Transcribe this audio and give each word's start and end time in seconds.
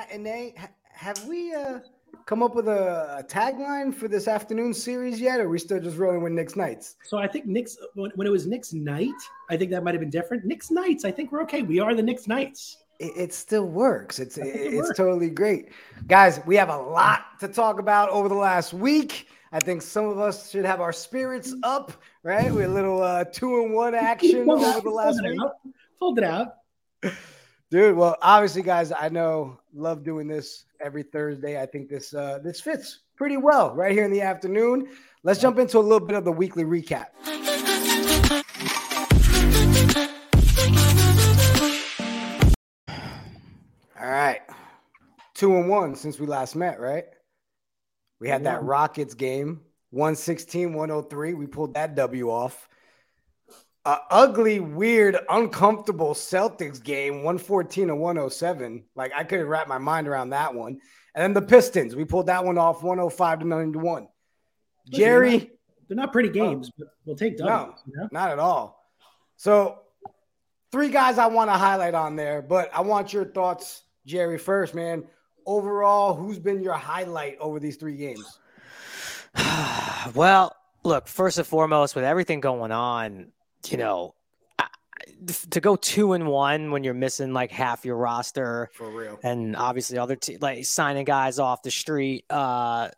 Knights 0.00 0.12
matinee. 0.12 0.54
Have 0.92 1.24
we 1.26 1.54
uh, 1.54 1.80
come 2.26 2.42
up 2.42 2.54
with 2.54 2.68
a, 2.68 3.18
a 3.18 3.24
tagline 3.24 3.94
for 3.94 4.08
this 4.08 4.28
afternoon 4.28 4.74
series 4.74 5.20
yet? 5.20 5.40
Or 5.40 5.44
are 5.44 5.48
we 5.48 5.58
still 5.58 5.80
just 5.80 5.96
rolling 5.96 6.22
with 6.22 6.32
Knicks 6.32 6.56
Knights? 6.56 6.96
So 7.02 7.18
I 7.18 7.26
think 7.26 7.46
Knicks 7.46 7.76
when, 7.94 8.10
when 8.14 8.26
it 8.26 8.30
was 8.30 8.46
Knicks 8.46 8.72
night, 8.72 9.10
I 9.48 9.56
think 9.56 9.70
that 9.70 9.82
might 9.84 9.94
have 9.94 10.00
been 10.00 10.10
different. 10.10 10.44
Knicks 10.44 10.70
Knights, 10.70 11.04
I 11.04 11.10
think 11.10 11.32
we're 11.32 11.42
okay. 11.42 11.62
We 11.62 11.80
are 11.80 11.94
the 11.94 12.02
Knicks 12.02 12.26
Knights. 12.26 12.78
It, 12.98 13.12
it 13.16 13.34
still 13.34 13.66
works. 13.66 14.18
It's 14.18 14.36
it 14.36 14.46
it's 14.46 14.76
works. 14.76 14.96
totally 14.96 15.30
great, 15.30 15.70
guys. 16.06 16.40
We 16.46 16.56
have 16.56 16.68
a 16.68 16.76
lot 16.76 17.38
to 17.40 17.48
talk 17.48 17.78
about 17.80 18.10
over 18.10 18.28
the 18.28 18.34
last 18.34 18.74
week. 18.74 19.28
I 19.52 19.58
think 19.58 19.82
some 19.82 20.04
of 20.04 20.18
us 20.20 20.50
should 20.50 20.64
have 20.64 20.80
our 20.80 20.92
spirits 20.92 21.54
up, 21.64 21.92
right? 22.22 22.52
With 22.52 22.66
a 22.66 22.68
little 22.68 23.02
uh, 23.02 23.24
two 23.24 23.62
and 23.62 23.72
one 23.74 23.94
action 23.96 24.48
over 24.48 24.80
the 24.80 24.90
last 24.90 25.16
fold 25.18 25.26
it 25.26 25.30
week. 25.30 25.40
out, 25.40 25.52
Fold 25.98 26.18
it 26.18 26.24
out. 26.24 26.54
Dude, 27.70 27.96
well, 27.96 28.16
obviously, 28.20 28.62
guys, 28.62 28.90
I 28.90 29.08
know 29.10 29.56
love 29.72 30.02
doing 30.02 30.26
this 30.26 30.64
every 30.80 31.04
Thursday. 31.04 31.60
I 31.60 31.66
think 31.66 31.88
this 31.88 32.12
uh 32.12 32.40
this 32.42 32.60
fits 32.60 33.00
pretty 33.14 33.36
well 33.36 33.76
right 33.76 33.92
here 33.92 34.04
in 34.04 34.10
the 34.10 34.22
afternoon. 34.22 34.88
Let's 35.22 35.40
jump 35.40 35.56
into 35.60 35.78
a 35.78 35.80
little 35.80 36.04
bit 36.04 36.16
of 36.16 36.24
the 36.24 36.32
weekly 36.32 36.64
recap. 36.64 37.06
All 44.00 44.08
right. 44.10 44.40
Two 45.34 45.56
and 45.56 45.68
one 45.68 45.94
since 45.94 46.18
we 46.18 46.26
last 46.26 46.56
met, 46.56 46.80
right? 46.80 47.04
We 48.18 48.28
had 48.28 48.42
that 48.44 48.64
Rockets 48.64 49.14
game, 49.14 49.60
116, 49.90 50.72
103. 50.72 51.34
We 51.34 51.46
pulled 51.46 51.74
that 51.74 51.94
W 51.94 52.30
off. 52.30 52.68
A 53.86 53.96
ugly, 54.10 54.60
weird, 54.60 55.16
uncomfortable 55.30 56.12
Celtics 56.12 56.82
game, 56.82 57.22
114 57.22 57.88
to 57.88 57.96
107. 57.96 58.84
Like 58.94 59.12
I 59.16 59.24
couldn't 59.24 59.46
wrap 59.46 59.68
my 59.68 59.78
mind 59.78 60.06
around 60.06 60.30
that 60.30 60.54
one. 60.54 60.78
And 61.14 61.22
then 61.22 61.32
the 61.32 61.42
Pistons, 61.42 61.96
we 61.96 62.04
pulled 62.04 62.26
that 62.26 62.44
one 62.44 62.58
off 62.58 62.82
105 62.82 63.40
to 63.40 63.46
91. 63.46 64.02
Listen, 64.02 64.10
Jerry, 65.00 65.38
they're 65.38 65.48
They're 65.88 65.96
not 65.96 66.12
pretty 66.12 66.28
oh. 66.28 66.32
games, 66.32 66.70
but 66.78 66.88
we'll 67.04 67.16
take 67.16 67.38
No. 67.38 67.46
W's. 67.46 67.82
You 67.86 67.96
know? 67.96 68.08
not 68.12 68.30
at 68.30 68.38
all. 68.38 68.86
So, 69.36 69.78
three 70.70 70.90
guys 70.90 71.18
I 71.18 71.26
want 71.26 71.50
to 71.50 71.54
highlight 71.54 71.94
on 71.94 72.16
there, 72.16 72.42
but 72.42 72.70
I 72.74 72.82
want 72.82 73.12
your 73.12 73.24
thoughts, 73.24 73.84
Jerry, 74.06 74.38
first, 74.38 74.74
man. 74.74 75.04
Overall, 75.46 76.14
who's 76.14 76.38
been 76.38 76.62
your 76.62 76.74
highlight 76.74 77.38
over 77.40 77.58
these 77.58 77.76
three 77.76 77.96
games? 77.96 78.38
well, 80.14 80.54
look, 80.84 81.08
first 81.08 81.38
and 81.38 81.46
foremost, 81.46 81.94
with 81.94 82.04
everything 82.04 82.40
going 82.40 82.72
on, 82.72 83.32
you 83.68 83.76
know, 83.76 84.14
to 85.50 85.60
go 85.60 85.76
two 85.76 86.12
and 86.12 86.26
one 86.26 86.70
when 86.70 86.84
you're 86.84 86.94
missing 86.94 87.32
like 87.32 87.50
half 87.50 87.84
your 87.84 87.96
roster, 87.96 88.70
For 88.74 88.90
real. 88.90 89.18
and 89.22 89.56
obviously 89.56 89.98
other 89.98 90.16
te- 90.16 90.38
like 90.38 90.64
signing 90.64 91.04
guys 91.04 91.38
off 91.38 91.62
the 91.62 91.70
street, 91.70 92.24
uh, 92.30 92.88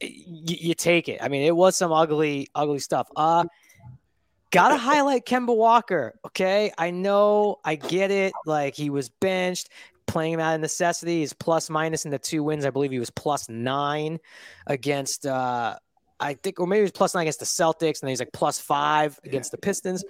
y- 0.00 0.10
you 0.44 0.74
take 0.74 1.08
it. 1.08 1.22
I 1.22 1.28
mean, 1.28 1.42
it 1.42 1.54
was 1.54 1.76
some 1.76 1.92
ugly, 1.92 2.48
ugly 2.54 2.78
stuff. 2.78 3.08
Uh, 3.16 3.44
gotta 4.50 4.76
highlight 4.76 5.26
Kemba 5.26 5.54
Walker. 5.54 6.14
Okay, 6.26 6.72
I 6.78 6.90
know, 6.90 7.58
I 7.64 7.74
get 7.76 8.10
it. 8.10 8.32
Like 8.46 8.74
he 8.74 8.90
was 8.90 9.08
benched. 9.08 9.68
Playing 10.06 10.32
him 10.32 10.40
out 10.40 10.54
of 10.54 10.62
necessity, 10.62 11.18
he's 11.20 11.34
plus 11.34 11.68
minus 11.68 12.06
in 12.06 12.10
the 12.10 12.18
two 12.18 12.42
wins. 12.42 12.64
I 12.64 12.70
believe 12.70 12.90
he 12.90 12.98
was 12.98 13.10
plus 13.10 13.46
nine 13.50 14.18
against 14.66 15.26
uh 15.26 15.76
I 16.20 16.34
think, 16.34 16.58
or 16.58 16.66
maybe 16.66 16.80
it 16.80 16.82
was 16.82 16.92
plus 16.92 17.14
nine 17.14 17.22
against 17.22 17.38
the 17.38 17.46
Celtics, 17.46 18.00
and 18.00 18.02
then 18.02 18.08
he's 18.08 18.18
like 18.18 18.32
plus 18.32 18.58
five 18.58 19.18
against 19.24 19.52
the 19.52 19.58
Pistons. 19.58 20.04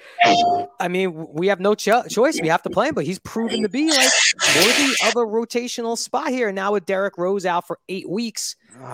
I 0.80 0.88
mean, 0.88 1.26
we 1.32 1.48
have 1.48 1.60
no 1.60 1.74
cho- 1.74 2.04
choice. 2.04 2.40
We 2.40 2.48
have 2.48 2.62
to 2.62 2.70
play 2.70 2.88
him, 2.88 2.94
but 2.94 3.04
he's 3.04 3.18
proven 3.18 3.62
to 3.62 3.68
be 3.68 3.90
like 3.90 4.10
worthy 4.56 4.92
of 5.06 5.16
a 5.16 5.26
rotational 5.26 5.98
spot 5.98 6.28
here. 6.28 6.48
And 6.48 6.56
now 6.56 6.72
with 6.72 6.86
Derrick 6.86 7.18
Rose 7.18 7.44
out 7.44 7.66
for 7.66 7.78
eight 7.88 8.08
weeks, 8.08 8.56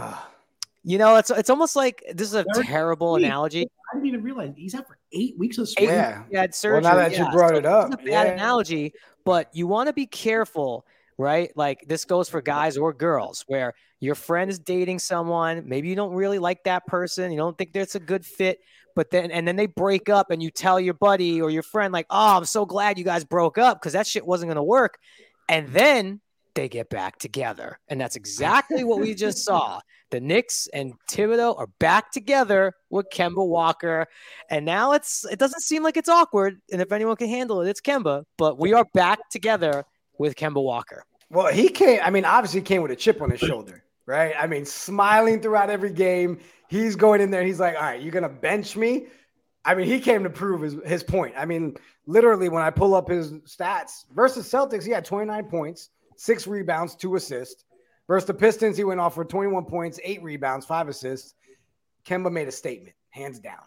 you 0.85 0.99
know, 0.99 1.17
it's 1.17 1.31
it's 1.31 1.51
almost 1.51 1.77
like 1.77 2.03
this 2.13 2.29
is 2.29 2.35
a 2.35 2.45
Derrick 2.53 2.67
terrible 2.67 3.17
analogy. 3.17 3.63
I 3.63 3.97
didn't 3.97 4.09
even 4.09 4.23
realize 4.23 4.53
he's 4.57 4.75
out 4.75 4.89
for 4.89 4.99
eight 5.13 5.39
weeks 5.39 5.59
of 5.59 5.69
spring. 5.69 5.89
yeah. 5.89 6.25
Had 6.33 6.55
surgery. 6.55 6.83
now 6.83 6.97
that 6.97 7.13
you 7.13 7.25
yeah, 7.25 7.31
brought 7.31 7.51
so 7.51 7.57
it 7.57 7.67
up, 7.67 7.89
is 7.91 7.95
a 7.95 7.99
bad 7.99 8.07
yeah. 8.07 8.33
analogy, 8.33 8.93
but 9.25 9.51
you 9.53 9.69
want 9.69 9.87
to 9.87 9.93
be 9.93 10.07
careful, 10.07 10.85
right? 11.19 11.51
Like 11.57 11.85
this 11.87 12.05
goes 12.05 12.29
for 12.29 12.41
guys 12.43 12.77
or 12.77 12.93
girls, 12.93 13.45
where 13.47 13.75
your 14.01 14.15
friend 14.15 14.51
is 14.51 14.59
dating 14.59 14.99
someone, 14.99 15.63
maybe 15.67 15.89
you 15.89 15.97
don't 15.97 16.15
really 16.15 16.39
like 16.39 16.65
that 16.65 16.87
person, 16.87 17.31
you 17.31 17.39
don't 17.39 17.57
think 17.57 17.73
that's 17.73 17.95
a 17.95 18.01
good 18.01 18.25
fit, 18.25 18.59
but 18.95 19.11
then 19.11 19.31
and 19.31 19.47
then 19.47 19.57
they 19.57 19.67
break 19.67 20.09
up, 20.09 20.31
and 20.31 20.43
you 20.43 20.51
tell 20.51 20.79
your 20.79 20.95
buddy 20.95 21.41
or 21.41 21.51
your 21.51 21.63
friend, 21.63 21.93
like, 21.93 22.07
"Oh, 22.11 22.37
I'm 22.37 22.45
so 22.45 22.67
glad 22.67 22.99
you 22.99 23.05
guys 23.05 23.25
broke 23.25 23.59
up 23.59 23.81
because 23.81 23.95
that 23.95 24.07
shit 24.07 24.27
wasn't 24.27 24.49
going 24.49 24.57
to 24.57 24.63
work," 24.63 24.99
and 25.49 25.69
then 25.69 26.21
they 26.55 26.69
get 26.69 26.89
back 26.89 27.19
together, 27.19 27.79
and 27.89 28.01
that's 28.01 28.17
exactly 28.17 28.85
what 28.85 29.01
we 29.01 29.15
just 29.15 29.39
saw. 29.45 29.81
The 30.15 30.21
Knicks 30.21 30.69
and 30.73 30.93
Thibodeau 31.11 31.59
are 31.59 31.67
back 31.81 32.13
together 32.13 32.75
with 32.89 33.07
Kemba 33.13 33.45
Walker. 33.45 34.07
And 34.49 34.65
now 34.65 34.93
it's 34.93 35.25
it 35.25 35.41
doesn't 35.41 35.63
seem 35.63 35.83
like 35.83 35.97
it's 35.97 36.09
awkward. 36.09 36.61
And 36.71 36.81
if 36.81 36.93
anyone 36.93 37.17
can 37.17 37.29
handle 37.29 37.63
it, 37.63 37.69
it's 37.69 37.81
Kemba. 37.81 38.23
But 38.39 38.57
we 38.57 38.73
are 38.75 38.87
back 38.95 39.29
together 39.31 39.85
with 40.19 40.37
Kemba 40.37 40.63
Walker. 40.63 41.05
Well, 41.31 41.53
he 41.53 41.69
came. 41.69 42.01
I 42.03 42.11
mean, 42.11 42.25
obviously, 42.25 42.61
he 42.61 42.65
came 42.65 42.83
with 42.83 42.91
a 42.91 42.97
chip 42.97 43.21
on 43.21 43.31
his 43.31 43.41
shoulder, 43.41 43.83
right? 44.07 44.35
I 44.39 44.47
mean, 44.47 44.65
smiling 44.65 45.41
throughout 45.41 45.71
every 45.71 45.93
game. 45.93 46.39
He's 46.69 46.97
going 46.97 47.21
in 47.21 47.31
there. 47.31 47.43
He's 47.43 47.61
like, 47.61 47.77
"All 47.77 47.83
right, 47.83 48.01
you're 48.01 48.13
gonna 48.13 48.29
bench 48.29 48.77
me." 48.77 49.07
I 49.65 49.75
mean, 49.75 49.87
he 49.87 50.01
came 50.01 50.25
to 50.25 50.31
prove 50.31 50.61
his, 50.61 50.77
his 50.85 51.03
point. 51.03 51.35
I 51.37 51.47
mean, 51.47 51.77
literally, 52.07 52.49
when 52.49 52.63
I 52.63 52.71
pull 52.71 52.95
up 52.95 53.09
his 53.09 53.33
stats 53.43 54.05
versus 54.15 54.47
Celtics, 54.51 54.85
he 54.85 54.91
had 54.91 55.05
29 55.07 55.45
points, 55.45 55.89
six 56.17 56.47
rebounds, 56.47 56.95
two 56.95 57.17
assists. 57.17 57.65
Versus 58.07 58.27
the 58.27 58.35
Pistons, 58.35 58.77
he 58.77 58.85
went 58.85 59.01
off 59.01 59.15
for 59.15 59.25
21 59.25 59.65
points, 59.65 59.99
eight 60.05 60.23
rebounds, 60.23 60.67
five 60.67 60.89
assists. 60.89 61.35
Kemba 62.05 62.31
made 62.31 62.47
a 62.47 62.53
statement, 62.53 62.95
hands 63.09 63.41
down. 63.41 63.63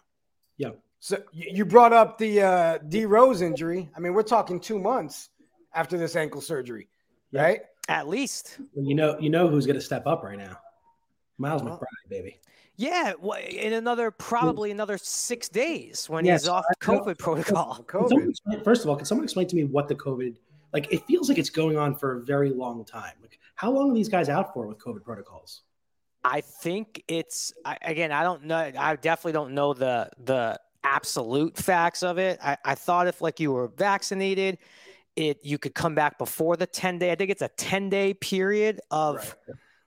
Yeah. 0.56 0.70
So 1.00 1.18
you 1.32 1.50
you 1.52 1.64
brought 1.64 1.92
up 1.92 2.18
the 2.18 2.42
uh, 2.42 2.78
D 2.88 3.04
Rose 3.04 3.42
injury. 3.42 3.90
I 3.96 4.00
mean, 4.00 4.14
we're 4.14 4.22
talking 4.22 4.60
two 4.60 4.78
months 4.78 5.30
after 5.78 5.96
this 5.96 6.16
ankle 6.16 6.40
surgery, 6.40 6.88
Yeah. 7.30 7.42
right? 7.42 7.60
At 7.88 8.08
least. 8.08 8.58
Well, 8.74 8.84
you 8.84 8.94
know, 8.94 9.16
you 9.18 9.30
know 9.30 9.48
who's 9.48 9.64
going 9.64 9.76
to 9.78 9.80
step 9.84 10.06
up 10.06 10.22
right 10.24 10.36
now? 10.36 10.58
Miles 11.38 11.62
Well, 11.62 11.78
McBride, 11.78 12.10
baby. 12.10 12.40
Yeah. 12.76 13.12
wha- 13.20 13.36
In 13.38 13.72
another 13.74 14.10
probably 14.10 14.70
another 14.72 14.98
six 14.98 15.48
days 15.48 16.08
when 16.08 16.24
Yes, 16.24 16.42
he's 16.42 16.48
off 16.48 16.64
I 16.68 16.92
know. 16.92 17.00
COVID 17.00 17.18
protocol. 17.18 17.84
COVID. 17.86 18.28
explain- 18.30 18.64
first 18.64 18.82
of 18.82 18.90
all, 18.90 18.96
can 18.96 19.06
someone 19.06 19.24
explain 19.24 19.46
to 19.46 19.56
me 19.56 19.64
what 19.64 19.86
the 19.88 19.94
COVID 19.94 20.36
like? 20.72 20.92
It 20.92 21.04
feels 21.06 21.28
like 21.28 21.38
it's 21.38 21.48
going 21.50 21.78
on 21.78 21.94
for 21.94 22.18
a 22.18 22.20
very 22.24 22.50
long 22.50 22.84
time. 22.84 23.12
Like, 23.22 23.38
how 23.54 23.70
long 23.70 23.90
are 23.92 23.94
these 23.94 24.08
guys 24.08 24.28
out 24.28 24.52
for 24.52 24.66
with 24.66 24.78
COVID 24.78 25.02
protocols? 25.04 25.62
I 26.24 26.40
think 26.40 27.02
it's 27.08 27.52
I, 27.64 27.78
again. 27.82 28.10
I 28.12 28.22
don't 28.24 28.44
know. 28.44 28.70
I 28.76 28.96
definitely 28.96 29.32
don't 29.32 29.52
know 29.54 29.72
the 29.74 30.10
the 30.24 30.60
absolute 30.84 31.56
facts 31.56 32.02
of 32.02 32.18
it. 32.18 32.38
I, 32.42 32.56
I 32.64 32.74
thought 32.74 33.06
if 33.06 33.20
like 33.22 33.40
you 33.40 33.52
were 33.52 33.68
vaccinated, 33.68 34.58
it 35.18 35.40
you 35.42 35.58
could 35.58 35.74
come 35.74 35.94
back 35.94 36.16
before 36.16 36.56
the 36.56 36.66
ten 36.66 36.98
day. 36.98 37.10
I 37.10 37.16
think 37.16 37.30
it's 37.30 37.42
a 37.42 37.48
ten 37.48 37.90
day 37.90 38.14
period 38.14 38.80
of 38.90 39.36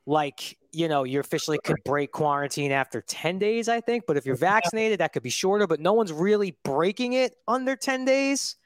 like 0.06 0.58
you 0.74 0.88
know 0.88 1.04
you 1.04 1.20
officially 1.20 1.58
could 1.64 1.78
break 1.86 2.12
quarantine 2.12 2.72
after 2.72 3.02
ten 3.02 3.40
days. 3.40 3.70
I 3.70 3.80
think, 3.80 4.04
but 4.06 4.18
if 4.18 4.26
you're 4.26 4.36
vaccinated, 4.36 5.00
that 5.00 5.14
could 5.14 5.24
be 5.24 5.30
shorter. 5.30 5.68
But 5.68 5.80
no 5.80 5.94
one's 5.94 6.12
really 6.12 6.58
breaking 6.64 7.14
it 7.14 7.36
under 7.48 7.76
ten 7.76 8.06
days. 8.06 8.58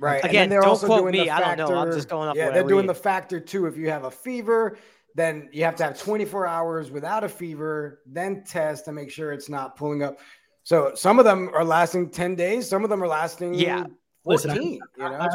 Right. 0.00 0.24
Again, 0.24 0.48
don't 0.48 0.64
also 0.64 0.86
quote 0.86 1.02
doing 1.02 1.12
me. 1.12 1.24
the 1.24 1.30
I 1.30 1.54
don't 1.54 1.68
know. 1.68 1.76
I'm 1.76 1.92
just 1.92 2.08
going 2.08 2.28
off 2.28 2.36
Yeah, 2.36 2.50
they're 2.50 2.64
doing 2.64 2.86
the 2.86 2.94
factor 2.94 3.38
too. 3.40 3.66
If 3.66 3.76
you 3.76 3.90
have 3.90 4.04
a 4.04 4.10
fever, 4.10 4.78
then 5.14 5.48
you 5.52 5.64
have 5.64 5.76
to 5.76 5.84
have 5.84 6.00
24 6.00 6.46
hours 6.46 6.90
without 6.90 7.24
a 7.24 7.28
fever, 7.28 8.00
then 8.06 8.44
test 8.44 8.84
to 8.86 8.92
make 8.92 9.10
sure 9.10 9.32
it's 9.32 9.48
not 9.48 9.76
pulling 9.76 10.02
up. 10.02 10.18
So 10.64 10.92
some 10.94 11.18
of 11.18 11.24
them 11.24 11.50
are 11.54 11.64
lasting 11.64 12.10
10 12.10 12.34
days. 12.34 12.68
Some 12.68 12.84
of 12.84 12.90
them 12.90 13.02
are 13.02 13.08
lasting 13.08 13.54
Yeah. 13.54 13.84
14. 14.24 14.46
Listen, 14.46 14.50
I- 14.50 15.04
you 15.04 15.10
know, 15.10 15.16
I, 15.16 15.26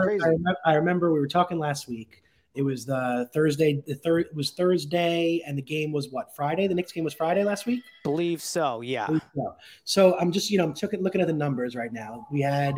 I 0.65 0.71
I 0.71 0.75
remember 0.75 1.13
we 1.13 1.19
were 1.19 1.27
talking 1.27 1.59
last 1.59 1.87
week. 1.87 2.23
It 2.55 2.63
was 2.63 2.85
the 2.85 3.29
Thursday. 3.33 3.83
The 3.85 3.93
third 3.95 4.29
was 4.33 4.51
Thursday, 4.51 5.43
and 5.45 5.55
the 5.55 5.61
game 5.61 5.91
was 5.91 6.09
what 6.09 6.35
Friday. 6.35 6.65
The 6.65 6.73
next 6.73 6.93
game 6.93 7.03
was 7.03 7.13
Friday 7.13 7.43
last 7.43 7.67
week. 7.67 7.83
Believe 8.03 8.41
so. 8.41 8.81
Yeah. 8.81 9.05
So, 9.35 9.55
so 9.83 10.19
I'm 10.19 10.31
just, 10.31 10.49
you 10.49 10.57
know, 10.57 10.63
I'm 10.63 10.73
took, 10.73 10.91
looking 10.93 11.21
at 11.21 11.27
the 11.27 11.33
numbers 11.33 11.75
right 11.75 11.93
now. 11.93 12.25
We 12.31 12.41
had, 12.41 12.75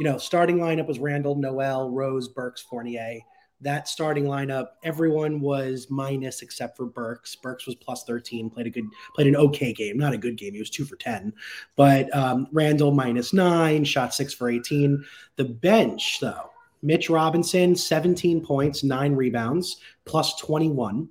you 0.00 0.04
know, 0.04 0.18
starting 0.18 0.58
lineup 0.58 0.88
was 0.88 0.98
Randle, 0.98 1.36
Noel, 1.36 1.90
Rose, 1.90 2.26
Burks, 2.26 2.60
Fournier. 2.62 3.20
That 3.62 3.88
starting 3.88 4.24
lineup, 4.24 4.68
everyone 4.82 5.40
was 5.40 5.88
minus 5.90 6.40
except 6.40 6.76
for 6.76 6.86
Burks. 6.86 7.36
Burks 7.36 7.66
was 7.66 7.74
plus 7.74 8.04
13, 8.04 8.48
played 8.48 8.66
a 8.66 8.70
good, 8.70 8.86
played 9.14 9.26
an 9.26 9.36
okay 9.36 9.72
game, 9.72 9.98
not 9.98 10.14
a 10.14 10.18
good 10.18 10.36
game. 10.36 10.54
He 10.54 10.60
was 10.60 10.70
two 10.70 10.84
for 10.84 10.96
10. 10.96 11.32
But 11.76 12.14
um, 12.16 12.48
Randle 12.52 12.92
minus 12.92 13.32
nine, 13.34 13.84
shot 13.84 14.14
six 14.14 14.32
for 14.32 14.48
18. 14.48 15.04
The 15.36 15.44
bench, 15.44 16.18
though, 16.20 16.50
Mitch 16.82 17.10
Robinson, 17.10 17.76
17 17.76 18.44
points, 18.44 18.82
nine 18.82 19.14
rebounds, 19.14 19.76
plus 20.04 20.36
21. 20.36 21.08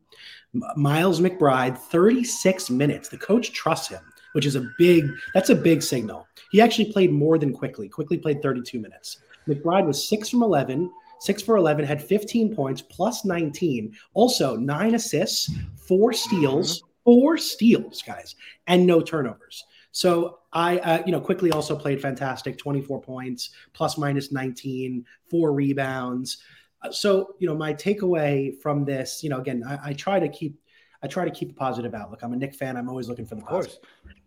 M- 0.56 0.64
Miles 0.76 1.22
McBride, 1.22 1.78
36 1.78 2.70
minutes. 2.72 3.10
The 3.10 3.18
coach 3.18 3.52
trusts 3.54 3.90
him, 3.90 4.02
which 4.34 4.46
is 4.46 4.56
a 4.56 4.68
big, 4.78 5.08
that's 5.34 5.52
a 5.52 5.56
big 5.56 5.84
signal. 5.84 6.28
He 6.52 6.62
actually 6.62 6.92
played 6.92 7.12
more 7.12 7.38
than 7.38 7.54
Quickley. 7.54 7.90
Quickley 7.90 8.18
played 8.18 8.42
32 8.42 8.80
minutes. 8.80 9.20
McBride 9.48 9.86
was 9.86 10.08
six 10.08 10.30
from 10.30 10.44
11, 10.44 10.92
six 11.20 11.42
for 11.42 11.58
11, 11.58 11.86
had 11.86 12.02
15 12.02 12.56
points 12.56 12.82
plus 12.82 13.26
19. 13.26 13.96
Also, 14.14 14.56
nine 14.56 14.96
assists, 14.96 15.52
four 15.76 16.14
steals, 16.14 16.84
four 17.04 17.38
steals, 17.38 18.02
guys, 18.02 18.36
and 18.68 18.86
no 18.86 19.02
turnovers. 19.02 19.64
So 19.92 20.40
I, 20.54 20.78
uh, 20.80 21.04
you 21.06 21.12
know, 21.12 21.20
Quickley 21.20 21.52
also 21.52 21.76
played 21.76 22.02
fantastic 22.02 22.58
24 22.58 23.02
points, 23.02 23.52
plus 23.74 23.98
minus 23.98 24.32
19, 24.32 25.06
four 25.30 25.54
rebounds. 25.54 26.38
Uh, 26.82 26.92
so, 26.92 27.36
you 27.40 27.48
know, 27.48 27.56
my 27.56 27.74
takeaway 27.74 28.60
from 28.62 28.86
this, 28.86 29.24
you 29.24 29.30
know, 29.30 29.40
again, 29.40 29.64
I, 29.68 29.90
I 29.90 29.94
try 29.94 30.20
to 30.20 30.30
keep 30.30 30.60
I 31.02 31.08
try 31.08 31.24
to 31.24 31.32
keep 31.32 31.52
a 31.52 31.54
positive 31.54 31.94
outlook. 31.94 32.24
I'm 32.24 32.34
a 32.34 32.36
Knick 32.36 32.54
fan. 32.54 32.76
I'm 32.76 32.90
always 32.90 33.08
looking 33.08 33.26
for 33.26 33.36
the 33.36 33.42
positive. 33.42 33.80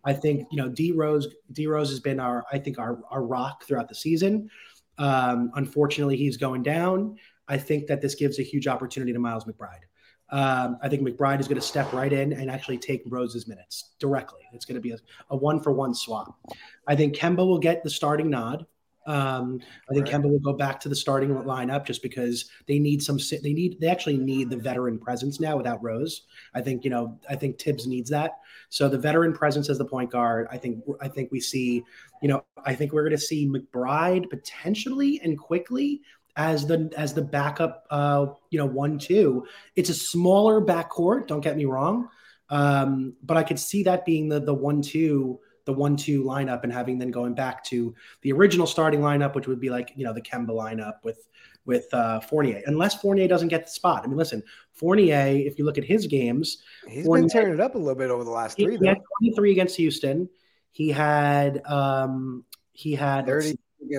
I 0.05 0.13
think 0.13 0.47
you 0.51 0.57
know 0.57 0.69
D 0.69 0.91
Rose. 0.91 1.27
D 1.51 1.67
Rose 1.67 1.89
has 1.89 1.99
been 1.99 2.19
our 2.19 2.43
I 2.51 2.57
think 2.57 2.79
our 2.79 2.99
our 3.11 3.23
rock 3.23 3.63
throughout 3.65 3.89
the 3.89 3.95
season. 3.95 4.49
Um, 4.97 5.51
unfortunately, 5.55 6.17
he's 6.17 6.37
going 6.37 6.63
down. 6.63 7.17
I 7.47 7.57
think 7.57 7.87
that 7.87 8.01
this 8.01 8.15
gives 8.15 8.39
a 8.39 8.43
huge 8.43 8.67
opportunity 8.67 9.13
to 9.13 9.19
Miles 9.19 9.45
McBride. 9.45 9.85
Um, 10.29 10.77
I 10.81 10.89
think 10.89 11.07
McBride 11.07 11.39
is 11.39 11.47
going 11.47 11.59
to 11.59 11.65
step 11.65 11.91
right 11.93 12.11
in 12.11 12.33
and 12.33 12.49
actually 12.49 12.77
take 12.77 13.03
Rose's 13.05 13.47
minutes 13.47 13.91
directly. 13.99 14.41
It's 14.53 14.65
going 14.65 14.75
to 14.75 14.81
be 14.81 14.91
a, 14.91 14.97
a 15.29 15.35
one 15.35 15.59
for 15.59 15.71
one 15.71 15.93
swap. 15.93 16.39
I 16.87 16.95
think 16.95 17.15
Kemba 17.15 17.45
will 17.45 17.59
get 17.59 17.83
the 17.83 17.89
starting 17.89 18.29
nod. 18.29 18.65
Um, 19.05 19.59
I 19.89 19.93
think 19.93 20.05
right. 20.07 20.15
Kemba 20.15 20.29
will 20.29 20.39
go 20.39 20.53
back 20.53 20.79
to 20.81 20.89
the 20.89 20.95
starting 20.95 21.29
lineup 21.29 21.85
just 21.85 22.01
because 22.01 22.49
they 22.67 22.79
need 22.79 23.03
some. 23.03 23.19
They 23.41 23.53
need. 23.53 23.79
They 23.79 23.87
actually 23.87 24.17
need 24.17 24.49
the 24.49 24.57
veteran 24.57 24.97
presence 24.97 25.39
now 25.39 25.57
without 25.57 25.83
Rose. 25.83 26.23
I 26.53 26.61
think 26.61 26.83
you 26.83 26.89
know. 26.89 27.19
I 27.29 27.35
think 27.35 27.59
Thibs 27.59 27.87
needs 27.87 28.09
that. 28.11 28.39
So 28.69 28.87
the 28.87 28.97
veteran 28.97 29.33
presence 29.33 29.69
as 29.69 29.77
the 29.77 29.85
point 29.85 30.11
guard. 30.11 30.47
I 30.51 30.57
think. 30.57 30.83
I 31.01 31.07
think 31.07 31.31
we 31.31 31.39
see. 31.39 31.83
You 32.21 32.29
know. 32.29 32.45
I 32.65 32.75
think 32.75 32.93
we're 32.93 33.03
going 33.03 33.11
to 33.11 33.17
see 33.17 33.47
McBride 33.47 34.29
potentially 34.29 35.19
and 35.23 35.37
Quickley 35.37 36.01
as 36.35 36.65
the 36.65 36.91
as 36.97 37.13
the 37.13 37.21
backup. 37.21 37.85
Uh, 37.89 38.27
you 38.49 38.57
know, 38.57 38.65
one 38.65 38.97
two. 38.97 39.45
It's 39.75 39.89
a 39.89 39.93
smaller 39.93 40.61
backcourt. 40.61 41.27
Don't 41.27 41.41
get 41.41 41.57
me 41.57 41.65
wrong. 41.65 42.09
Um, 42.49 43.15
but 43.23 43.37
I 43.37 43.43
could 43.43 43.59
see 43.59 43.83
that 43.83 44.05
being 44.05 44.29
the 44.29 44.39
the 44.39 44.53
one 44.53 44.81
two 44.81 45.39
the 45.65 45.73
one 45.73 45.95
two 45.95 46.23
lineup 46.23 46.63
and 46.63 46.71
having 46.71 46.97
then 46.97 47.11
going 47.11 47.33
back 47.33 47.63
to 47.65 47.93
the 48.21 48.31
original 48.31 48.67
starting 48.67 49.01
lineup, 49.01 49.35
which 49.35 49.47
would 49.47 49.59
be 49.59 49.69
like 49.69 49.93
you 49.95 50.05
know 50.05 50.13
the 50.13 50.21
Kemba 50.21 50.49
lineup 50.49 50.95
with 51.03 51.27
with 51.65 51.93
uh, 51.93 52.19
Fournier, 52.19 52.61
unless 52.65 52.95
Fournier 52.95 53.27
doesn't 53.27 53.47
get 53.47 53.65
the 53.65 53.71
spot. 53.71 54.03
I 54.03 54.07
mean, 54.07 54.17
listen, 54.17 54.43
Fournier, 54.73 55.27
if 55.27 55.57
you 55.57 55.65
look 55.65 55.77
at 55.77 55.85
his 55.85 56.07
games, 56.07 56.57
he's 56.87 57.05
Fournier, 57.05 57.21
been 57.23 57.29
tearing 57.29 57.53
it 57.53 57.59
up 57.61 57.75
a 57.75 57.77
little 57.77 57.95
bit 57.95 58.09
over 58.09 58.23
the 58.23 58.31
last 58.31 58.57
three. 58.57 58.77
He, 58.77 58.85
had 58.85 58.97
23 59.21 59.51
against 59.51 59.77
Houston. 59.77 60.29
He 60.71 60.89
had 60.89 61.65
um, 61.65 62.43
he 62.73 62.93
had 62.93 63.25
30 63.25 63.55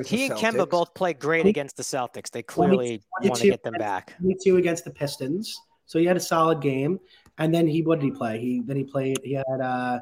he 0.06 0.26
and 0.26 0.35
Kemba 0.35 0.68
both 0.68 0.94
played 0.94 1.18
great 1.18 1.47
against 1.47 1.76
the 1.76 1.83
Celtics. 1.83 2.30
They 2.30 2.42
clearly 2.42 3.02
want 3.23 3.37
to 3.37 3.50
get 3.50 3.62
them 3.62 3.75
back. 3.78 4.16
22 4.18 4.56
against 4.56 4.85
the 4.85 4.90
Pistons. 4.90 5.61
So 5.87 5.99
he 5.99 6.06
had 6.06 6.16
a 6.16 6.21
solid 6.21 6.61
game. 6.61 6.99
And 7.38 7.54
then 7.54 7.66
he 7.66 7.83
what 7.83 8.00
did 8.00 8.06
he 8.06 8.12
play? 8.12 8.38
He 8.38 8.62
then 8.64 8.76
he 8.76 8.85
played 8.85 9.18
he 9.23 9.33
had 9.33 9.61
uh 9.62 10.00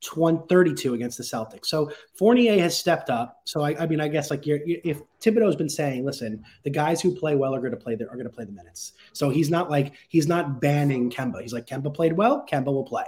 20, 0.00 0.44
32 0.48 0.94
against 0.94 1.18
the 1.18 1.24
Celtics. 1.24 1.66
So 1.66 1.90
Fournier 2.14 2.58
has 2.58 2.76
stepped 2.76 3.10
up. 3.10 3.42
So 3.44 3.62
I, 3.62 3.76
I 3.82 3.86
mean, 3.86 4.00
I 4.00 4.08
guess 4.08 4.30
like 4.30 4.46
you're, 4.46 4.64
you, 4.64 4.80
if 4.84 5.00
Thibodeau's 5.20 5.56
been 5.56 5.68
saying, 5.68 6.04
listen, 6.04 6.42
the 6.64 6.70
guys 6.70 7.00
who 7.00 7.14
play 7.14 7.36
well 7.36 7.54
are 7.54 7.60
going 7.60 7.72
to 7.72 7.76
play. 7.76 7.94
The, 7.94 8.08
are 8.08 8.14
going 8.14 8.24
to 8.24 8.32
play 8.32 8.44
the 8.44 8.52
minutes. 8.52 8.92
So 9.12 9.30
he's 9.30 9.50
not 9.50 9.70
like 9.70 9.92
he's 10.08 10.26
not 10.26 10.60
banning 10.60 11.10
Kemba. 11.10 11.42
He's 11.42 11.52
like 11.52 11.66
Kemba 11.66 11.94
played 11.94 12.14
well. 12.14 12.46
Kemba 12.50 12.66
will 12.66 12.84
play. 12.84 13.04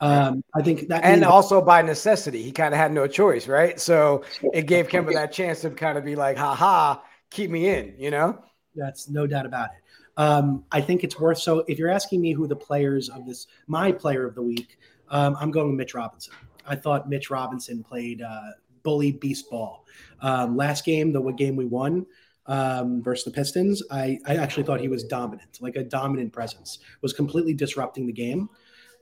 Um, 0.00 0.42
I 0.52 0.62
think 0.62 0.88
that, 0.88 1.04
and 1.04 1.24
also 1.24 1.62
by 1.62 1.80
necessity, 1.80 2.42
he 2.42 2.50
kind 2.50 2.74
of 2.74 2.80
had 2.80 2.90
no 2.92 3.06
choice, 3.06 3.46
right? 3.46 3.78
So 3.78 4.24
it 4.52 4.66
gave 4.66 4.88
Kemba 4.88 5.12
that 5.14 5.32
chance 5.32 5.60
to 5.60 5.70
kind 5.70 5.96
of 5.96 6.04
be 6.04 6.16
like, 6.16 6.36
"Ha 6.38 6.54
ha, 6.54 7.02
keep 7.30 7.50
me 7.50 7.68
in," 7.68 7.94
you 7.98 8.10
know. 8.10 8.42
That's 8.74 9.08
no 9.08 9.26
doubt 9.26 9.46
about 9.46 9.66
it. 9.66 9.82
Um, 10.16 10.64
I 10.72 10.80
think 10.80 11.04
it's 11.04 11.18
worth. 11.18 11.38
So 11.38 11.64
if 11.68 11.78
you're 11.78 11.90
asking 11.90 12.20
me 12.20 12.32
who 12.32 12.46
the 12.46 12.56
players 12.56 13.08
of 13.08 13.26
this, 13.26 13.46
my 13.66 13.92
player 13.92 14.26
of 14.26 14.34
the 14.34 14.42
week, 14.42 14.78
um, 15.10 15.36
I'm 15.40 15.50
going 15.50 15.68
with 15.68 15.76
Mitch 15.76 15.94
Robinson. 15.94 16.34
I 16.66 16.76
thought 16.76 17.08
Mitch 17.08 17.30
Robinson 17.30 17.82
played 17.82 18.22
uh, 18.22 18.50
bully 18.82 19.12
beast 19.12 19.50
ball. 19.50 19.84
Um, 20.20 20.56
last 20.56 20.84
game, 20.84 21.12
the 21.12 21.22
game 21.32 21.56
we 21.56 21.64
won 21.64 22.06
um, 22.46 23.02
versus 23.02 23.24
the 23.24 23.30
Pistons, 23.30 23.82
I, 23.90 24.18
I 24.26 24.36
actually 24.36 24.64
thought 24.64 24.80
he 24.80 24.88
was 24.88 25.04
dominant, 25.04 25.58
like 25.60 25.76
a 25.76 25.84
dominant 25.84 26.32
presence, 26.32 26.78
was 27.00 27.12
completely 27.12 27.54
disrupting 27.54 28.06
the 28.06 28.12
game. 28.12 28.48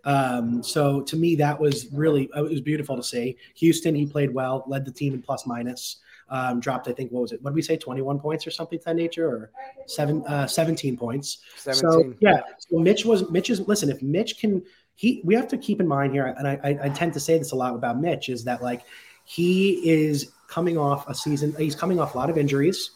Um, 0.05 0.63
so 0.63 1.03
to 1.03 1.17
me, 1.17 1.37
that 1.37 1.59
was 1.59 1.87
really 1.93 2.31
it 2.35 2.41
was 2.41 2.61
beautiful 2.61 2.97
to 2.97 3.03
see. 3.03 3.37
Houston, 3.57 3.95
he 3.95 4.07
played 4.07 4.33
well, 4.33 4.65
led 4.67 4.85
the 4.85 4.93
team 4.93 5.15
in 5.15 5.23
plus 5.23 5.47
minus. 5.47 5.97
Um, 6.33 6.61
dropped, 6.61 6.87
I 6.87 6.93
think, 6.93 7.11
what 7.11 7.23
was 7.23 7.33
it? 7.33 7.43
What 7.43 7.51
did 7.51 7.57
we 7.57 7.63
say? 7.63 7.77
21 7.77 8.21
points 8.21 8.47
or 8.47 8.53
something 8.53 8.79
to 8.79 8.85
that 8.85 8.95
nature, 8.95 9.27
or 9.27 9.51
seven, 9.87 10.25
uh, 10.29 10.47
17 10.47 10.97
points. 10.97 11.39
17. 11.57 11.91
So 11.91 12.15
yeah, 12.21 12.43
so 12.57 12.79
Mitch 12.79 13.05
was 13.05 13.29
Mitch 13.31 13.51
is 13.51 13.67
listen. 13.67 13.91
If 13.91 14.01
Mitch 14.01 14.39
can 14.39 14.63
he 15.01 15.23
we 15.25 15.35
have 15.35 15.49
to 15.49 15.57
keep 15.57 15.81
in 15.81 15.89
mind 15.89 16.13
here, 16.13 16.27
and 16.27 16.47
I, 16.47 16.79
I, 16.83 16.89
tend 16.91 17.15
to 17.15 17.21
say 17.21 17.39
this 17.39 17.53
a 17.53 17.57
lot 17.57 17.75
about 17.75 17.99
Mitch, 17.99 18.29
is 18.29 18.45
that 18.45 18.63
like 18.63 18.83
he 19.25 19.81
is 19.89 20.31
coming 20.47 20.77
off 20.77 21.09
a 21.09 21.15
season, 21.15 21.55
he's 21.57 21.75
coming 21.75 21.99
off 21.99 22.15
a 22.15 22.19
lot 22.19 22.29
of 22.29 22.37
injuries, 22.37 22.91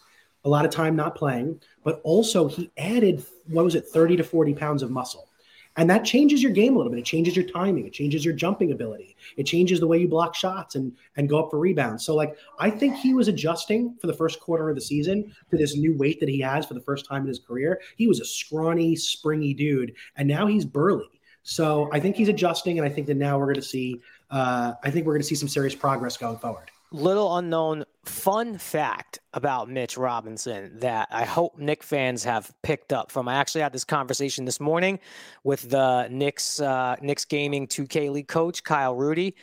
a 0.44 0.48
lot 0.50 0.66
of 0.66 0.70
time 0.70 0.96
not 0.96 1.14
playing, 1.14 1.58
but 1.82 2.02
also 2.04 2.46
he 2.46 2.70
added 2.76 3.24
what 3.46 3.64
was 3.64 3.74
it, 3.74 3.86
30 3.86 4.16
to 4.16 4.22
40 4.22 4.52
pounds 4.52 4.82
of 4.82 4.90
muscle. 4.90 5.30
And 5.76 5.88
that 5.88 6.04
changes 6.04 6.42
your 6.42 6.52
game 6.52 6.74
a 6.74 6.76
little 6.76 6.92
bit. 6.92 6.98
It 6.98 7.06
changes 7.06 7.36
your 7.36 7.46
timing. 7.46 7.86
It 7.86 7.94
changes 7.94 8.22
your 8.22 8.34
jumping 8.34 8.72
ability. 8.72 9.16
It 9.38 9.44
changes 9.44 9.80
the 9.80 9.86
way 9.86 9.96
you 9.96 10.06
block 10.06 10.34
shots 10.34 10.74
and 10.74 10.92
and 11.16 11.26
go 11.26 11.42
up 11.42 11.50
for 11.50 11.58
rebounds. 11.58 12.04
So 12.04 12.14
like 12.14 12.36
I 12.58 12.68
think 12.68 12.96
he 12.96 13.14
was 13.14 13.28
adjusting 13.28 13.96
for 13.98 14.08
the 14.08 14.12
first 14.12 14.40
quarter 14.40 14.68
of 14.68 14.74
the 14.74 14.82
season 14.82 15.34
to 15.50 15.56
this 15.56 15.74
new 15.74 15.96
weight 15.96 16.20
that 16.20 16.28
he 16.28 16.40
has 16.40 16.66
for 16.66 16.74
the 16.74 16.80
first 16.80 17.06
time 17.06 17.22
in 17.22 17.28
his 17.28 17.38
career. 17.38 17.80
He 17.96 18.08
was 18.08 18.20
a 18.20 18.26
scrawny, 18.26 18.94
springy 18.94 19.54
dude, 19.54 19.94
and 20.16 20.28
now 20.28 20.46
he's 20.46 20.66
burly. 20.66 21.08
So 21.44 21.90
I 21.92 22.00
think 22.00 22.16
he's 22.16 22.28
adjusting, 22.28 22.78
and 22.78 22.86
I 22.88 22.90
think 22.90 23.06
that 23.06 23.16
now 23.16 23.38
we're 23.38 23.44
going 23.46 23.54
to 23.56 23.62
see. 23.62 24.00
Uh, 24.30 24.72
I 24.82 24.90
think 24.90 25.06
we're 25.06 25.12
going 25.12 25.22
to 25.22 25.28
see 25.28 25.34
some 25.34 25.48
serious 25.48 25.74
progress 25.74 26.16
going 26.16 26.38
forward. 26.38 26.70
Little 26.90 27.36
unknown 27.36 27.84
fun 28.04 28.56
fact 28.56 29.18
about 29.34 29.68
Mitch 29.68 29.96
Robinson 29.98 30.78
that 30.78 31.08
I 31.10 31.24
hope 31.24 31.58
Knick 31.58 31.82
fans 31.82 32.24
have 32.24 32.50
picked 32.62 32.92
up 32.92 33.10
from. 33.10 33.28
I 33.28 33.34
actually 33.34 33.60
had 33.60 33.72
this 33.72 33.84
conversation 33.84 34.44
this 34.44 34.58
morning 34.58 34.98
with 35.42 35.68
the 35.68 36.08
Knicks 36.10 36.60
uh, 36.60 36.96
Knicks 37.02 37.24
Gaming 37.26 37.66
2K 37.66 38.10
League 38.10 38.28
coach 38.28 38.64
Kyle 38.64 38.94
Rudy 38.94 39.36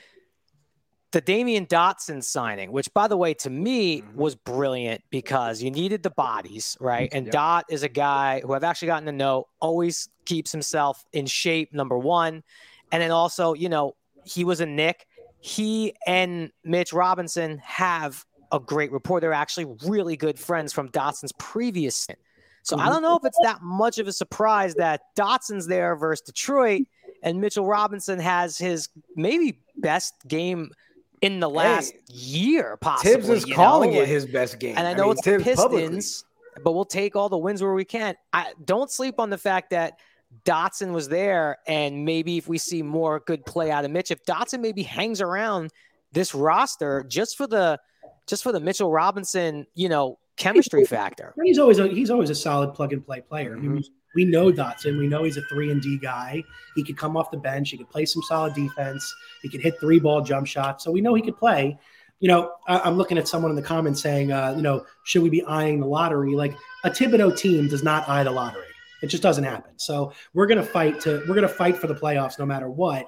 the 1.12 1.22
Damyean 1.22 1.68
Dotson 1.68 2.24
signing, 2.24 2.72
which 2.72 2.94
by 2.94 3.08
the 3.08 3.18
way, 3.18 3.34
to 3.36 3.50
me 3.50 4.01
mm-hmm. 4.01 4.18
was 4.18 4.36
brilliant 4.36 5.03
because 5.10 5.62
you 5.62 5.70
needed 5.70 6.03
the 6.03 6.10
bodies, 6.10 6.77
right? 6.80 7.10
And 7.12 7.25
yep. 7.25 7.34
Dot 7.34 7.65
is 7.70 7.84
a 7.84 7.89
guy 7.89 8.41
who 8.41 8.53
I've 8.53 8.63
actually 8.63 8.88
gotten 8.88 9.06
to 9.08 9.12
know, 9.12 9.48
always 9.60 10.10
keeps 10.25 10.51
himself 10.51 11.03
in 11.12 11.25
shape, 11.25 11.74
number 11.74 11.98
one. 11.98 12.44
And 12.91 13.01
then 13.01 13.12
also, 13.12 13.53
you 13.53 13.70
know, 13.70 13.96
he 14.24 14.44
was 14.44 14.62
a 14.62 14.65
Knick. 14.65 15.06
He 15.41 15.94
and 16.08 16.51
Mitch 16.63 16.94
Robinson 16.94 17.58
have 17.60 18.25
a 18.51 18.60
great 18.60 18.91
rapport. 18.91 19.20
They're 19.20 19.34
actually 19.34 19.65
really 19.86 20.15
good 20.15 20.39
friends 20.39 20.72
from 20.72 20.89
Dotson's 20.89 21.34
previous 21.34 21.96
stint. 21.96 22.20
So 22.63 22.77
I 22.77 22.82
mm-hmm. 22.82 22.89
don't 22.91 23.01
know 23.01 23.18
if 23.18 23.25
it's 23.25 23.39
that 23.44 23.62
much 23.62 23.98
of 23.98 24.08
a 24.08 24.13
surprise 24.13 24.75
that 24.75 25.01
Dotson's 25.15 25.68
there 25.68 25.96
versus 25.96 26.22
Detroit 26.22 26.84
and 27.24 27.41
Mitchell 27.41 27.65
Robinson 27.65 28.20
has 28.20 28.58
his 28.58 28.89
maybe 29.15 29.60
best 29.77 30.13
game 30.27 30.72
in 31.21 31.39
the 31.39 31.49
last 31.49 31.93
hey, 31.93 31.99
year, 32.13 32.77
possibly. 32.81 33.13
Thibs 33.13 33.29
is 33.29 33.45
calling 33.45 33.93
know? 33.93 34.01
it 34.01 34.07
his 34.07 34.25
best 34.25 34.59
game. 34.59 34.75
And 34.77 34.87
I 34.87 34.93
know 34.93 35.03
I 35.03 35.05
mean, 35.05 35.11
it's 35.13 35.23
Thibs 35.23 35.43
Pistons, 35.43 36.23
publicly. 36.23 36.63
but 36.63 36.71
we'll 36.73 36.85
take 36.85 37.15
all 37.15 37.29
the 37.29 37.37
wins 37.37 37.61
where 37.61 37.73
we 37.73 37.85
can. 37.85 38.15
I 38.33 38.53
don't 38.65 38.89
sleep 38.89 39.19
on 39.19 39.29
the 39.29 39.37
fact 39.37 39.69
that 39.69 39.99
Dotson 40.45 40.93
was 40.93 41.09
there, 41.09 41.57
and 41.67 42.05
maybe 42.05 42.37
if 42.37 42.47
we 42.47 42.57
see 42.57 42.81
more 42.81 43.19
good 43.19 43.45
play 43.45 43.69
out 43.71 43.85
of 43.85 43.91
Mitch, 43.91 44.11
if 44.11 44.23
Dotson 44.25 44.61
maybe 44.61 44.83
hangs 44.83 45.21
around 45.21 45.71
this 46.11 46.33
roster 46.33 47.03
just 47.07 47.37
for 47.37 47.47
the 47.47 47.79
just 48.27 48.43
for 48.43 48.51
the 48.51 48.59
Mitchell 48.59 48.91
Robinson, 48.91 49.65
you 49.75 49.89
know, 49.89 50.17
chemistry 50.37 50.85
factor. 50.85 51.33
He's 51.43 51.59
always 51.59 51.79
a, 51.79 51.87
he's 51.87 52.09
always 52.09 52.29
a 52.29 52.35
solid 52.35 52.73
plug 52.73 52.93
and 52.93 53.05
play 53.05 53.21
player. 53.21 53.55
Mm-hmm. 53.55 53.65
I 53.65 53.69
mean, 53.69 53.83
we 54.15 54.25
know 54.25 54.51
Dotson. 54.51 54.98
We 54.98 55.08
know 55.08 55.24
he's 55.24 55.38
a 55.38 55.41
three 55.44 55.72
and 55.72 55.82
D 55.82 55.98
guy. 55.98 56.44
He 56.75 56.84
could 56.84 56.98
come 56.98 57.15
off 57.15 57.32
the 57.32 57.38
bench. 57.38 57.70
He 57.70 57.77
could 57.77 57.89
play 57.89 58.06
some 58.06 58.22
solid 58.24 58.53
defense. 58.53 59.13
He 59.41 59.50
could 59.50 59.62
hit 59.62 59.80
three 59.80 60.00
ball 60.00 60.22
jump 60.22 60.48
shots. 60.48 60.84
So 60.84 60.91
we 60.91 61.01
know 61.01 61.13
he 61.13 61.22
could 61.22 61.38
play. 61.38 61.77
You 62.20 62.27
know, 62.27 62.53
I, 62.68 62.88
am 62.88 62.98
looking 62.98 63.18
at 63.18 63.27
someone 63.27 63.51
in 63.51 63.56
the 63.56 63.63
comments 63.63 64.01
saying, 64.01 64.32
uh, 64.32 64.53
you 64.56 64.62
know, 64.62 64.86
should 65.03 65.24
we 65.24 65.30
be 65.30 65.44
eyeing 65.44 65.80
the 65.80 65.88
lottery? 65.88 66.36
Like 66.36 66.56
a 66.84 66.89
Thibodeau 66.89 67.36
team 67.36 67.68
does 67.68 67.84
not 67.84 68.08
eye 68.08 68.24
the 68.24 68.32
lottery. 68.32 68.65
It 69.01 69.08
just 69.08 69.24
doesn't 69.24 69.44
happen. 69.44 69.72
So 69.77 70.13
we're 70.34 70.46
gonna 70.46 70.63
fight 70.63 71.00
to 71.01 71.24
we're 71.27 71.36
gonna 71.36 71.48
fight 71.48 71.77
for 71.77 71.88
the 71.88 71.96
playoffs 71.96 72.38
no 72.38 72.46
matter 72.46 72.70
what. 72.70 73.08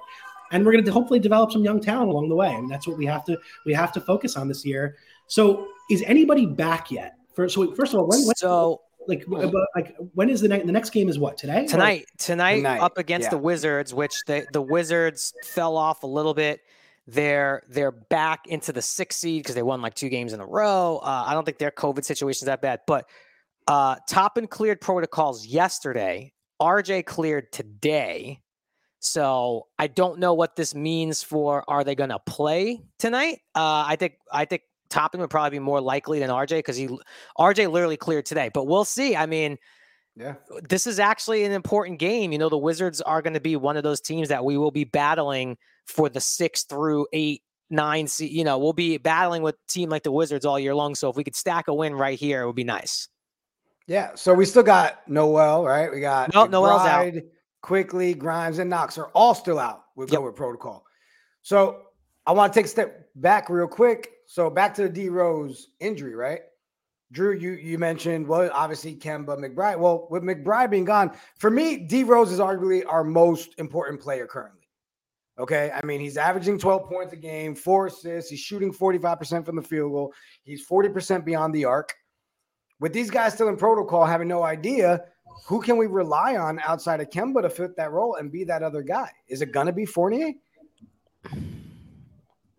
And 0.50 0.64
we're 0.64 0.72
gonna 0.72 0.90
hopefully 0.90 1.20
develop 1.20 1.52
some 1.52 1.62
young 1.62 1.80
talent 1.80 2.10
along 2.10 2.28
the 2.28 2.34
way. 2.34 2.52
Mean, 2.54 2.68
that's 2.68 2.86
what 2.86 2.98
we 2.98 3.06
have 3.06 3.24
to 3.26 3.38
we 3.64 3.72
have 3.72 3.92
to 3.92 4.00
focus 4.00 4.36
on 4.36 4.48
this 4.48 4.64
year. 4.64 4.96
So 5.28 5.68
is 5.90 6.02
anybody 6.02 6.46
back 6.46 6.90
yet? 6.90 7.14
For, 7.34 7.48
so 7.48 7.72
first 7.74 7.94
of 7.94 8.00
all, 8.00 8.08
when 8.08 8.20
so 8.36 8.82
like, 9.06 9.24
like 9.74 9.96
when 10.14 10.28
is 10.30 10.40
the 10.40 10.48
next? 10.48 10.66
The 10.66 10.72
next 10.72 10.90
game 10.90 11.08
is 11.08 11.18
what 11.18 11.36
today? 11.36 11.66
Tonight, 11.66 12.06
tonight, 12.18 12.56
tonight, 12.56 12.80
up 12.80 12.98
against 12.98 13.26
yeah. 13.26 13.30
the 13.30 13.38
Wizards, 13.38 13.94
which 13.94 14.14
the 14.26 14.46
the 14.52 14.62
Wizards 14.62 15.32
fell 15.44 15.76
off 15.76 16.02
a 16.02 16.06
little 16.06 16.34
bit. 16.34 16.60
They're 17.06 17.62
they're 17.68 17.92
back 17.92 18.46
into 18.46 18.72
the 18.72 18.82
sixth 18.82 19.20
seed 19.20 19.42
because 19.42 19.54
they 19.54 19.62
won 19.62 19.82
like 19.82 19.94
two 19.94 20.08
games 20.08 20.32
in 20.32 20.40
a 20.40 20.46
row. 20.46 21.00
Uh, 21.02 21.24
I 21.26 21.34
don't 21.34 21.44
think 21.44 21.58
their 21.58 21.70
COVID 21.70 22.04
situation 22.04 22.44
is 22.44 22.46
that 22.46 22.62
bad, 22.62 22.80
but 22.86 23.06
Uh, 23.66 23.96
and 24.36 24.50
cleared 24.50 24.80
protocols 24.80 25.46
yesterday. 25.46 26.32
RJ 26.60 27.06
cleared 27.06 27.52
today. 27.52 28.40
So 29.00 29.66
I 29.78 29.86
don't 29.86 30.18
know 30.18 30.32
what 30.32 30.56
this 30.56 30.74
means 30.74 31.22
for 31.22 31.62
are 31.68 31.84
they 31.84 31.94
going 31.94 32.10
to 32.10 32.18
play 32.18 32.82
tonight? 32.98 33.40
Uh, 33.54 33.84
I 33.86 33.96
think 33.96 34.14
I 34.32 34.46
think 34.46 34.62
Toppin 34.94 35.20
would 35.20 35.28
probably 35.30 35.50
be 35.50 35.58
more 35.58 35.80
likely 35.80 36.20
than 36.20 36.30
RJ 36.30 36.58
because 36.60 36.76
he 36.76 36.88
RJ 37.38 37.70
literally 37.70 37.96
cleared 37.96 38.24
today. 38.24 38.48
But 38.54 38.66
we'll 38.68 38.84
see. 38.84 39.16
I 39.16 39.26
mean, 39.26 39.58
Yeah. 40.14 40.34
this 40.68 40.86
is 40.86 41.00
actually 41.00 41.44
an 41.44 41.50
important 41.50 41.98
game. 41.98 42.30
You 42.30 42.38
know, 42.38 42.48
the 42.48 42.56
Wizards 42.56 43.00
are 43.00 43.20
going 43.20 43.34
to 43.34 43.40
be 43.40 43.56
one 43.56 43.76
of 43.76 43.82
those 43.82 44.00
teams 44.00 44.28
that 44.28 44.44
we 44.44 44.56
will 44.56 44.70
be 44.70 44.84
battling 44.84 45.56
for 45.86 46.08
the 46.08 46.20
six 46.20 46.62
through 46.62 47.08
eight, 47.12 47.42
nine. 47.70 48.06
You 48.18 48.44
know, 48.44 48.58
we'll 48.58 48.72
be 48.72 48.96
battling 48.98 49.42
with 49.42 49.56
a 49.56 49.72
team 49.72 49.88
like 49.90 50.04
the 50.04 50.12
Wizards 50.12 50.46
all 50.46 50.60
year 50.60 50.76
long. 50.76 50.94
So 50.94 51.10
if 51.10 51.16
we 51.16 51.24
could 51.24 51.34
stack 51.34 51.66
a 51.66 51.74
win 51.74 51.92
right 51.94 52.16
here, 52.16 52.42
it 52.42 52.46
would 52.46 52.54
be 52.54 52.62
nice. 52.62 53.08
Yeah. 53.88 54.14
So 54.14 54.32
we 54.32 54.44
still 54.46 54.62
got 54.62 55.06
Noel, 55.08 55.64
right? 55.64 55.90
We 55.90 55.98
got 56.00 56.32
No, 56.32 56.46
Noel's 56.46 56.82
out. 56.82 57.12
Quickley, 57.62 58.14
Grimes, 58.14 58.60
and 58.60 58.70
Knox 58.70 58.96
are 58.98 59.08
all 59.08 59.34
still 59.34 59.58
out 59.58 59.86
with 59.96 60.12
Yep. 60.12 60.20
COVID 60.20 60.36
protocol. 60.36 60.84
So 61.42 61.82
I 62.26 62.32
want 62.32 62.52
to 62.52 62.58
take 62.58 62.66
a 62.66 62.68
step 62.68 63.08
back 63.16 63.50
real 63.50 63.66
quick. 63.66 64.10
So 64.26 64.50
back 64.50 64.74
to 64.74 64.82
the 64.82 64.88
D 64.88 65.08
Rose 65.08 65.68
injury, 65.80 66.14
right? 66.14 66.40
Drew, 67.12 67.32
you 67.32 67.52
you 67.52 67.78
mentioned 67.78 68.26
well, 68.26 68.50
obviously 68.52 68.96
Kemba 68.96 69.38
McBride. 69.38 69.78
Well, 69.78 70.08
with 70.10 70.22
McBride 70.22 70.70
being 70.70 70.84
gone, 70.84 71.12
for 71.38 71.50
me, 71.50 71.76
D 71.76 72.04
Rose 72.04 72.32
is 72.32 72.40
arguably 72.40 72.82
our 72.88 73.04
most 73.04 73.54
important 73.58 74.00
player 74.00 74.26
currently. 74.26 74.64
Okay. 75.38 75.72
I 75.74 75.84
mean, 75.84 76.00
he's 76.00 76.16
averaging 76.16 76.58
12 76.58 76.88
points 76.88 77.12
a 77.12 77.16
game, 77.16 77.54
four 77.54 77.86
assists. 77.86 78.30
He's 78.30 78.40
shooting 78.40 78.72
45% 78.72 79.44
from 79.44 79.56
the 79.56 79.62
field 79.62 79.92
goal. 79.92 80.14
He's 80.44 80.66
40% 80.66 81.24
beyond 81.24 81.54
the 81.54 81.64
arc. 81.64 81.92
With 82.80 82.92
these 82.92 83.10
guys 83.10 83.34
still 83.34 83.48
in 83.48 83.56
protocol, 83.56 84.04
having 84.04 84.28
no 84.28 84.42
idea, 84.42 85.04
who 85.46 85.60
can 85.60 85.76
we 85.76 85.86
rely 85.86 86.36
on 86.36 86.60
outside 86.60 87.00
of 87.00 87.10
Kemba 87.10 87.42
to 87.42 87.50
fit 87.50 87.76
that 87.76 87.92
role 87.92 88.16
and 88.16 88.30
be 88.30 88.44
that 88.44 88.62
other 88.62 88.82
guy? 88.82 89.10
Is 89.28 89.42
it 89.42 89.52
to 89.52 89.72
be 89.72 89.86
Fournier? 89.86 90.32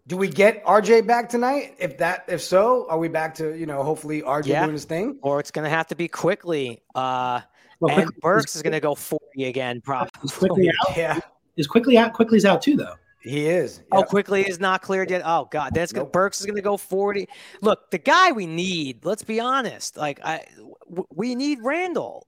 Do 0.07 0.17
we 0.17 0.27
get 0.27 0.63
RJ 0.65 1.07
back 1.07 1.29
tonight? 1.29 1.75
If 1.79 1.97
that, 1.97 2.25
if 2.27 2.41
so, 2.41 2.85
are 2.89 2.97
we 2.99 3.07
back 3.07 3.33
to 3.35 3.57
you 3.57 3.65
know 3.65 3.81
hopefully 3.83 4.21
RJ 4.21 4.45
Yeah. 4.47 4.61
doing 4.63 4.73
his 4.73 4.85
thing? 4.85 5.17
Or 5.21 5.39
it's 5.39 5.51
going 5.51 5.63
to 5.63 5.69
have 5.69 5.87
to 5.87 5.95
be 5.95 6.07
Quickley. 6.07 6.81
Uh, 6.93 7.41
Well, 7.79 7.99
and 7.99 8.11
Burks 8.21 8.55
is 8.55 8.61
going 8.61 8.73
to 8.73 8.79
go 8.79 8.93
40 8.95 9.45
again, 9.45 9.81
probably. 9.81 10.09
is 10.23 10.31
Quickley 10.31 10.69
out. 10.69 10.95
Yeah, 10.97 11.19
Is 11.57 11.67
Quickley 11.67 11.97
out. 11.97 12.13
Quickley's 12.13 12.45
out 12.45 12.61
too, 12.61 12.77
though. 12.77 12.93
he 13.21 13.47
is. 13.47 13.81
Oh, 13.91 14.03
Quickley 14.03 14.47
is 14.47 14.59
not 14.59 14.83
cleared 14.83 15.09
yet. 15.09 15.23
Oh 15.25 15.47
God, 15.51 15.73
that's 15.73 15.91
good. 15.91 16.01
Nope. 16.01 16.13
Burks 16.13 16.39
is 16.39 16.45
going 16.45 16.55
to 16.57 16.61
go 16.61 16.77
forty. 16.77 17.27
Look, 17.61 17.89
the 17.89 17.97
guy 17.97 18.31
we 18.31 18.45
need. 18.45 19.03
Let's 19.03 19.23
be 19.23 19.39
honest. 19.39 19.97
Like 19.97 20.19
I, 20.23 20.45
w- 20.87 21.07
we 21.11 21.33
need 21.33 21.59
Randle. 21.63 22.27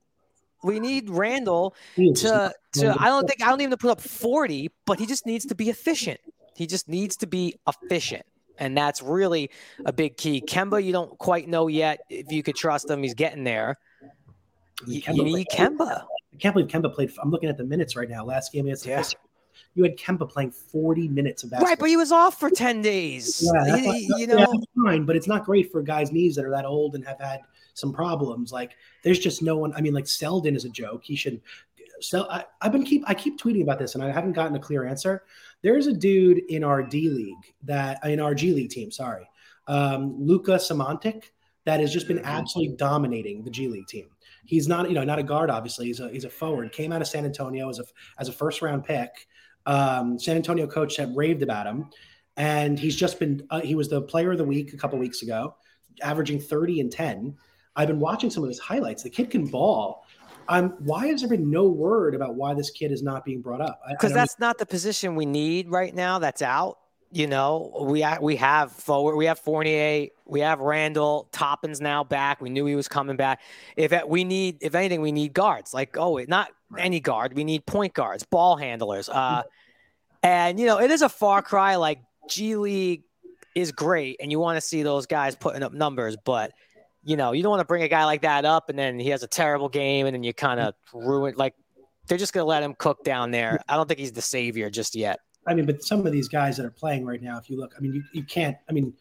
We 0.64 0.80
need 0.80 1.08
Randle 1.08 1.76
He 1.94 2.08
is 2.08 2.22
just 2.22 2.34
to 2.74 2.80
to. 2.80 2.96
I 3.00 3.04
don't 3.06 3.28
think 3.28 3.40
I 3.40 3.46
don't 3.50 3.60
even 3.60 3.78
put 3.78 3.90
up 3.92 4.00
forty, 4.00 4.70
but 4.84 4.98
he 4.98 5.06
just 5.06 5.24
needs 5.24 5.46
to 5.46 5.54
be 5.54 5.70
efficient. 5.70 6.18
He 6.58 6.66
just 6.66 6.88
needs 6.88 7.16
to 7.18 7.26
be 7.28 7.54
efficient, 7.68 8.26
and 8.58 8.76
that's 8.76 9.00
really 9.00 9.50
a 9.86 9.92
big 9.92 10.16
key. 10.16 10.42
Kemba, 10.46 10.82
you 10.82 10.90
don't 10.92 11.16
quite 11.18 11.48
know 11.48 11.68
yet 11.68 12.00
if 12.10 12.32
you 12.32 12.42
could 12.42 12.56
trust 12.56 12.90
him. 12.90 13.02
He's 13.02 13.14
getting 13.14 13.44
there. 13.44 13.76
You, 14.86 15.00
Kemba 15.00 15.16
you 15.16 15.22
need 15.24 15.46
Kemba. 15.52 16.02
I 16.34 16.36
can't 16.38 16.54
believe 16.54 16.68
Kemba 16.68 16.92
played. 16.92 17.12
I'm 17.22 17.30
looking 17.30 17.48
at 17.48 17.56
the 17.56 17.64
minutes 17.64 17.94
right 17.96 18.08
now. 18.08 18.24
Last 18.24 18.52
game 18.52 18.66
against 18.66 18.82
the 18.84 18.90
Yeah. 18.90 19.02
You 19.74 19.84
had 19.84 19.96
Kemba 19.96 20.28
playing 20.28 20.50
40 20.50 21.08
minutes 21.08 21.44
of 21.44 21.50
basketball. 21.50 21.68
Right, 21.70 21.78
but 21.78 21.88
he 21.88 21.96
was 21.96 22.10
off 22.10 22.38
for 22.40 22.50
ten 22.50 22.82
days. 22.82 23.40
Yeah, 23.44 23.64
that's 23.64 23.80
He- 23.80 24.08
not- 24.08 24.18
you 24.20 24.26
know. 24.26 24.62
fine, 24.84 25.04
but 25.04 25.14
it's 25.14 25.28
not 25.28 25.44
great 25.44 25.70
for 25.70 25.80
guys' 25.82 26.10
knees 26.10 26.34
that 26.36 26.44
are 26.44 26.50
that 26.50 26.64
old 26.64 26.94
and 26.96 27.04
have 27.04 27.20
had 27.20 27.40
some 27.74 27.92
problems. 27.92 28.50
Like, 28.52 28.72
there's 29.04 29.18
just 29.20 29.42
no 29.42 29.56
one. 29.56 29.72
I 29.74 29.80
mean, 29.80 29.94
like 29.94 30.08
Selden 30.08 30.56
is 30.56 30.64
a 30.64 30.68
joke. 30.68 31.02
He 31.04 31.14
should. 31.14 31.40
So 32.00 32.28
I, 32.30 32.44
I've 32.60 32.70
been 32.72 32.84
keep 32.84 33.02
I 33.08 33.14
keep 33.14 33.40
tweeting 33.40 33.62
about 33.62 33.78
this, 33.80 33.94
and 33.96 34.02
I 34.04 34.10
haven't 34.12 34.32
gotten 34.32 34.56
a 34.56 34.60
clear 34.60 34.84
answer. 34.86 35.24
There's 35.62 35.86
a 35.86 35.92
dude 35.92 36.42
in 36.48 36.62
our 36.64 36.82
D 36.82 37.08
League 37.10 37.54
that 37.64 38.04
in 38.06 38.20
our 38.20 38.34
G 38.34 38.52
League 38.52 38.70
team, 38.70 38.90
sorry, 38.90 39.28
um, 39.66 40.16
Luka 40.18 40.52
Samanic, 40.52 41.24
that 41.64 41.80
has 41.80 41.92
just 41.92 42.08
been 42.08 42.20
absolutely 42.20 42.76
dominating 42.76 43.44
the 43.44 43.50
G 43.50 43.68
League 43.68 43.86
team. 43.86 44.08
He's 44.46 44.68
not, 44.68 44.88
you 44.88 44.94
know, 44.94 45.04
not 45.04 45.18
a 45.18 45.22
guard. 45.22 45.50
Obviously, 45.50 45.86
he's 45.86 46.00
a 46.00 46.08
he's 46.10 46.24
a 46.24 46.30
forward. 46.30 46.72
Came 46.72 46.92
out 46.92 47.02
of 47.02 47.08
San 47.08 47.24
Antonio 47.24 47.68
as 47.68 47.78
a 47.78 47.84
as 48.18 48.28
a 48.28 48.32
first 48.32 48.62
round 48.62 48.84
pick. 48.84 49.26
Um, 49.66 50.18
San 50.18 50.36
Antonio 50.36 50.66
coach 50.66 50.96
had 50.96 51.14
raved 51.14 51.42
about 51.42 51.66
him, 51.66 51.90
and 52.36 52.78
he's 52.78 52.96
just 52.96 53.18
been. 53.18 53.46
Uh, 53.50 53.60
he 53.60 53.74
was 53.74 53.88
the 53.88 54.00
player 54.00 54.32
of 54.32 54.38
the 54.38 54.44
week 54.44 54.72
a 54.72 54.76
couple 54.78 54.98
weeks 54.98 55.22
ago, 55.22 55.56
averaging 56.02 56.40
thirty 56.40 56.80
and 56.80 56.90
ten. 56.90 57.36
I've 57.76 57.88
been 57.88 58.00
watching 58.00 58.30
some 58.30 58.42
of 58.42 58.48
his 58.48 58.58
highlights. 58.58 59.02
The 59.02 59.10
kid 59.10 59.30
can 59.30 59.46
ball. 59.46 60.04
Um, 60.48 60.70
why 60.78 61.08
has 61.08 61.20
there 61.20 61.28
been 61.28 61.50
no 61.50 61.68
word 61.68 62.14
about 62.14 62.34
why 62.34 62.54
this 62.54 62.70
kid 62.70 62.90
is 62.90 63.02
not 63.02 63.24
being 63.24 63.42
brought 63.42 63.60
up? 63.60 63.80
Because 63.90 64.14
that's 64.14 64.38
not 64.38 64.58
the 64.58 64.64
position 64.66 65.14
we 65.14 65.26
need 65.26 65.68
right 65.68 65.94
now. 65.94 66.18
That's 66.18 66.40
out. 66.40 66.78
You 67.10 67.26
know, 67.26 67.72
we 67.82 68.04
we 68.20 68.36
have 68.36 68.70
forward, 68.72 69.16
we 69.16 69.26
have 69.26 69.38
Fournier, 69.38 70.08
we 70.26 70.40
have 70.40 70.60
Randle, 70.60 71.28
Toppin's 71.32 71.80
now 71.80 72.04
back. 72.04 72.40
We 72.42 72.50
knew 72.50 72.66
he 72.66 72.74
was 72.74 72.86
coming 72.86 73.16
back. 73.16 73.40
If 73.76 73.94
we 74.06 74.24
need, 74.24 74.58
if 74.60 74.74
anything, 74.74 75.00
we 75.00 75.12
need 75.12 75.32
guards. 75.32 75.72
Like, 75.72 75.96
oh, 75.96 76.18
not 76.28 76.50
any 76.76 77.00
guard. 77.00 77.34
We 77.34 77.44
need 77.44 77.64
point 77.64 77.94
guards, 77.94 78.24
ball 78.24 78.56
handlers. 78.56 79.08
Uh, 79.08 79.42
and 80.22 80.60
you 80.60 80.66
know, 80.66 80.80
it 80.80 80.90
is 80.90 81.00
a 81.00 81.08
far 81.08 81.40
cry. 81.40 81.76
Like 81.76 82.00
G 82.28 82.56
League 82.56 83.04
is 83.54 83.72
great, 83.72 84.16
and 84.20 84.30
you 84.30 84.38
want 84.38 84.56
to 84.56 84.60
see 84.60 84.82
those 84.82 85.06
guys 85.06 85.34
putting 85.34 85.62
up 85.62 85.72
numbers, 85.72 86.16
but 86.22 86.52
you 87.04 87.16
know, 87.16 87.32
you 87.32 87.42
don't 87.42 87.50
want 87.50 87.60
to 87.60 87.66
bring 87.66 87.82
a 87.82 87.88
guy 87.88 88.04
like 88.04 88.22
that 88.22 88.44
up, 88.44 88.68
and 88.68 88.78
then 88.78 88.98
he 88.98 89.10
has 89.10 89.22
a 89.22 89.28
terrible 89.28 89.68
game, 89.68 90.06
and 90.06 90.14
then 90.14 90.22
you 90.22 90.34
kind 90.34 90.60
of 90.60 90.74
ruin. 90.92 91.34
Like, 91.36 91.54
they're 92.06 92.18
just 92.18 92.32
gonna 92.32 92.46
let 92.46 92.62
him 92.62 92.74
cook 92.78 93.04
down 93.04 93.30
there. 93.30 93.60
I 93.68 93.76
don't 93.76 93.86
think 93.86 94.00
he's 94.00 94.12
the 94.12 94.22
savior 94.22 94.70
just 94.70 94.94
yet. 94.94 95.20
I 95.46 95.54
mean, 95.54 95.64
but 95.64 95.82
some 95.82 96.06
of 96.06 96.12
these 96.12 96.28
guys 96.28 96.56
that 96.58 96.66
are 96.66 96.70
playing 96.70 97.06
right 97.06 97.22
now, 97.22 97.38
if 97.38 97.48
you 97.48 97.56
look, 97.58 97.74
I 97.76 97.80
mean, 97.80 97.94
you, 97.94 98.02
you 98.12 98.22
can't, 98.22 98.56
I 98.68 98.72
mean, 98.72 98.92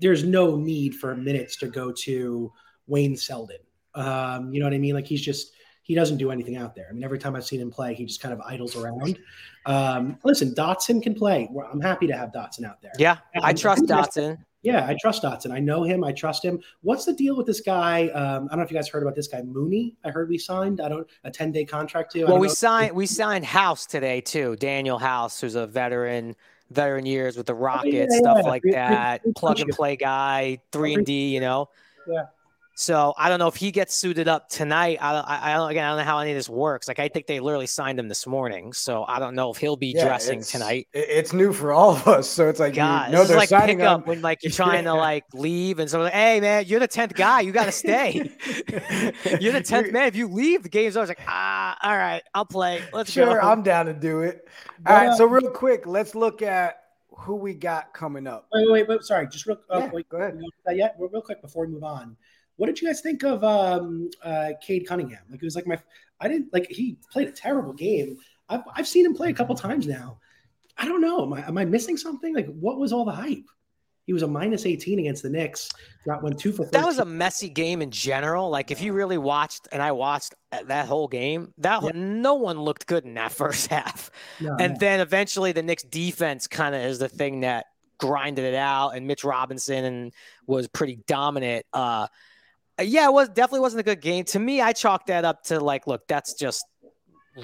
there's 0.00 0.24
no 0.24 0.56
need 0.56 0.96
for 0.96 1.14
minutes 1.14 1.56
to 1.58 1.68
go 1.68 1.92
to 1.92 2.52
Wayne 2.88 3.16
Selden. 3.16 3.58
Um, 3.94 4.52
you 4.52 4.58
know 4.58 4.66
what 4.66 4.74
I 4.74 4.78
mean? 4.78 4.94
Like 4.94 5.06
he's 5.06 5.22
just, 5.22 5.52
he 5.82 5.94
doesn't 5.94 6.16
do 6.16 6.32
anything 6.32 6.56
out 6.56 6.74
there. 6.74 6.86
I 6.90 6.92
mean, 6.92 7.04
every 7.04 7.20
time 7.20 7.36
I've 7.36 7.46
seen 7.46 7.60
him 7.60 7.70
play, 7.70 7.94
he 7.94 8.04
just 8.04 8.20
kind 8.20 8.34
of 8.34 8.40
idles 8.40 8.74
around. 8.74 9.16
Um, 9.64 10.18
listen, 10.24 10.52
Dotson 10.54 11.00
can 11.00 11.14
play. 11.14 11.48
I'm 11.72 11.80
happy 11.80 12.08
to 12.08 12.16
have 12.16 12.32
Dotson 12.32 12.64
out 12.64 12.82
there. 12.82 12.92
Yeah, 12.98 13.18
I 13.40 13.52
trust 13.52 13.84
Dotson. 13.84 14.38
Yeah, 14.62 14.84
I 14.86 14.96
trust 15.00 15.22
Dotson. 15.22 15.52
I 15.52 15.60
know 15.60 15.84
him. 15.84 16.02
I 16.02 16.12
trust 16.12 16.44
him. 16.44 16.60
What's 16.82 17.04
the 17.04 17.12
deal 17.12 17.36
with 17.36 17.46
this 17.46 17.60
guy? 17.60 18.08
Um, 18.08 18.46
I 18.46 18.48
don't 18.50 18.58
know 18.58 18.62
if 18.64 18.70
you 18.70 18.76
guys 18.76 18.88
heard 18.88 19.02
about 19.02 19.14
this 19.14 19.28
guy 19.28 19.42
Mooney. 19.42 19.94
I 20.04 20.10
heard 20.10 20.28
we 20.28 20.38
signed. 20.38 20.80
I 20.80 20.88
don't 20.88 21.06
a 21.24 21.30
10 21.30 21.52
day 21.52 21.64
contract 21.64 22.12
to. 22.12 22.24
Well, 22.24 22.38
we 22.38 22.48
know- 22.48 22.52
signed 22.54 22.96
we 22.96 23.06
signed 23.06 23.44
House 23.44 23.86
today 23.86 24.20
too. 24.20 24.56
Danuel 24.58 25.00
House, 25.00 25.40
who's 25.40 25.54
a 25.54 25.66
veteran, 25.66 26.34
veteran 26.70 27.06
years 27.06 27.36
with 27.36 27.46
the 27.46 27.54
Rockets, 27.54 28.12
Oh, 28.12 28.16
yeah, 28.16 28.18
stuff 28.18 28.38
yeah. 28.42 28.48
like 28.48 28.62
that. 28.72 29.22
Plug 29.36 29.60
and 29.60 29.70
play 29.70 29.94
guy, 29.96 30.58
three 30.72 30.94
and 30.94 31.06
D. 31.06 31.32
You 31.32 31.40
know. 31.40 31.68
Yeah. 32.08 32.24
So 32.78 33.14
I 33.16 33.30
don't 33.30 33.38
know 33.38 33.48
if 33.48 33.56
he 33.56 33.70
gets 33.70 33.94
suited 33.96 34.28
up 34.28 34.50
tonight. 34.50 34.98
I, 35.00 35.14
I, 35.18 35.50
I 35.52 35.56
don't 35.56 35.70
again. 35.70 35.86
I 35.86 35.88
don't 35.88 35.96
know 36.00 36.04
how 36.04 36.18
any 36.18 36.32
of 36.32 36.36
this 36.36 36.46
works. 36.50 36.86
Like 36.88 36.98
I 36.98 37.08
think 37.08 37.26
they 37.26 37.40
literally 37.40 37.66
signed 37.66 37.98
him 37.98 38.06
this 38.06 38.26
morning, 38.26 38.74
so 38.74 39.06
I 39.08 39.18
don't 39.18 39.34
know 39.34 39.50
if 39.50 39.56
he'll 39.56 39.78
be 39.78 39.94
Yeah, 39.96 40.04
dressing 40.04 40.40
it's- 40.40 40.52
tonight. 40.52 40.86
It's 40.92 41.32
new 41.32 41.54
for 41.54 41.72
all 41.72 41.92
of 41.92 42.06
us, 42.06 42.28
so 42.28 42.50
it's 42.50 42.60
like 42.60 42.74
God, 42.74 43.06
you 43.06 43.12
know 43.12 43.18
this 43.20 43.22
is 43.22 43.28
they're 43.30 43.38
like 43.38 43.48
signing 43.48 43.78
pickup 43.78 44.00
him. 44.02 44.06
when 44.06 44.20
like 44.20 44.42
you're 44.42 44.52
trying 44.52 44.84
Yeah. 44.84 44.90
to 44.92 44.94
like 44.98 45.24
leave 45.32 45.78
and 45.78 45.88
someone's 45.88 46.08
like, 46.12 46.20
"Hey 46.20 46.38
man, 46.40 46.66
you're 46.66 46.80
the 46.80 46.86
tenth 46.86 47.14
guy. 47.14 47.40
You 47.40 47.50
got 47.50 47.64
to 47.64 47.72
stay. 47.72 48.12
you're 49.40 49.54
the 49.54 49.62
tenth 49.64 49.90
man. 49.90 50.06
If 50.08 50.14
you 50.16 50.28
leave, 50.28 50.62
the 50.62 50.68
game's 50.68 50.98
over." 50.98 51.10
It's 51.10 51.18
like, 51.18 51.26
ah, 51.28 51.78
all 51.82 51.96
right, 51.96 52.22
I'll 52.34 52.44
play. 52.44 52.82
Let's 52.92 53.10
Sure, 53.10 53.40
go. 53.40 53.40
I'm 53.40 53.62
down 53.62 53.86
to 53.86 53.94
do 53.94 54.20
it. 54.20 54.46
But, 54.80 54.90
All 54.92 54.98
right, 54.98 55.08
uh, 55.08 55.16
so 55.16 55.24
real 55.24 55.50
quick, 55.50 55.86
let's 55.86 56.14
look 56.14 56.42
at 56.42 56.82
who 57.10 57.36
we 57.36 57.54
got 57.54 57.94
coming 57.94 58.26
up. 58.26 58.48
Wait, 58.52 58.70
wait, 58.70 58.86
wait. 58.86 59.02
Sorry, 59.02 59.26
just 59.28 59.46
real. 59.46 59.56
Uh, 59.70 59.78
Yeah, 59.78 59.90
wait, 59.94 60.08
go 60.10 60.18
ahead. 60.18 60.36
we 60.36 60.50
don't 60.66 60.76
yet. 60.76 60.94
Real, 60.98 61.08
real 61.08 61.22
quick 61.22 61.40
before 61.40 61.64
we 61.64 61.72
move 61.72 61.82
on. 61.84 62.16
What 62.56 62.66
did 62.66 62.80
you 62.80 62.88
guys 62.88 63.00
think 63.00 63.22
of 63.24 63.44
um, 63.44 64.10
uh, 64.22 64.50
Cade 64.62 64.86
Cunningham? 64.86 65.22
Like 65.30 65.42
it 65.42 65.44
was 65.44 65.56
like 65.56 65.66
my. 65.66 65.78
I 66.20 66.28
didn't 66.28 66.52
like 66.52 66.66
he 66.70 66.96
played 67.12 67.28
a 67.28 67.32
terrible 67.32 67.72
game. 67.72 68.16
I've 68.48 68.62
I've 68.74 68.88
seen 68.88 69.04
him 69.04 69.14
play 69.14 69.30
a 69.30 69.34
couple 69.34 69.54
times 69.54 69.86
now. 69.86 70.18
I 70.78 70.84
don't 70.86 71.00
know. 71.00 71.22
Am 71.22 71.32
I, 71.32 71.46
am 71.46 71.58
I 71.58 71.64
missing 71.64 71.96
something? 71.96 72.34
Like 72.34 72.46
what 72.48 72.78
was 72.78 72.92
all 72.92 73.04
the 73.04 73.12
hype? 73.12 73.44
He 74.06 74.12
was 74.12 74.22
a 74.22 74.28
minus 74.28 74.64
18 74.66 75.00
against 75.00 75.24
the 75.24 75.30
Knicks. 75.30 75.68
Got 76.06 76.22
went 76.22 76.38
two 76.38 76.52
for. 76.52 76.62
13. 76.64 76.70
that 76.80 76.86
was 76.86 76.98
a 76.98 77.04
messy 77.04 77.48
game 77.48 77.82
in 77.82 77.90
general. 77.90 78.48
Like 78.50 78.70
if 78.70 78.80
you 78.80 78.92
really 78.92 79.18
watched, 79.18 79.66
and 79.72 79.82
I 79.82 79.92
watched 79.92 80.32
that 80.52 80.86
whole 80.86 81.08
game, 81.08 81.52
that 81.58 81.82
Yeah. 81.82 81.90
no 81.94 82.34
one 82.34 82.60
looked 82.60 82.86
good 82.86 83.04
in 83.04 83.14
that 83.14 83.32
first 83.32 83.66
half. 83.66 84.10
No, 84.40 84.56
And 84.60 84.74
no. 84.74 84.78
then 84.78 85.00
eventually 85.00 85.50
the 85.52 85.62
Knicks 85.64 85.82
defense 85.82 86.46
kind 86.46 86.74
of 86.74 86.82
is 86.82 86.98
the 87.00 87.08
thing 87.08 87.40
that 87.40 87.66
grinded 87.98 88.44
it 88.44 88.54
out, 88.54 88.90
and 88.90 89.06
Mitch 89.08 89.24
Robinson 89.24 89.84
and 89.84 90.12
was 90.46 90.68
pretty 90.68 91.00
dominant. 91.08 91.66
Uh, 91.72 92.06
yeah, 92.80 93.06
it 93.06 93.12
was 93.12 93.28
definitely 93.28 93.60
wasn't 93.60 93.80
a 93.80 93.84
good 93.84 94.00
game. 94.00 94.24
To 94.26 94.38
me, 94.38 94.60
I 94.60 94.72
chalked 94.72 95.06
that 95.06 95.24
up 95.24 95.44
to 95.44 95.60
like, 95.60 95.86
look, 95.86 96.06
that's 96.06 96.34
just 96.34 96.64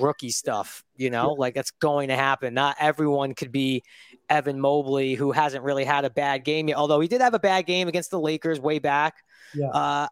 rookie 0.00 0.30
stuff, 0.30 0.84
you 0.96 1.10
know, 1.10 1.32
like 1.32 1.54
that's 1.54 1.70
going 1.70 2.08
to 2.08 2.16
happen. 2.16 2.54
Not 2.54 2.76
everyone 2.78 3.34
could 3.34 3.52
be 3.52 3.82
Evan 4.28 4.60
Mobley, 4.60 5.14
who 5.14 5.32
hasn't 5.32 5.64
really 5.64 5.84
had 5.84 6.04
a 6.04 6.10
bad 6.10 6.44
game 6.44 6.68
yet, 6.68 6.76
although 6.76 7.00
he 7.00 7.08
did 7.08 7.20
have 7.20 7.34
a 7.34 7.38
bad 7.38 7.66
game 7.66 7.88
against 7.88 8.10
the 8.10 8.20
Lakers 8.20 8.60
way 8.60 8.78
back. 8.78 9.14
Yeah. 9.54 9.68
Uh, 9.68 10.08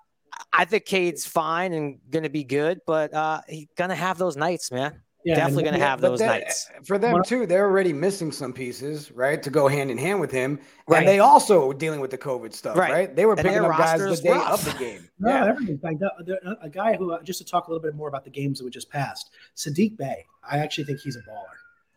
I 0.53 0.65
think 0.65 0.85
Cade's 0.85 1.27
fine 1.27 1.73
and 1.73 1.99
going 2.11 2.23
to 2.23 2.31
be 2.31 2.45
good, 2.45 2.81
but 2.87 3.13
uh, 3.13 3.41
he's 3.49 3.69
going 3.77 3.91
to 3.91 3.97
have 3.97 4.19
those 4.19 4.37
nights, 4.37 4.71
man. 4.71 5.01
Yeah, 5.25 5.35
Definitely 5.35 5.65
going 5.65 5.75
to 5.79 5.85
have 5.85 6.01
those 6.01 6.19
that- 6.21 6.27
nights. 6.41 6.71
For 6.85 6.97
them 6.97 7.23
too, 7.23 7.45
they're 7.47 7.67
already 7.67 7.93
missing 7.93 8.33
some 8.33 8.53
pieces, 8.55 9.13
right, 9.13 9.43
to 9.43 9.51
go 9.51 9.69
hand 9.69 9.91
in 9.91 9.99
hand 9.99 10.19
with 10.19 10.31
him. 10.31 10.59
Right. 10.89 11.01
And 11.01 11.09
they 11.09 11.19
also 11.19 11.73
dealing 11.75 12.01
with 12.01 12.11
the 12.11 12.17
COVID 12.17 12.55
stuff, 12.55 12.75
Right. 12.77 12.91
right? 12.91 13.15
They 13.17 13.27
were 13.27 13.33
And 13.35 13.43
picking 13.43 13.59
up 13.65 13.77
guys 13.77 14.01
the 14.01 14.17
day 14.17 14.31
rough. 14.31 14.67
of 14.67 14.73
the 14.73 14.79
game. 14.83 15.09
No, 15.19 15.29
Yeah. 15.31 15.47
everything's 15.47 15.79
banged 15.81 16.03
up. 16.03 16.17
A 16.63 16.71
guy 16.71 16.97
who, 16.97 17.13
uh, 17.13 17.23
just 17.23 17.39
to 17.41 17.45
talk 17.45 17.69
a 17.69 17.71
little 17.71 17.83
bit 17.83 17.95
more 17.95 18.09
about 18.09 18.25
the 18.25 18.31
games 18.31 18.59
that 18.59 18.65
we 18.65 18.71
just 18.71 18.89
passed, 18.89 19.31
Sadiq 19.57 19.99
Bey. 19.99 20.25
I 20.49 20.59
actually 20.59 20.85
think 20.85 21.01
he's 21.01 21.17
a 21.17 21.21
baller. 21.21 21.45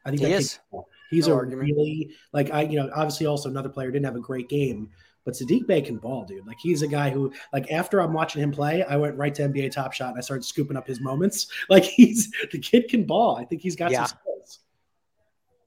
I 0.05 0.09
think 0.09 0.21
He 0.21 0.33
is. 0.33 0.59
He's 1.09 1.27
No 1.29 1.35
a 1.35 1.37
argument. 1.37 1.67
really 1.69 2.09
like 2.33 2.51
I, 2.51 2.63
you 2.63 2.75
know, 2.77 2.89
obviously 2.93 3.25
also 3.25 3.47
another 3.47 3.69
player 3.69 3.89
didn't 3.89 4.03
have 4.05 4.17
a 4.17 4.19
great 4.19 4.49
game, 4.49 4.89
but 5.25 5.33
Sadiq 5.35 5.65
Bey 5.67 5.81
can 5.81 5.97
ball, 5.97 6.25
dude. 6.25 6.45
Like 6.45 6.57
he's 6.61 6.81
a 6.81 6.87
guy 6.87 7.09
who, 7.09 7.31
like, 7.53 7.71
after 7.71 7.99
I'm 8.01 8.13
watching 8.13 8.41
him 8.41 8.51
play, 8.51 8.83
I 8.83 8.97
went 8.97 9.17
right 9.17 9.33
to 9.35 9.43
NBA 9.43 9.71
Top 9.71 9.93
Shot 9.93 10.09
and 10.09 10.17
I 10.17 10.21
started 10.21 10.43
scooping 10.43 10.75
up 10.77 10.87
his 10.87 10.99
moments. 10.99 11.47
Like 11.69 11.83
he's 11.83 12.31
the 12.51 12.59
kid 12.59 12.89
can 12.89 13.03
ball. 13.05 13.37
I 13.37 13.45
think 13.45 13.61
he's 13.61 13.75
got 13.75 13.91
Yeah. 13.91 14.05
some 14.05 14.17
skills. 14.21 14.59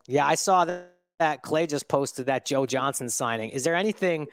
Yeah, 0.07 0.27
I 0.27 0.35
saw 0.35 0.64
that, 0.66 0.92
that 1.19 1.42
Clay 1.42 1.66
just 1.66 1.88
posted 1.88 2.27
that 2.27 2.45
Joe 2.45 2.66
Johnson 2.66 3.09
signing. 3.09 3.51
Is 3.51 3.64
there 3.64 3.75
anything 3.75 4.29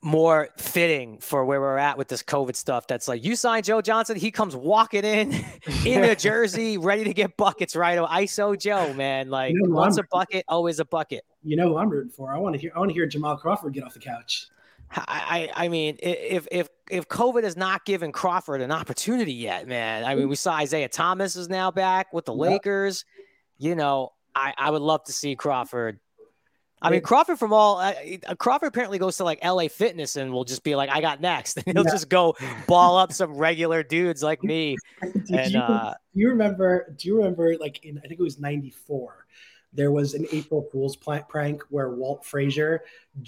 more 0.00 0.48
fitting 0.56 1.18
for 1.18 1.44
where 1.44 1.60
we're 1.60 1.76
at 1.76 1.98
with 1.98 2.08
this 2.08 2.22
COVID 2.22 2.56
stuff? 2.56 2.86
That's 2.86 3.06
like 3.06 3.22
you 3.24 3.36
sign 3.36 3.62
Joe 3.62 3.80
Johnson, 3.82 4.16
he 4.16 4.30
comes 4.30 4.56
walking 4.56 5.04
in 5.04 5.32
in 5.86 6.04
a 6.04 6.16
jersey, 6.28 6.78
ready 6.78 7.04
to 7.04 7.12
get 7.14 7.36
buckets 7.36 7.76
right 7.76 7.98
oh, 7.98 8.06
away. 8.06 8.24
ISO 8.24 8.58
Joe, 8.58 8.92
man. 8.94 9.28
Like 9.28 9.52
You 9.52 9.68
know, 9.68 9.74
once 9.76 9.98
I'm- 9.98 10.06
a 10.10 10.16
bucket, 10.16 10.44
always 10.48 10.80
a 10.80 10.84
bucket. 10.84 11.22
You 11.44 11.56
know 11.56 11.68
who 11.68 11.76
I'm 11.76 11.88
rooting 11.88 12.10
for? 12.10 12.32
I 12.32 12.38
want 12.38 12.54
to 12.54 12.60
hear. 12.60 12.72
I 12.74 12.78
want 12.78 12.90
to 12.90 12.94
hear 12.94 13.06
Jamal 13.06 13.36
Crawford 13.36 13.72
get 13.72 13.84
off 13.84 13.94
the 13.94 14.00
couch. 14.00 14.46
I, 14.94 15.50
I 15.54 15.68
mean, 15.68 15.96
if 16.02 16.46
if 16.52 16.68
if 16.90 17.08
COVID 17.08 17.44
has 17.44 17.56
not 17.56 17.84
given 17.86 18.12
Crawford 18.12 18.60
an 18.60 18.70
opportunity 18.70 19.32
yet, 19.32 19.66
man. 19.66 20.04
I 20.04 20.14
mean, 20.14 20.28
we 20.28 20.36
saw 20.36 20.54
Isaiah 20.54 20.88
Thomas 20.88 21.34
is 21.34 21.48
now 21.48 21.70
back 21.70 22.12
with 22.12 22.26
the 22.26 22.34
Yeah. 22.34 22.40
Lakers. 22.50 23.04
You 23.58 23.74
know, 23.74 24.12
I 24.34 24.52
I 24.58 24.70
would 24.70 24.82
love 24.82 25.02
to 25.04 25.12
see 25.12 25.34
Crawford. 25.34 25.98
I 26.84 26.90
mean, 26.90 27.00
Crawford 27.00 27.38
from 27.38 27.52
all 27.52 27.78
uh, 27.78 27.94
uh, 28.26 28.34
Crawford 28.34 28.66
apparently 28.68 28.98
goes 28.98 29.16
to 29.18 29.24
like 29.24 29.42
LA 29.44 29.68
Fitness 29.68 30.16
and 30.16 30.32
will 30.32 30.44
just 30.44 30.64
be 30.64 30.74
like, 30.74 30.90
I 30.90 31.00
got 31.00 31.20
next, 31.20 31.56
and 31.66 31.76
he'll 31.76 31.84
Yeah. 31.86 31.92
just 31.92 32.08
go 32.08 32.36
ball 32.66 32.98
up 32.98 33.12
some 33.12 33.34
regular 33.36 33.82
dudes 33.84 34.22
like 34.22 34.42
me. 34.42 34.76
Did 35.26 35.38
And 35.38 35.52
you, 35.52 35.60
uh, 35.60 35.94
do 36.12 36.20
you 36.20 36.28
remember? 36.28 36.92
Do 36.98 37.08
you 37.08 37.16
remember? 37.18 37.56
Like 37.58 37.84
in 37.84 37.98
I 37.98 38.08
think 38.08 38.18
it 38.20 38.22
was 38.22 38.38
'94. 38.40 39.26
There 39.74 39.90
was 39.90 40.14
an 40.14 40.26
April 40.32 40.68
Fool's 40.70 40.96
prank 40.96 41.62
where 41.70 41.90
Walt 41.90 42.24
Frazier 42.26 42.82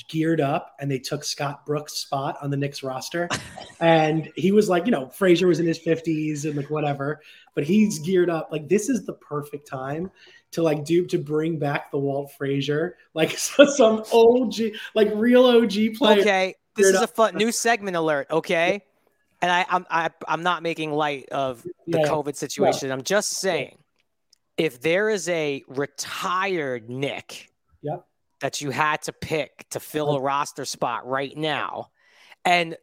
geared 0.09 0.41
up 0.41 0.75
and 0.79 0.91
they 0.91 0.99
took 0.99 1.25
Scott 1.25 1.65
Brooks' 1.65 1.95
spot 1.95 2.37
on 2.43 2.51
the 2.51 2.57
Knicks 2.57 2.83
roster, 2.83 3.29
and 3.81 4.31
he 4.37 4.53
was 4.53 4.69
like, 4.69 4.85
you 4.85 4.93
know, 4.93 5.09
Frazier 5.09 5.47
was 5.47 5.61
in 5.61 5.67
his 5.67 5.79
50s 5.79 6.45
and 6.45 6.55
like 6.57 6.71
whatever, 6.71 7.21
but 7.55 7.65
he's 7.65 7.99
geared 8.01 8.29
up. 8.31 8.49
Like 8.53 8.69
this 8.69 8.89
is 8.89 9.05
the 9.05 9.15
perfect 9.15 9.67
time 9.67 10.11
to 10.53 10.63
like 10.63 10.85
do 10.85 11.07
to 11.07 11.19
bring 11.19 11.59
back 11.59 11.91
the 11.91 11.99
Walt 11.99 12.31
Frazier, 12.33 12.97
like 13.15 13.31
so 13.39 13.65
some 13.67 14.05
OG, 14.13 14.55
like 14.95 15.11
real 15.15 15.47
OG 15.47 15.95
player. 15.97 16.21
okay, 16.21 16.55
this 16.77 16.89
is 16.89 17.01
a 17.01 17.07
fun 17.07 17.37
new 17.37 17.53
segment 17.53 17.97
alert. 17.97 18.27
Okay, 18.31 18.83
and 19.41 19.51
I 19.51 19.65
I'm 19.69 19.87
I, 19.91 20.11
I'm 20.29 20.43
not 20.43 20.63
making 20.63 20.93
light 20.93 21.29
of 21.31 21.63
the 21.63 21.99
Yeah. 22.01 22.09
COVID 22.09 22.37
situation. 22.37 22.91
I'm 22.91 23.03
just 23.03 23.31
saying, 23.31 23.79
if 24.57 24.81
there 24.81 25.09
is 25.09 25.29
a 25.29 25.63
retired 25.69 26.89
Knick 26.89 27.51
Yep. 27.83 28.07
that 28.41 28.61
you 28.61 28.71
had 28.71 29.03
to 29.03 29.13
pick 29.13 29.67
to 29.71 29.81
fill 29.81 30.17
a 30.17 30.21
roster 30.21 30.65
spot 30.65 31.07
right 31.07 31.37
now, 31.37 31.91
and 32.45 32.77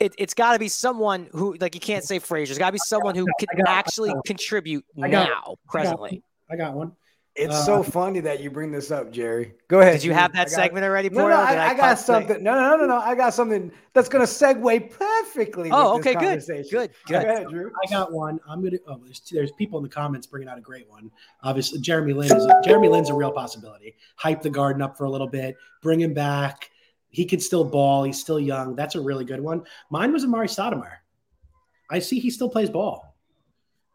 it, 0.00 0.14
it's 0.16 0.34
got 0.34 0.52
to 0.52 0.58
be 0.58 0.68
someone 0.68 1.28
who, 1.32 1.56
like, 1.60 1.74
you 1.74 1.80
can't 1.80 2.04
say 2.04 2.18
Frazier. 2.18 2.52
It's 2.52 2.58
got 2.58 2.68
to 2.68 2.72
be 2.72 2.80
someone 2.86 3.14
who 3.14 3.26
can 3.38 3.66
actually 3.66 4.12
contribute 4.24 4.84
now, 4.94 5.56
presently. 5.68 6.22
I 6.50 6.56
got 6.56 6.74
one. 6.74 6.92
It's 7.38 7.54
Uh, 7.54 7.62
so 7.64 7.82
funny 7.84 8.18
that 8.20 8.40
you 8.40 8.50
bring 8.50 8.72
this 8.72 8.90
up, 8.90 9.12
Jerry. 9.12 9.54
Go 9.68 9.80
ahead. 9.80 9.92
Did 9.94 10.04
you 10.04 10.08
Drew. 10.10 10.18
have 10.20 10.32
I 10.32 10.38
that 10.38 10.44
got- 10.50 10.54
segment 10.56 10.84
already, 10.84 11.08
No, 11.08 11.22
no, 11.22 11.28
Did 11.28 11.36
I, 11.58 11.68
I 11.68 11.74
got 11.74 11.98
something. 11.98 12.42
No, 12.42 12.54
no, 12.56 12.70
no, 12.70 12.76
no, 12.78 12.86
no. 12.86 12.98
I 12.98 13.14
got 13.14 13.32
something 13.32 13.70
that's 13.92 14.08
going 14.08 14.26
to 14.26 14.30
segue 14.32 14.90
perfectly. 14.90 15.70
Oh, 15.72 15.94
with 15.96 16.04
this 16.04 16.10
okay, 16.16 16.18
good, 16.20 16.28
conversation. 16.44 16.70
good, 16.80 16.90
Go 17.08 17.18
ahead, 17.18 17.48
Drew. 17.48 17.70
I 17.82 17.88
got 17.90 18.10
one. 18.12 18.40
I'm 18.48 18.62
gonna. 18.62 18.78
Oh, 18.88 19.00
there's 19.04 19.20
there's 19.30 19.52
people 19.52 19.78
in 19.78 19.84
the 19.84 19.88
comments 19.88 20.26
bringing 20.26 20.48
out 20.48 20.58
a 20.58 20.60
great 20.60 20.90
one. 20.90 21.10
Obviously, 21.44 21.78
Jeremy 21.80 22.12
Lin 22.12 22.36
is 22.36 22.46
Jeremy 22.64 22.88
Lin's 22.88 23.08
a 23.08 23.14
real 23.14 23.30
possibility. 23.30 23.94
Hype 24.16 24.42
the 24.42 24.50
garden 24.50 24.82
up 24.82 24.98
for 24.98 25.04
a 25.04 25.10
little 25.10 25.28
bit, 25.28 25.56
bring 25.80 26.00
him 26.00 26.14
back. 26.14 26.70
He 27.10 27.24
could 27.24 27.40
still 27.42 27.64
ball. 27.64 28.02
He's 28.02 28.20
still 28.20 28.40
young. 28.40 28.74
That's 28.74 28.96
a 28.96 29.00
really 29.00 29.24
good 29.24 29.40
one. 29.40 29.62
Mine 29.90 30.12
was 30.12 30.24
Amar'e 30.26 30.44
Stoudemire. 30.48 30.96
I 31.88 32.00
see 32.00 32.18
he 32.18 32.30
still 32.30 32.50
plays 32.50 32.68
ball. 32.68 33.07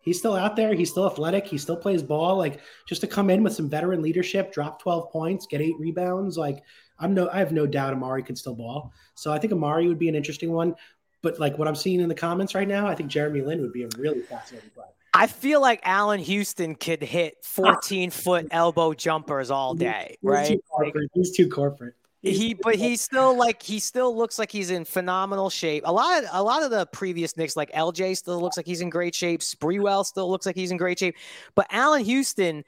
He's 0.04 0.20
still 0.20 0.36
out 0.36 0.56
there. 0.56 0.74
He's 0.74 0.92
still 0.92 1.08
athletic. 1.08 1.48
He 1.48 1.58
still 1.58 1.78
plays 1.78 2.04
ball. 2.04 2.38
Like 2.38 2.60
just 2.86 3.02
to 3.02 3.08
come 3.08 3.30
in 3.30 3.42
with 3.42 3.54
some 3.54 3.70
veteran 3.70 4.02
leadership, 4.02 4.54
drop 4.54 4.82
12 4.82 5.10
points, 5.12 5.48
get 5.48 5.62
eight 5.62 5.76
rebounds. 5.80 6.38
Like 6.38 6.62
I'm 7.00 7.13
no, 7.13 7.30
I 7.30 7.39
have 7.39 7.54
no 7.54 7.66
doubt 7.66 7.96
Amar'e 7.96 8.26
can 8.26 8.36
still 8.36 8.54
ball. 8.54 8.94
So 9.16 9.32
I 9.32 9.39
think 9.39 9.54
Amar'e 9.54 9.88
would 9.88 10.00
be 10.00 10.10
an 10.10 10.16
interesting 10.16 10.52
one. 10.52 10.76
But 11.22 11.39
like 11.39 11.58
what 11.58 11.70
I'm 11.70 11.76
seeing 11.76 12.02
in 12.02 12.10
the 12.10 12.16
comments 12.16 12.54
right 12.54 12.68
now, 12.68 12.86
I 12.86 12.96
think 12.96 13.10
Jeremy 13.10 13.42
Lin 13.42 13.62
would 13.62 13.74
be 13.74 13.84
a 13.84 13.89
really 13.98 14.22
fascinating 14.22 14.70
player. 14.72 14.88
I 15.13 15.28
feel 15.28 15.62
like 15.62 15.80
Allan 15.84 16.20
Houston 16.20 16.76
could 16.76 17.02
hit 17.02 17.38
14 17.44 18.10
foot 18.10 18.48
elbow 18.52 18.94
jumpers 18.94 19.52
all 19.52 19.74
day, 19.76 20.18
He's 20.22 20.30
right? 20.30 20.48
Too 20.48 20.63
corporate. 20.70 21.12
He's 21.13 21.32
too 21.32 21.50
corporate. 21.50 21.94
He, 22.24 22.54
but 22.54 22.76
he 22.76 22.96
still 22.96 23.38
like 23.38 23.62
he 23.62 23.80
still 23.80 24.16
looks 24.16 24.40
like 24.40 24.50
he's 24.50 24.72
in 24.72 24.86
phenomenal 24.86 25.50
shape. 25.50 25.84
A 25.86 25.92
lot, 25.92 26.24
of, 26.24 26.30
a 26.32 26.42
lot 26.42 26.64
of 26.64 26.72
the 26.72 26.86
previous 26.88 27.36
Knicks, 27.36 27.58
like 27.58 27.70
LJ, 27.74 28.16
still 28.16 28.40
looks 28.40 28.56
like 28.56 28.66
he's 28.66 28.80
in 28.80 28.90
great 28.90 29.14
shape. 29.14 29.42
Sprewell 29.42 30.06
still 30.06 30.32
looks 30.32 30.46
like 30.46 30.56
he's 30.56 30.72
in 30.72 30.78
great 30.78 31.00
shape. 31.00 31.18
But 31.54 31.68
Allan 31.70 32.06
Houston, 32.06 32.64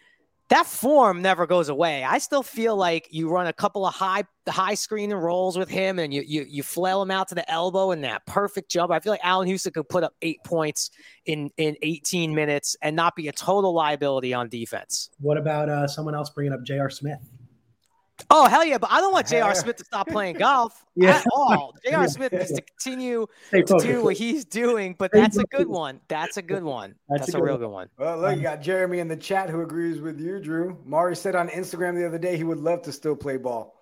that 0.49 0.65
form 0.65 1.21
never 1.21 1.47
goes 1.47 1.69
away. 1.69 2.03
I 2.03 2.17
still 2.17 2.43
feel 2.43 2.75
like 2.75 3.07
you 3.11 3.29
run 3.29 3.47
a 3.47 3.53
couple 3.53 3.85
of 3.85 3.93
high, 3.93 4.25
high 4.45 4.73
screen 4.73 5.13
and 5.13 5.23
rolls 5.23 5.57
with 5.57 5.69
him, 5.69 5.99
and 5.99 6.13
you 6.13 6.21
you 6.27 6.45
you 6.49 6.61
flail 6.61 7.01
him 7.01 7.09
out 7.09 7.29
to 7.29 7.35
the 7.35 7.49
elbow 7.49 7.91
and 7.91 8.03
that 8.03 8.25
perfect 8.25 8.69
jump. 8.69 8.91
I 8.91 8.99
feel 8.99 9.13
like 9.13 9.23
Allan 9.23 9.47
Houston 9.47 9.71
could 9.71 9.87
put 9.87 10.03
up 10.03 10.13
eight 10.21 10.43
points 10.43 10.91
in 11.25 11.49
in 11.55 11.77
18 11.81 12.35
minutes 12.35 12.75
and 12.81 12.93
not 12.93 13.15
be 13.15 13.29
a 13.29 13.31
total 13.31 13.73
liability 13.73 14.33
on 14.33 14.49
defense. 14.49 15.11
What 15.21 15.37
about 15.37 15.69
uh, 15.69 15.87
someone 15.87 16.13
else 16.13 16.29
bringing 16.29 16.51
up 16.51 16.61
J.R. 16.63 16.89
Smith? 16.89 17.21
Oh 18.29 18.47
hell 18.47 18.63
yeah! 18.63 18.77
But 18.77 18.91
I 18.91 19.01
don't 19.01 19.11
want 19.11 19.27
J.R. 19.27 19.53
Smith 19.55 19.75
to 19.77 19.85
stop 19.85 20.07
playing 20.15 20.37
golf 20.37 20.85
Yeah. 20.95 21.17
at 21.17 21.25
all. 21.33 21.75
J.R. 21.85 22.01
Yeah. 22.03 22.07
Smith 22.07 22.31
needs 22.31 22.51
to 22.53 22.61
continue 22.61 23.27
Stay 23.49 23.61
to 23.61 23.67
focused. 23.67 23.85
do 23.87 24.03
what 24.03 24.15
he's 24.15 24.45
doing. 24.45 24.95
But 24.97 25.11
Stay 25.11 25.21
that's 25.21 25.37
a 25.37 25.43
good 25.43 25.67
one. 25.67 25.99
That's 26.07 26.37
a 26.37 26.41
good 26.41 26.63
one. 26.63 26.95
That's 27.09 27.25
That's, 27.27 27.33
a 27.33 27.37
a, 27.37 27.41
good 27.41 27.45
real 27.45 27.53
one. 27.57 27.59
good 27.59 27.69
one. 27.69 27.89
Well, 27.97 28.17
look, 28.19 28.37
you 28.37 28.41
got 28.43 28.61
Jeremy 28.61 28.99
in 28.99 29.07
the 29.09 29.17
chat 29.17 29.49
who 29.49 29.61
agrees 29.61 29.99
with 29.99 30.19
you, 30.19 30.39
Drew. 30.39 30.77
Mari 30.85 31.15
said 31.15 31.35
on 31.35 31.49
Instagram 31.49 31.95
the 31.95 32.07
other 32.07 32.17
day 32.17 32.37
he 32.37 32.43
would 32.45 32.59
love 32.59 32.81
to 32.83 32.91
still 32.93 33.15
play 33.17 33.35
ball. 33.37 33.73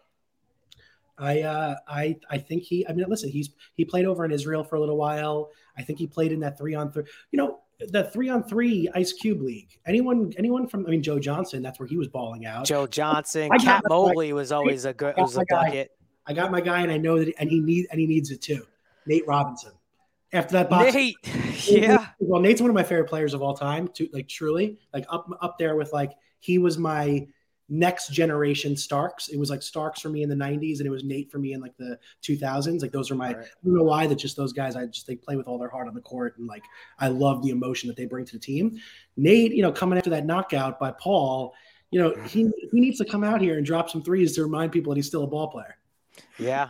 I 1.17 1.41
uh, 1.41 1.75
I 1.87 2.17
I 2.29 2.39
think 2.39 2.63
he. 2.63 2.87
I 2.87 2.93
mean, 2.93 3.05
listen, 3.07 3.29
he's 3.29 3.49
he 3.75 3.85
played 3.85 4.05
over 4.05 4.25
in 4.25 4.31
Israel 4.31 4.63
for 4.63 4.77
a 4.77 4.79
little 4.79 4.97
while. 4.97 5.51
I 5.77 5.83
think 5.83 5.99
he 5.99 6.07
played 6.07 6.31
in 6.31 6.39
that 6.39 6.57
three 6.57 6.73
on 6.73 6.91
three. 6.91 7.03
You 7.31 7.37
know, 7.37 7.59
the 7.89 8.03
three 8.05 8.29
on 8.29 8.43
three 8.43 8.89
Ice 8.95 9.13
Cube 9.13 9.41
League. 9.41 9.77
Anyone 9.85 10.33
anyone 10.37 10.67
from? 10.67 10.85
I 10.85 10.89
mean, 10.89 11.03
Joe 11.03 11.19
Johnson. 11.19 11.61
That's 11.61 11.79
where 11.79 11.87
he 11.87 11.97
was 11.97 12.07
balling 12.07 12.45
out. 12.45 12.65
Joe 12.65 12.87
Johnson, 12.87 13.49
I 13.51 13.57
Cat 13.57 13.83
Mobley 13.87 14.33
was 14.33 14.51
always 14.51 14.85
a 14.85 14.93
good 14.93 15.15
was 15.17 15.37
a 15.37 15.45
guy. 15.45 15.65
bucket. 15.65 15.91
I 16.25 16.33
got 16.33 16.51
my 16.51 16.61
guy, 16.61 16.81
and 16.81 16.91
I 16.91 16.97
know 16.97 17.19
that, 17.19 17.33
and 17.37 17.49
he 17.49 17.59
needs 17.59 17.87
and 17.91 17.99
he 17.99 18.07
needs 18.07 18.31
it 18.31 18.41
too. 18.41 18.65
Nate 19.05 19.27
Robinson. 19.27 19.71
After 20.31 20.53
that 20.53 20.69
box, 20.69 20.93
Nate, 20.93 21.15
yeah, 21.67 22.07
Well, 22.19 22.41
Nate's 22.41 22.59
one 22.59 22.69
of 22.69 22.75
my 22.75 22.81
favorite 22.83 23.07
players 23.07 23.33
of 23.33 23.41
all 23.41 23.55
time. 23.55 23.87
To 23.89 24.07
like 24.13 24.27
truly, 24.27 24.79
like 24.93 25.05
up 25.09 25.27
up 25.41 25.57
there 25.59 25.75
with 25.75 25.93
like 25.93 26.11
he 26.39 26.57
was 26.57 26.77
my 26.77 27.27
next 27.73 28.09
generation 28.09 28.77
Starks. 28.77 29.29
It 29.29 29.37
was 29.37 29.49
like 29.49 29.61
Starks 29.61 29.99
for 29.99 30.09
me 30.09 30.23
in 30.23 30.29
the 30.29 30.35
'90s, 30.35 30.77
and 30.77 30.85
it 30.85 30.91
was 30.91 31.03
Nate 31.03 31.31
for 31.31 31.39
me 31.39 31.53
in 31.53 31.61
like 31.61 31.75
the 31.77 31.97
2000s. 32.21 32.81
Like 32.81 32.91
those 32.91 33.09
are 33.09 33.15
my. 33.15 33.33
Right. 33.33 33.45
I 33.45 33.65
don't 33.65 33.75
know 33.75 33.83
why 33.83 34.05
that 34.07 34.15
just 34.15 34.37
those 34.37 34.53
guys. 34.53 34.75
I 34.75 34.85
just 34.85 35.07
they 35.07 35.15
play 35.15 35.35
with 35.35 35.47
all 35.47 35.57
their 35.57 35.69
heart 35.69 35.87
on 35.87 35.93
the 35.93 36.01
court, 36.01 36.37
and 36.37 36.47
like 36.47 36.63
I 36.99 37.07
love 37.07 37.41
the 37.41 37.49
emotion 37.49 37.87
that 37.87 37.97
they 37.97 38.05
bring 38.05 38.25
to 38.25 38.33
the 38.33 38.39
team. 38.39 38.79
Nate, 39.17 39.53
you 39.53 39.63
know, 39.63 39.71
coming 39.71 39.97
after 39.97 40.11
that 40.11 40.25
knockout 40.25 40.79
by 40.79 40.91
Paul, 40.91 41.53
you 41.91 41.99
know, 41.99 42.13
he 42.25 42.49
he 42.71 42.79
needs 42.79 42.99
to 42.99 43.05
come 43.05 43.23
out 43.23 43.41
here 43.41 43.57
and 43.57 43.65
drop 43.65 43.89
some 43.89 44.03
threes 44.03 44.35
to 44.35 44.43
remind 44.43 44.71
people 44.71 44.93
that 44.93 44.97
he's 44.97 45.07
still 45.07 45.23
a 45.23 45.27
ball 45.27 45.49
player. 45.49 45.77
yeah. 46.37 46.69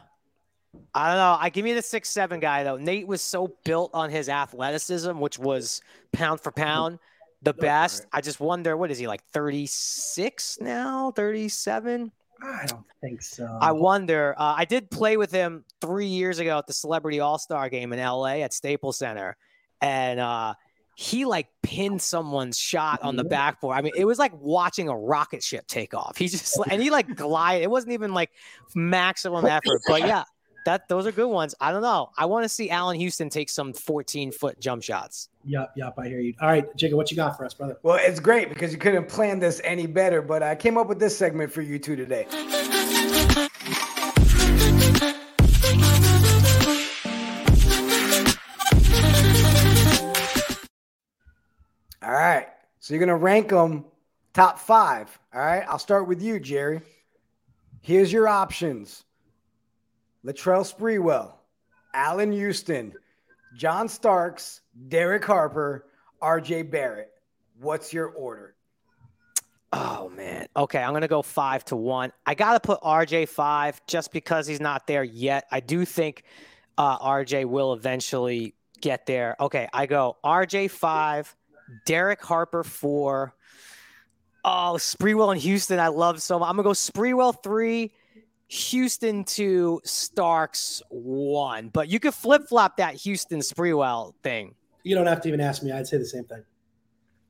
I 0.96 1.10
don't 1.10 1.18
know. 1.18 1.38
I 1.40 1.50
give 1.50 1.64
me 1.64 1.74
the 1.74 1.84
six 1.84 2.10
seven 2.10 2.40
guy 2.40 2.64
though. 2.64 2.78
Nate 2.78 3.08
was 3.08 3.22
so 3.22 3.56
built 3.64 3.92
on 3.94 4.10
his 4.10 4.28
athleticism, 4.28 5.20
which 5.20 5.38
was 5.38 5.82
pound 6.12 6.42
for 6.42 6.52
pound 6.52 6.98
the 7.44 7.54
best. 7.54 8.04
right. 8.04 8.10
I 8.14 8.22
just 8.22 8.40
wonder 8.40 8.76
what 8.78 8.92
is 8.92 8.98
he 8.98 9.08
like 9.08 9.24
thirty 9.34 9.66
six 9.68 10.58
now, 10.60 11.12
thirty 11.12 11.50
seven. 11.50 12.12
I 12.42 12.66
don't 12.66 12.86
think 13.02 13.22
so. 13.22 13.58
I 13.62 13.72
wonder. 13.72 14.36
Uh, 14.38 14.56
I 14.58 14.66
did 14.66 14.92
play 14.92 15.18
with 15.18 15.32
him 15.32 15.64
three 15.82 16.08
years 16.08 16.40
ago 16.40 16.58
at 16.58 16.68
the 16.68 16.74
Celebrity 16.74 17.20
All 17.20 17.38
Star 17.38 17.70
Game 17.70 17.94
in 17.94 18.00
LA 18.00 18.42
at 18.42 18.54
Staples 18.54 18.98
Center, 18.98 19.38
and 19.82 20.20
uh, 20.20 20.54
he 20.96 21.26
like 21.26 21.48
pinned 21.62 22.02
someone's 22.02 22.60
shot 22.60 23.02
on 23.02 23.16
the 23.16 23.24
backboard. 23.24 23.78
I 23.78 23.82
mean, 23.82 23.94
it 23.96 24.06
was 24.06 24.20
like 24.20 24.34
watching 24.36 24.90
a 24.90 24.98
rocket 24.98 25.44
ship 25.44 25.66
take 25.68 25.94
off. 25.94 26.18
He 26.18 26.28
just 26.28 26.58
and 26.70 26.82
he 26.82 26.90
like 26.90 27.16
glided. 27.16 27.64
It 27.64 27.72
wasn't 27.72 27.94
even 27.94 28.14
like 28.14 28.32
maximum 28.76 29.46
effort, 29.46 29.82
but 29.88 30.02
yeah, 30.02 30.24
that 30.66 30.88
those 30.88 31.06
are 31.08 31.12
good 31.12 31.28
ones. 31.28 31.56
I 31.60 31.72
don't 31.72 31.82
know. 31.82 32.12
I 32.18 32.26
want 32.26 32.44
to 32.44 32.50
see 32.50 32.70
Allan 32.70 32.98
Houston 32.98 33.30
take 33.30 33.50
some 33.50 33.74
14 33.74 34.32
foot 34.32 34.60
jump 34.60 34.84
shots. 34.84 35.30
Yep, 35.46 35.74
yep, 35.76 35.94
I 35.98 36.08
hear 36.08 36.20
you. 36.20 36.34
All 36.42 36.48
right, 36.48 36.74
Jacob, 36.76 36.98
what 36.98 37.12
you 37.12 37.18
got 37.18 37.38
for 37.38 37.46
us, 37.46 37.54
brother? 37.54 37.78
Well, 37.84 38.00
it's 38.02 38.20
great 38.20 38.50
because 38.50 38.72
you 38.72 38.78
couldn't 38.78 39.08
plan 39.08 39.40
this 39.40 39.62
any 39.64 39.88
better, 39.88 40.22
but 40.22 40.42
I 40.44 40.56
came 40.56 40.78
up 40.78 40.88
with 40.88 41.00
this 41.00 41.18
segment 41.18 41.52
for 41.52 41.62
you 41.62 41.80
two 41.80 41.96
today. 41.96 42.28
All 52.04 52.12
right. 52.12 52.48
So 52.80 52.94
you're 52.94 53.00
going 53.00 53.08
to 53.08 53.16
rank 53.16 53.50
them 53.50 53.86
top 54.34 54.60
five. 54.60 55.18
All 55.34 55.40
right. 55.40 55.64
I'll 55.68 55.80
start 55.80 56.08
with 56.08 56.22
you, 56.22 56.40
Jerry. 56.40 56.82
Here's 57.82 58.12
your 58.12 58.28
options 58.28 59.04
Latrell 60.26 60.64
Sprewell, 60.64 61.34
Allan 61.94 62.32
Houston, 62.32 62.94
John 63.56 63.88
Starks, 63.88 64.62
Derek 64.88 65.26
Harper, 65.26 65.86
RJ 66.22 66.72
Barrett. 66.72 67.12
What's 67.60 67.94
your 67.94 68.08
order? 68.08 68.56
Oh 69.74 70.10
man. 70.16 70.48
Okay, 70.56 70.82
I'm 70.82 70.94
gonna 70.94 71.08
go 71.08 71.22
five 71.22 71.66
to 71.66 71.76
one. 71.76 72.12
I 72.26 72.36
gotta 72.36 72.60
put 72.60 72.80
RJ 72.82 73.28
five 73.28 73.82
just 73.88 74.12
because 74.12 74.46
he's 74.48 74.62
not 74.62 74.86
there 74.86 75.04
yet. 75.04 75.46
I 75.52 75.60
do 75.60 75.84
think 75.84 76.24
uh, 76.78 77.00
RJ 77.00 77.46
will 77.46 77.74
eventually 77.74 78.54
get 78.82 79.06
there. 79.06 79.36
Okay, 79.40 79.68
I 79.74 79.88
go 79.88 80.18
RJ 80.24 80.70
five, 80.70 81.36
Derek 81.86 82.24
Harper 82.24 82.64
four. 82.64 83.34
Oh, 84.46 84.76
Sprewell 84.78 85.32
and 85.32 85.42
Houston, 85.42 85.80
I 85.80 85.88
love 85.88 86.22
so 86.22 86.38
much. 86.38 86.50
I'm 86.50 86.56
gonna 86.56 86.64
go 86.68 86.74
Sprewell 86.74 87.42
three, 87.42 87.94
Houston 88.48 89.24
two, 89.24 89.82
Starks 89.84 90.82
one. 90.90 91.70
But 91.70 91.90
you 91.90 92.00
could 92.00 92.14
flip 92.14 92.44
flop 92.48 92.78
that 92.78 92.96
Houston 92.96 93.40
Sprewell 93.40 94.14
thing. 94.24 94.56
You 94.84 94.96
don't 94.96 95.08
have 95.08 95.22
to 95.22 95.28
even 95.28 95.42
ask 95.42 95.64
me. 95.64 95.72
I'd 95.72 95.88
say 95.88 95.98
the 95.98 96.06
same 96.06 96.26
thing. 96.26 96.44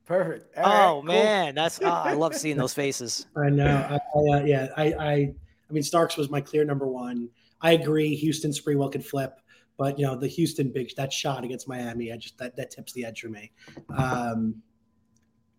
Perfect. 0.05 0.57
All 0.57 0.63
oh 0.65 0.69
right, 0.69 0.91
cool. 0.93 1.03
man, 1.03 1.55
that's 1.55 1.79
oh, 1.81 1.87
I 1.87 2.13
love 2.13 2.35
seeing 2.35 2.57
those 2.57 2.73
faces. 2.73 3.25
I 3.37 3.49
know. 3.49 3.87
I, 3.89 3.95
I, 3.95 4.37
uh, 4.37 4.43
yeah, 4.43 4.67
I, 4.75 4.83
I, 4.93 5.11
I 5.13 5.73
mean, 5.73 5.83
Starks 5.83 6.17
was 6.17 6.29
my 6.29 6.41
clear 6.41 6.65
number 6.65 6.87
one. 6.87 7.29
I 7.61 7.73
agree. 7.73 8.13
Houston 8.15 8.51
Sprewell 8.51 8.91
could 8.91 9.05
flip, 9.05 9.39
but 9.77 9.97
you 9.97 10.05
know, 10.05 10.17
the 10.17 10.27
Houston 10.27 10.71
big 10.71 10.93
that 10.97 11.13
shot 11.13 11.45
against 11.45 11.69
Miami, 11.69 12.11
I 12.11 12.17
just 12.17 12.37
that 12.37 12.55
that 12.57 12.71
tips 12.71 12.91
the 12.93 13.05
edge 13.05 13.21
for 13.21 13.29
me. 13.29 13.51
Um, 13.95 14.61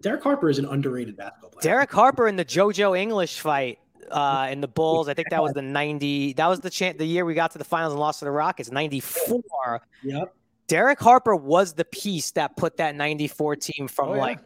Derek 0.02 0.22
Harper 0.22 0.50
is 0.50 0.58
an 0.58 0.66
underrated 0.66 1.16
basketball 1.16 1.50
player. 1.50 1.62
Derek 1.62 1.90
Harper 1.90 2.28
in 2.28 2.36
the 2.36 2.44
JoJo 2.44 2.98
English 2.98 3.40
fight 3.40 3.78
uh, 4.10 4.48
in 4.50 4.60
the 4.60 4.68
Bulls. 4.68 5.08
I 5.08 5.14
think 5.14 5.30
that 5.30 5.42
was 5.42 5.52
the 5.52 5.62
ninety. 5.62 6.32
That 6.34 6.46
was 6.46 6.60
the 6.60 6.70
chance 6.70 6.98
the 6.98 7.06
year 7.06 7.24
we 7.24 7.34
got 7.34 7.50
to 7.52 7.58
the 7.58 7.64
finals 7.64 7.92
and 7.92 8.00
lost 8.00 8.18
to 8.20 8.24
the 8.24 8.30
Rockets. 8.30 8.70
Ninety 8.70 9.00
four. 9.00 9.82
Yep. 10.02 10.34
Derek 10.66 10.98
Harper 11.00 11.36
was 11.36 11.74
the 11.74 11.84
piece 11.84 12.30
that 12.32 12.56
put 12.56 12.78
that 12.78 12.94
94 12.96 13.56
team 13.56 13.86
from 13.86 14.08
Oh, 14.08 14.14
yeah. 14.14 14.20
like, 14.20 14.38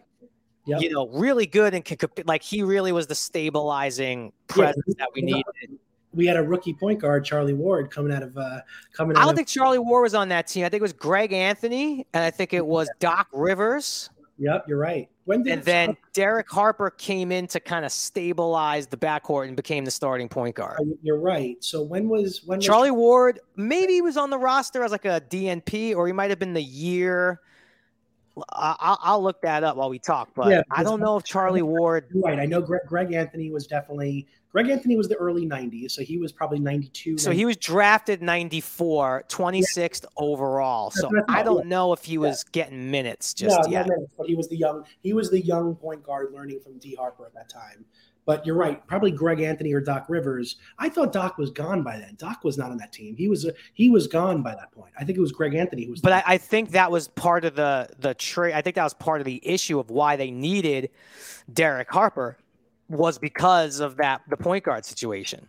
Yep. 0.66 0.82
you 0.82 0.90
know, 0.90 1.08
really 1.10 1.46
good 1.46 1.74
and 1.74 1.84
could, 1.84 2.26
like 2.26 2.42
he 2.42 2.62
really 2.62 2.90
was 2.92 3.06
the 3.06 3.14
stabilizing 3.14 4.32
presence 4.48 4.96
that 4.98 5.08
we 5.14 5.22
needed. 5.22 5.44
We 6.12 6.26
had 6.26 6.36
a 6.36 6.42
rookie 6.42 6.74
point 6.74 7.00
guard, 7.00 7.24
Charlie 7.24 7.52
Ward, 7.54 7.90
coming 7.90 8.12
out 8.12 8.22
of 8.24 8.36
uh, 8.36 8.60
coming 8.92 9.16
out 9.16 9.22
I 9.22 9.26
don't 9.26 9.36
think 9.36 9.46
Charlie 9.48 9.78
Ward 9.78 10.02
was 10.02 10.14
on 10.14 10.28
that 10.30 10.48
team. 10.48 10.64
I 10.64 10.68
think 10.68 10.80
it 10.80 10.82
was 10.82 10.92
Greg 10.92 11.32
Anthony 11.32 12.04
and 12.12 12.24
I 12.24 12.30
think 12.30 12.52
it 12.52 12.66
was 12.66 12.90
Doc 12.98 13.28
Rivers. 13.32 14.10
Yep, 14.38 14.66
you're 14.68 14.78
right. 14.78 15.08
When 15.24 15.42
did 15.42 15.52
And 15.52 15.62
then 15.62 15.96
Derek 16.14 16.48
Harper 16.48 16.90
came 16.90 17.32
in 17.32 17.46
to 17.48 17.60
kind 17.60 17.84
of 17.84 17.92
stabilize 17.92 18.86
the 18.86 18.96
backcourt 18.96 19.48
and 19.48 19.56
became 19.56 19.84
the 19.84 19.90
starting 19.90 20.28
point 20.28 20.54
guard. 20.54 20.80
you're 21.02 21.20
right. 21.20 21.62
So 21.62 21.82
when 21.82 22.08
was 22.08 22.42
when 22.46 22.58
was 22.58 22.66
Charlie 22.66 22.90
Ward, 22.90 23.40
maybe 23.56 23.94
he 23.94 24.02
was 24.02 24.16
on 24.16 24.30
the 24.30 24.38
roster 24.38 24.82
as 24.84 24.92
like 24.92 25.04
a 25.04 25.20
DNP, 25.28 25.94
or 25.94 26.06
he 26.06 26.12
might 26.12 26.30
have 26.30 26.38
been 26.38 26.54
the 26.54 26.62
year. 26.62 27.40
I- 28.50 28.76
I'll, 28.78 28.98
I'll 29.02 29.22
look 29.22 29.40
that 29.42 29.64
up 29.64 29.76
while 29.76 29.90
we 29.90 29.98
talk, 29.98 30.30
but 30.34 30.48
Yeah, 30.48 30.62
I 30.70 30.82
don't 30.82 31.00
know 31.00 31.16
if 31.16 31.24
Charlie 31.24 31.62
Ward. 31.62 32.08
Right. 32.14 32.38
I 32.38 32.46
know 32.46 32.60
Greg, 32.60 32.82
Greg 32.86 33.12
Anthony 33.12 33.50
was 33.50 33.66
definitely 33.66 34.26
Greg 34.50 34.70
Anthony 34.70 34.96
was 34.96 35.08
the 35.08 35.16
early 35.16 35.46
90s, 35.46 35.90
so 35.90 36.02
he 36.02 36.16
was 36.16 36.32
probably 36.32 36.58
92. 36.58 37.18
So 37.18 37.32
he 37.32 37.44
was 37.44 37.58
drafted 37.58 38.22
94, 38.22 39.24
26th 39.28 40.06
overall. 40.16 40.90
So 40.90 41.10
I 41.28 41.42
don't 41.42 41.66
know 41.66 41.92
if 41.92 42.04
he 42.04 42.16
was 42.16 42.44
getting 42.44 42.90
minutes 42.90 43.34
just 43.34 43.56
no, 43.56 43.62
no 43.62 43.70
yet. 43.70 43.88
minutes, 43.88 44.14
but 44.16 44.26
he 44.26 44.34
was 44.34 44.48
the 44.48 44.56
young 44.56 44.84
he 45.02 45.12
was 45.12 45.30
the 45.30 45.40
young 45.40 45.74
point 45.76 46.02
guard 46.02 46.32
learning 46.32 46.60
from 46.60 46.78
D 46.78 46.94
Harper 46.94 47.26
at 47.26 47.34
that 47.34 47.50
time. 47.50 47.84
But 48.28 48.44
you're 48.44 48.56
right, 48.56 48.86
probably 48.86 49.10
Greg 49.10 49.40
Anthony 49.40 49.72
or 49.72 49.80
Doc 49.80 50.04
Rivers. 50.10 50.56
I 50.78 50.90
thought 50.90 51.14
Doc 51.14 51.38
was 51.38 51.50
gone 51.50 51.82
by 51.82 51.96
then. 51.96 52.14
Doc 52.18 52.44
was 52.44 52.58
not 52.58 52.70
on 52.70 52.76
that 52.76 52.92
team. 52.92 53.16
He 53.16 53.26
was 53.26 53.46
uh, 53.46 53.52
he 53.72 53.88
was 53.88 54.06
gone 54.06 54.42
by 54.42 54.54
that 54.54 54.70
point. 54.70 54.92
I 55.00 55.04
think 55.04 55.16
it 55.16 55.20
was 55.22 55.32
Greg 55.32 55.54
Anthony 55.54 55.86
who 55.86 55.92
was. 55.92 56.02
But 56.02 56.12
I, 56.12 56.22
I 56.26 56.36
think 56.36 56.72
that 56.72 56.90
was 56.90 57.08
part 57.08 57.46
of 57.46 57.54
the 57.56 57.88
the 57.98 58.12
trade. 58.12 58.52
I 58.52 58.60
think 58.60 58.76
that 58.76 58.84
was 58.84 58.92
part 58.92 59.22
of 59.22 59.24
the 59.24 59.40
issue 59.42 59.78
of 59.78 59.88
why 59.88 60.16
they 60.16 60.30
needed 60.30 60.90
Derek 61.50 61.90
Harper 61.90 62.36
was 62.90 63.18
because 63.18 63.80
of 63.80 63.96
that 63.96 64.20
the 64.28 64.36
point 64.36 64.62
guard 64.62 64.84
situation. 64.84 65.48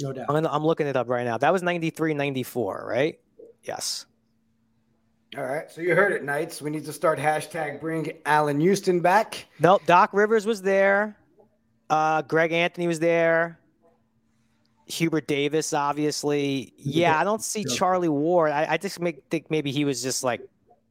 no 0.00 0.12
doubt. 0.12 0.26
I'm, 0.28 0.36
gonna, 0.36 0.50
I'm 0.52 0.64
looking 0.64 0.86
it 0.86 0.94
up 0.94 1.08
right 1.08 1.24
now. 1.24 1.36
That 1.36 1.52
was 1.52 1.64
93, 1.64 2.14
94, 2.14 2.86
right? 2.88 3.18
Yes. 3.64 4.06
All 5.36 5.44
right. 5.44 5.68
So 5.68 5.80
you 5.80 5.96
heard 5.96 6.12
it, 6.12 6.22
Knights. 6.22 6.62
We 6.62 6.70
need 6.70 6.84
to 6.84 6.92
start 6.92 7.18
hashtag 7.18 7.80
bring 7.80 8.12
Allan 8.24 8.60
Houston 8.60 9.00
back. 9.00 9.46
Nope. 9.58 9.82
Doc 9.86 10.10
Rivers 10.12 10.46
was 10.46 10.62
there. 10.62 11.16
Uh, 11.90 12.22
Greg 12.22 12.52
Anthony 12.52 12.86
was 12.86 13.00
there. 13.00 13.58
Hubert 14.86 15.26
Davis, 15.26 15.72
obviously. 15.72 16.72
Yeah, 16.76 17.18
I 17.18 17.24
don't 17.24 17.42
see 17.42 17.64
Charlie 17.64 18.08
Ward. 18.08 18.52
I, 18.52 18.66
I 18.70 18.76
just 18.76 19.00
make, 19.00 19.22
think 19.30 19.50
maybe 19.50 19.70
he 19.70 19.84
was 19.84 20.02
just 20.02 20.24
like 20.24 20.40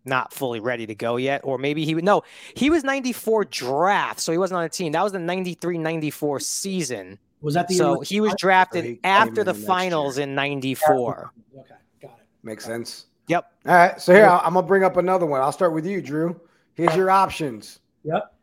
not 0.06 0.34
fully 0.34 0.60
ready 0.60 0.86
to 0.88 0.96
go 0.96 1.18
yet, 1.18 1.42
or 1.44 1.58
maybe 1.58 1.86
he 1.86 1.96
would. 1.96 2.04
No, 2.04 2.24
he 2.54 2.70
was 2.70 2.84
94 2.84 3.46
draft, 3.46 4.20
so 4.20 4.32
he 4.32 4.38
wasn't 4.38 4.58
on 4.58 4.64
the 4.64 4.70
team. 4.70 4.92
That 4.92 5.04
was 5.04 5.12
the 5.12 5.20
93 5.20 5.78
94 5.78 6.40
season. 6.40 7.20
Was 7.42 7.54
that 7.54 7.68
the 7.68 7.76
So 7.76 8.02
he 8.02 8.20
was 8.22 8.34
drafted 8.38 8.86
he 8.86 9.00
after 9.04 9.44
the 9.44 9.54
the 9.54 9.54
finals 9.54 10.18
year. 10.18 10.28
in 10.28 10.36
94. 10.36 11.32
Okay, 11.58 11.70
got 12.02 12.12
it. 12.12 12.18
Makes 12.44 12.66
sense. 12.66 13.06
Yep. 13.28 13.52
All 13.66 13.74
right. 13.74 14.02
So 14.02 14.14
here, 14.14 14.26
I'm 14.26 14.54
going 14.54 14.66
to 14.66 14.68
bring 14.68 14.84
up 14.84 14.98
another 14.98 15.26
one. 15.26 15.40
I'll 15.40 15.52
start 15.52 15.74
with 15.74 15.86
you, 15.86 16.02
Drew. 16.02 16.40
Here's 16.74 16.96
your 16.96 17.10
options 17.10 17.80
Yep. 18.04 18.34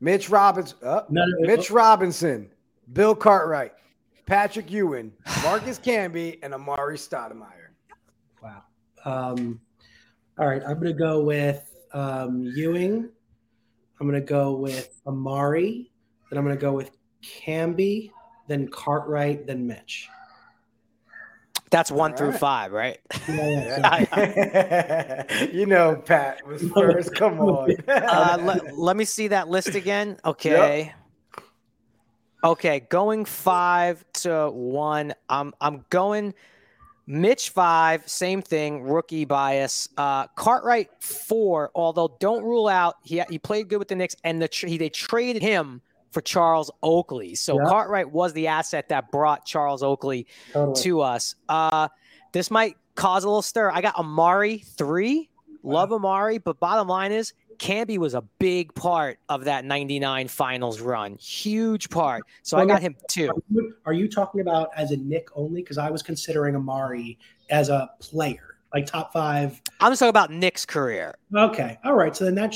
Mitch 0.00 0.30
Robinson, 0.30 0.78
uh, 0.82 1.02
No, 1.10 1.24
no, 1.24 1.46
Mitch 1.46 1.70
Robinson, 1.70 2.50
Bill 2.92 3.14
Cartwright, 3.14 3.72
Patrick 4.26 4.70
Ewing, 4.70 5.12
Marcus 5.42 5.78
Camby, 5.78 6.38
and 6.42 6.54
Amar'e 6.54 6.96
Stoudemire. 6.96 7.70
Wow. 8.42 8.62
Um, 9.04 9.60
all 10.38 10.48
right, 10.48 10.62
I'm 10.66 10.74
going 10.74 10.86
to 10.86 10.92
go 10.94 11.22
with 11.22 11.74
um, 11.92 12.44
Ewing. 12.54 13.10
I'm 14.00 14.08
going 14.08 14.20
to 14.20 14.26
go 14.26 14.52
with 14.52 15.02
Amar'e. 15.06 15.90
Then 16.30 16.38
I'm 16.38 16.44
going 16.44 16.56
to 16.56 16.60
go 16.60 16.72
with 16.72 16.92
Camby. 17.22 18.10
Then 18.48 18.68
Cartwright. 18.68 19.46
Then 19.46 19.66
Mitch. 19.66 20.08
That's 21.70 21.90
one 21.90 22.16
through 22.16 22.32
five, 22.32 22.72
right? 22.72 22.98
Yeah, 23.28 24.00
yeah, 24.12 25.24
so- 25.38 25.44
you 25.52 25.66
know, 25.66 25.96
Pat 25.96 26.44
was 26.46 26.62
first. 26.74 27.14
Come 27.14 27.38
on. 27.40 27.74
Uh, 27.88 28.38
let, 28.42 28.76
let 28.78 28.96
me 28.96 29.04
see 29.04 29.28
that 29.28 29.48
list 29.48 29.74
again. 29.76 30.18
Okay. 30.24 30.92
Okay, 32.42 32.80
going 32.88 33.24
five 33.24 34.04
to 34.14 34.50
one. 34.50 35.14
I'm 35.28 35.52
I'm 35.60 35.84
going 35.90 36.32
Mitch 37.06 37.50
five, 37.50 38.08
same 38.08 38.40
thing, 38.40 38.82
rookie 38.82 39.24
bias. 39.26 39.88
Uh, 39.96 40.26
Cartwright 40.28 40.88
four, 41.00 41.70
although 41.74 42.16
don't 42.18 42.42
rule 42.42 42.66
out 42.66 42.96
he 43.04 43.22
he 43.28 43.38
played 43.38 43.68
good 43.68 43.78
with 43.78 43.88
the 43.88 43.94
Knicks, 43.94 44.16
and 44.24 44.40
the 44.40 44.48
tr- 44.48 44.68
he, 44.68 44.78
they 44.78 44.88
traded 44.88 45.42
him 45.42 45.82
for 46.10 46.20
Charles 46.20 46.70
Oakley. 46.82 47.34
So 47.34 47.58
Yeah. 47.58 47.68
Cartwright 47.68 48.10
was 48.10 48.32
the 48.32 48.48
asset 48.48 48.88
that 48.88 49.10
brought 49.10 49.44
Charles 49.44 49.82
Oakley 49.82 50.26
totally. 50.52 50.82
to 50.82 51.00
us. 51.00 51.34
Uh, 51.48 51.88
this 52.32 52.50
might 52.50 52.76
cause 52.94 53.24
a 53.24 53.28
little 53.28 53.42
stir. 53.42 53.70
I 53.70 53.80
got 53.80 53.94
Amar'e 53.96 54.64
three. 54.64 55.28
Love 55.62 55.90
Amar'e, 55.90 56.42
but 56.42 56.58
bottom 56.58 56.88
line 56.88 57.12
is 57.12 57.34
Camby 57.60 57.98
was 57.98 58.14
a 58.14 58.22
big 58.38 58.74
part 58.74 59.18
of 59.28 59.44
that 59.44 59.66
99 59.66 60.28
finals 60.28 60.80
run. 60.80 61.16
Huge 61.16 61.90
part. 61.90 62.22
So 62.42 62.56
I 62.56 62.64
got 62.64 62.80
him 62.80 62.96
too. 63.08 63.30
Are 63.84 63.92
you, 63.92 64.08
talking 64.08 64.40
about 64.40 64.70
as 64.74 64.92
a 64.92 64.96
Knick 64.96 65.28
only? 65.34 65.60
Because 65.60 65.76
I 65.76 65.90
was 65.90 66.02
considering 66.02 66.54
Amar'e 66.54 67.18
as 67.50 67.68
a 67.68 67.90
player, 68.00 68.56
like 68.72 68.86
top 68.86 69.12
five. 69.12 69.60
I'm 69.78 69.92
just 69.92 69.98
talking 69.98 70.08
about 70.08 70.30
Knick's 70.30 70.64
career. 70.64 71.14
Okay, 71.36 71.78
all 71.84 71.94
right. 71.94 72.16
So 72.16 72.24
then 72.24 72.34
that 72.36 72.50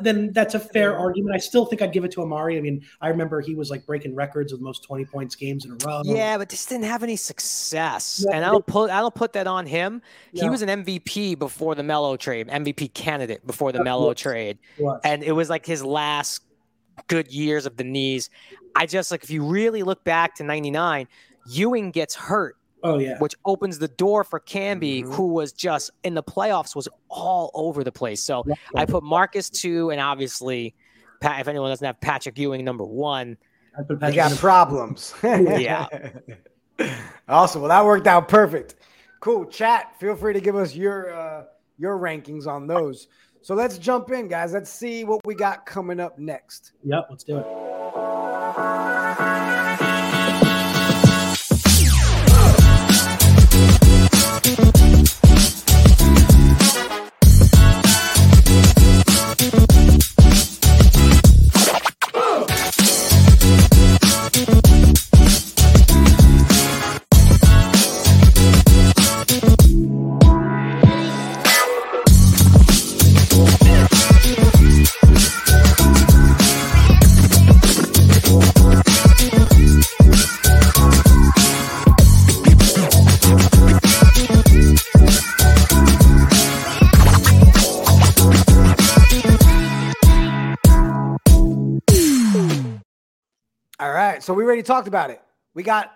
then 0.00 0.32
that's 0.32 0.54
a 0.54 0.58
fair 0.58 0.96
argument. 0.96 1.34
I 1.34 1.38
still 1.38 1.66
think 1.66 1.82
I'd 1.82 1.92
give 1.92 2.04
it 2.04 2.10
to 2.12 2.20
Amar'e. 2.20 2.56
I 2.56 2.60
mean, 2.60 2.84
I 3.00 3.08
remember 3.08 3.40
he 3.40 3.54
was 3.54 3.70
like 3.70 3.86
breaking 3.86 4.14
records 4.14 4.52
with 4.52 4.60
most 4.60 4.82
twenty 4.82 5.04
points 5.04 5.36
games 5.36 5.64
in 5.64 5.72
a 5.72 5.76
row. 5.86 6.02
Yeah, 6.04 6.38
but 6.38 6.48
just 6.48 6.68
didn't 6.68 6.84
have 6.84 7.02
any 7.02 7.16
success. 7.16 8.24
Yeah, 8.26 8.36
and 8.36 8.44
I 8.44 8.50
don't 8.50 8.66
put 8.66 8.90
I 8.90 9.00
don't 9.00 9.14
put 9.14 9.32
that 9.34 9.46
on 9.46 9.66
him. 9.66 10.02
He 10.32 10.48
was 10.48 10.62
an 10.62 10.84
MVP 10.84 11.38
before 11.38 11.74
the 11.74 11.82
Melo 11.82 12.16
trade, 12.16 12.48
MVP 12.48 12.94
candidate 12.94 13.46
before 13.46 13.72
the 13.72 13.84
Melo 13.84 14.14
trade. 14.14 14.58
Was. 14.78 15.00
and 15.04 15.22
it 15.22 15.32
was 15.32 15.48
like 15.48 15.64
his 15.64 15.84
last 15.84 16.42
good 17.06 17.30
years 17.30 17.66
of 17.66 17.76
the 17.76 17.84
knees. 17.84 18.30
I 18.74 18.86
just 18.86 19.10
like 19.10 19.22
if 19.22 19.30
you 19.30 19.44
really 19.44 19.82
look 19.82 20.02
back 20.02 20.34
to 20.36 20.44
99, 20.44 21.06
Ewing 21.46 21.90
gets 21.90 22.14
hurt 22.14 22.56
Oh 22.84 22.98
yeah. 22.98 23.18
which 23.18 23.34
opens 23.44 23.78
the 23.78 23.88
door 23.88 24.24
for 24.24 24.40
Camby, 24.40 25.04
Mhm. 25.04 25.14
who 25.14 25.28
was 25.28 25.52
just 25.52 25.90
in 26.04 26.14
the 26.14 26.22
playoffs 26.22 26.74
was 26.74 26.88
all 27.08 27.50
over 27.54 27.84
the 27.84 27.92
place. 27.92 28.22
So 28.22 28.44
I 28.76 28.84
put 28.86 29.02
Marcus 29.02 29.48
two, 29.50 29.90
and 29.90 30.00
obviously, 30.00 30.74
Pat, 31.20 31.40
if 31.40 31.48
anyone 31.48 31.70
doesn't 31.70 31.84
have 31.86 32.00
Patrick 32.00 32.36
Ewing 32.38 32.64
number 32.64 32.84
one, 32.84 33.36
I 33.78 33.82
put 33.82 33.90
You 33.94 33.96
Patrick 33.98 34.16
got 34.16 34.36
problems. 34.38 35.14
Yeah. 35.22 35.86
awesome. 37.28 37.62
Well, 37.62 37.68
that 37.68 37.84
worked 37.84 38.06
out 38.06 38.28
perfect. 38.28 38.74
Cool. 39.20 39.44
Chat. 39.46 39.94
Feel 40.00 40.16
free 40.16 40.32
to 40.32 40.40
give 40.40 40.56
us 40.56 40.74
your 40.74 41.12
uh, 41.14 41.44
your 41.78 41.98
rankings 41.98 42.46
on 42.46 42.66
those. 42.66 43.08
So 43.40 43.54
let's 43.54 43.78
jump 43.78 44.10
in, 44.10 44.28
guys. 44.28 44.52
Let's 44.52 44.70
see 44.70 45.04
what 45.04 45.24
we 45.26 45.34
got 45.34 45.66
coming 45.66 45.98
up 46.00 46.18
next. 46.18 46.72
Yep, 46.84 47.06
let's 47.10 47.24
do 47.24 47.38
it. 47.38 47.46
Right. 94.22 94.26
So 94.26 94.34
we 94.34 94.44
already 94.44 94.62
talked 94.62 94.86
about 94.86 95.10
it. 95.10 95.20
We 95.54 95.64
got 95.64 95.92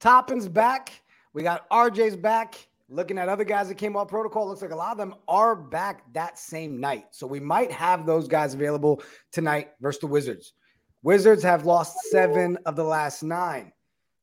Toppins 0.00 0.48
back. 0.48 1.02
We 1.32 1.42
got 1.42 1.68
RJ's 1.70 2.14
back. 2.14 2.68
Looking 2.90 3.16
at 3.18 3.28
other 3.28 3.44
guys 3.44 3.68
that 3.68 3.76
came 3.76 3.96
off 3.96 4.08
protocol, 4.08 4.48
looks 4.48 4.60
like 4.60 4.72
a 4.72 4.76
lot 4.76 4.92
of 4.92 4.98
them 4.98 5.14
are 5.28 5.56
back 5.56 6.12
that 6.12 6.38
same 6.38 6.78
night. 6.78 7.06
So 7.12 7.26
we 7.26 7.40
might 7.40 7.72
have 7.72 8.04
those 8.04 8.28
guys 8.28 8.52
available 8.52 9.02
tonight 9.32 9.70
versus 9.80 10.00
the 10.00 10.08
Wizards. 10.08 10.52
Wizards 11.02 11.42
have 11.42 11.64
lost 11.64 11.96
seven 12.10 12.58
of 12.66 12.76
the 12.76 12.84
last 12.84 13.22
nine. 13.22 13.72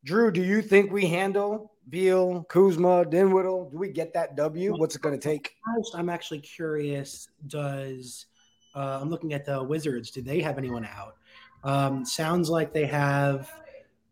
Drew, 0.04 0.32
do 0.32 0.44
you 0.44 0.62
think 0.62 0.92
we 0.92 1.08
handle 1.08 1.72
Beal, 1.90 2.44
Kuzma, 2.44 3.06
Dinwiddie? 3.06 3.72
Do 3.72 3.78
we 3.78 3.90
get 3.90 4.14
that 4.14 4.36
W? 4.36 4.76
What's 4.78 4.96
it 4.96 5.02
going 5.02 5.20
to 5.20 5.30
take? 5.30 5.56
First, 5.66 5.96
I'm 5.96 6.10
actually 6.10 6.42
curious. 6.42 7.30
Does 7.48 8.28
uh, 8.76 9.00
I'm 9.02 9.10
looking 9.10 9.34
at 9.34 9.46
the 9.46 9.64
Wizards? 9.64 10.12
Do 10.12 10.22
they 10.22 10.42
have 10.42 10.60
anyone 10.60 10.86
out? 10.86 11.16
Um, 11.64 12.06
sounds 12.06 12.50
like 12.50 12.74
they 12.74 12.86
have 12.86 13.52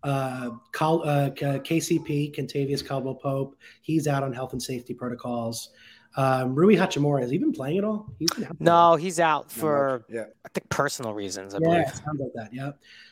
uh, 0.04 0.52
Cal, 0.74 1.02
uh, 1.08 1.30
K- 1.32 1.60
KCP, 1.60 2.36
Kentavious 2.36 2.86
Caldwell 2.86 3.16
Pope. 3.16 3.56
He's 3.82 4.08
out 4.08 4.24
on 4.24 4.34
health 4.34 4.54
and 4.54 4.62
safety 4.62 4.94
protocols. 4.94 5.70
Um, 6.18 6.56
Rui 6.56 6.76
Hachimura 6.76 7.22
has 7.22 7.30
he 7.30 7.38
been 7.38 7.52
playing 7.52 7.78
at 7.80 7.84
all? 7.84 8.08
He's 8.20 8.30
been 8.32 8.46
out. 8.46 8.56
no, 8.62 8.96
he's 8.96 9.20
out 9.20 9.46
Not 9.46 9.52
for 9.52 10.06
yeah. 10.10 10.24
I 10.46 10.50
think 10.54 10.70
personal 10.70 11.14
reasons. 11.14 11.54
I 11.54 11.58
Yeah, 11.58 11.68
believe. 11.68 11.88
sounds 11.90 12.20
like 12.22 12.32
that. 12.36 12.54
Yeah. 12.54 12.72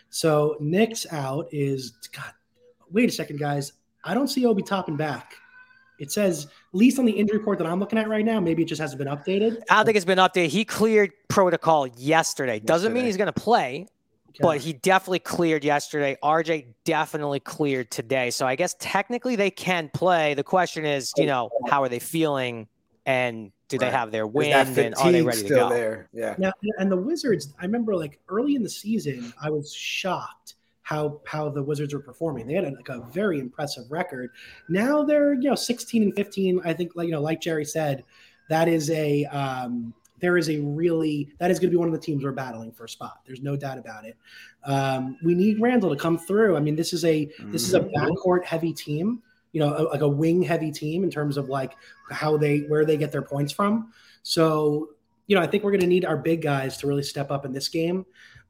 So 0.10 0.56
Nick's 0.62 1.06
out 1.12 1.48
is 1.52 1.92
God. 2.16 2.32
Wait 2.92 3.10
a 3.10 3.12
second, 3.12 3.40
guys. 3.40 3.74
I 4.06 4.14
don't 4.14 4.28
see 4.30 4.46
Obi 4.46 4.62
Toppin 4.64 4.96
back. 4.96 5.34
It 6.00 6.12
says, 6.12 6.46
at 6.46 6.52
least 6.74 6.98
on 7.00 7.06
the 7.06 7.12
injury 7.12 7.38
report 7.38 7.58
that 7.60 7.68
I'm 7.68 7.80
looking 7.80 7.98
at 8.00 8.08
right 8.10 8.26
now, 8.26 8.40
maybe 8.40 8.64
it 8.64 8.66
just 8.68 8.82
hasn't 8.82 9.00
been 9.00 9.08
updated. 9.08 9.62
I 9.70 9.76
don't 9.78 9.86
think 9.86 9.96
it's 9.96 10.06
been 10.06 10.18
updated. 10.18 10.48
He 10.50 10.66
cleared 10.66 11.12
protocol 11.30 11.88
yesterday. 11.88 12.60
Doesn't 12.60 12.94
mean 12.94 13.06
he's 13.06 13.16
going 13.18 13.32
to 13.32 13.34
play, 13.34 13.88
but 14.40 14.60
he 14.60 14.74
definitely 14.74 15.20
cleared 15.20 15.64
yesterday. 15.64 16.18
RJ 16.24 16.68
definitely 16.86 17.40
cleared 17.40 17.92
today. 17.92 18.30
So 18.30 18.46
I 18.46 18.56
guess 18.56 18.76
technically 18.80 19.36
they 19.36 19.52
can 19.52 19.90
play. 19.94 20.34
The 20.34 20.44
question 20.44 20.86
is, 20.86 21.12
you 21.18 21.26
know, 21.26 21.50
how 21.68 21.84
are 21.84 21.90
they 21.90 22.00
feeling 22.00 22.68
and 23.06 23.52
do 23.68 23.78
they 23.78 23.90
have 23.90 24.12
their 24.12 24.26
Is 24.26 24.34
wind 24.34 24.78
and 24.78 24.96
are 24.96 25.12
they 25.12 25.24
fatigue 25.24 25.26
ready 25.26 25.44
to 25.44 25.50
go? 25.50 25.70
there? 25.70 26.10
Yeah. 26.14 26.36
Now, 26.38 26.52
and 26.78 26.92
the 26.92 26.98
Wizards, 26.98 27.54
I 27.60 27.66
remember 27.66 27.96
like 27.96 28.20
early 28.30 28.56
in 28.56 28.64
the 28.64 28.70
season, 28.70 29.34
I 29.42 29.50
was 29.50 29.74
shocked 29.74 30.56
how 30.84 31.22
how 31.26 31.50
the 31.50 31.64
Wizards 31.64 31.94
were 31.94 32.00
performing. 32.00 32.46
They 32.46 32.54
had 32.54 32.66
like 32.66 32.90
a 32.90 33.02
very 33.12 33.40
impressive 33.40 33.86
record. 33.90 34.32
Now 34.70 35.04
they're 35.04 35.34
you 35.34 35.50
know 35.50 35.56
16 35.56 36.04
and 36.04 36.16
15. 36.16 36.62
I 36.64 36.74
think 36.74 36.92
like 36.96 37.08
you 37.08 37.12
know 37.12 37.22
like 37.22 37.42
Jerry 37.42 37.66
said, 37.66 38.04
that 38.50 38.68
is 38.68 38.90
a 38.92 39.26
um, 39.26 39.94
there 40.24 40.38
is 40.38 40.50
a 40.50 40.58
really 40.62 41.30
that 41.38 41.52
is 41.52 41.60
going 41.60 41.68
to 41.70 41.72
be 41.72 41.78
one 41.78 41.90
of 41.90 41.94
the 41.94 42.00
teams 42.00 42.24
we're 42.24 42.32
battling 42.32 42.72
for 42.72 42.86
a 42.86 42.90
spot. 42.90 43.20
There's 43.28 43.42
no 43.42 43.58
doubt 43.58 43.78
about 43.78 44.06
it. 44.06 44.16
Um, 44.64 45.18
we 45.22 45.36
need 45.36 45.60
Randle 45.60 45.90
to 45.90 45.98
come 45.98 46.18
through. 46.18 46.56
I 46.56 46.62
mean, 46.62 46.78
this 46.78 46.94
is 46.94 47.04
a 47.04 47.30
this 47.52 47.68
is 47.68 47.74
a 47.74 47.82
Mhm. 47.82 47.92
backcourt 47.94 48.46
heavy 48.46 48.72
team. 48.72 49.22
You 49.52 49.60
know, 49.60 49.76
a- 49.78 49.84
like 49.92 50.00
a 50.00 50.08
wing 50.08 50.42
heavy 50.42 50.72
team 50.72 51.04
in 51.04 51.12
terms 51.12 51.36
of 51.36 51.50
like 51.50 51.74
how 52.10 52.38
they 52.38 52.60
where 52.70 52.86
they 52.86 52.96
get 52.96 53.12
their 53.12 53.22
points 53.22 53.52
from. 53.52 53.92
So 54.24 54.92
you 55.28 55.36
know, 55.36 55.42
I 55.42 55.48
think 55.48 55.64
we're 55.64 55.72
going 55.72 55.82
to 55.82 55.88
need 55.88 56.06
our 56.06 56.18
big 56.18 56.42
guys 56.42 56.78
to 56.78 56.88
really 56.88 57.04
step 57.04 57.30
up 57.30 57.46
in 57.46 57.52
this 57.52 57.68
game. 57.68 58.06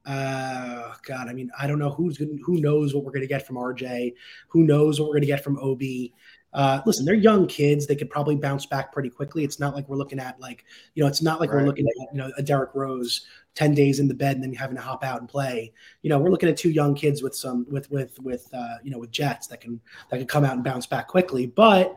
Uh, 0.06 0.94
God, 1.08 1.28
I 1.28 1.34
mean, 1.34 1.50
I 1.58 1.66
don't 1.66 1.80
know 1.80 1.90
who's 1.90 2.18
going 2.20 2.40
who 2.46 2.62
knows 2.62 2.94
what 2.94 3.04
we're 3.04 3.12
going 3.12 3.22
to 3.22 3.28
get 3.28 3.48
from 3.48 3.56
RJ, 3.58 4.14
who 4.50 4.64
knows 4.64 5.00
what 5.00 5.08
we're 5.08 5.14
going 5.16 5.22
to 5.22 5.28
get 5.28 5.44
from 5.44 5.58
Obi. 5.60 6.14
Uh, 6.54 6.82
listen, 6.86 7.06
they're 7.06 7.16
young 7.16 7.48
kids; 7.48 7.88
they 7.88 7.96
could 7.96 8.10
probably 8.10 8.36
bounce 8.36 8.66
back 8.66 8.92
pretty 8.92 9.10
quickly. 9.10 9.44
It's 9.44 9.60
not 9.60 9.74
like 9.76 9.88
we're 9.90 9.98
looking 9.98 10.20
at 10.20 10.40
like 10.40 10.66
you 10.94 11.04
know, 11.04 11.08
it's 11.08 11.22
not 11.22 11.40
like 11.40 11.52
we're 11.52 11.64
looking 11.64 11.88
at 11.88 11.94
you 12.14 12.18
know 12.18 12.32
a 12.38 12.44
Derrick 12.44 12.72
Rose 12.74 13.26
ten 13.56 13.74
days 13.74 14.00
in 14.00 14.08
the 14.08 14.14
bed 14.14 14.36
and 14.36 14.44
then 14.44 14.54
having 14.54 14.76
to 14.76 14.82
hop 14.82 15.04
out 15.04 15.20
and 15.20 15.28
play. 15.30 15.72
You 16.02 16.10
know, 16.10 16.20
we're 16.20 16.30
looking 16.30 16.50
at 16.50 16.58
two 16.58 16.70
young 16.70 16.94
kids 16.96 17.24
with 17.24 17.36
some 17.36 17.66
with 17.70 17.90
with 17.90 18.20
with 18.20 18.48
uh, 18.54 18.76
you 18.84 18.92
know 18.92 19.00
with 19.00 19.12
jets 19.12 19.48
that 19.48 19.62
can 19.62 19.80
that 20.10 20.18
can 20.18 20.28
come 20.28 20.46
out 20.46 20.54
and 20.54 20.64
bounce 20.64 20.86
back 20.86 21.08
quickly. 21.08 21.48
But 21.48 21.96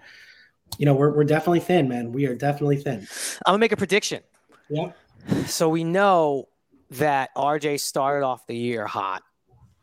you 0.79 0.87
know, 0.87 0.95
we're 0.95 1.11
we're 1.15 1.25
definitely 1.25 1.61
thin, 1.61 1.89
man. 1.89 2.13
We 2.13 2.27
are 2.27 2.35
definitely 2.35 2.79
thin. 2.79 3.07
I'm 3.47 3.53
going 3.53 3.59
to 3.59 3.59
make 3.59 3.73
a 3.73 3.77
prediction. 3.77 4.23
Yeah. 4.69 4.93
So 5.47 5.69
we 5.69 5.85
know 5.85 6.49
that 6.93 7.31
RJ 7.37 7.81
started 7.81 8.25
off 8.25 8.47
the 8.47 8.57
year 8.57 8.87
hot 8.87 9.23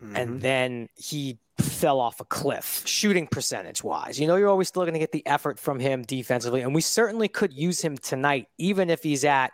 Mhm. 0.03 0.17
and 0.17 0.41
then 0.41 0.89
he 0.95 1.39
fell 1.59 1.99
off 1.99 2.19
a 2.19 2.25
cliff 2.25 2.83
shooting 2.85 3.27
percentage 3.27 3.83
wise. 3.83 4.19
You 4.19 4.27
know, 4.27 4.35
you're 4.35 4.49
always 4.49 4.67
still 4.67 4.83
going 4.83 4.93
to 4.93 4.99
get 4.99 5.11
the 5.11 5.25
effort 5.27 5.59
from 5.59 5.79
him 5.79 6.03
defensively, 6.03 6.61
and 6.61 6.73
we 6.73 6.81
certainly 6.81 7.27
could 7.27 7.53
use 7.53 7.81
him 7.81 7.97
tonight, 7.97 8.47
even 8.57 8.89
if 8.89 9.03
he's 9.03 9.23
at 9.23 9.51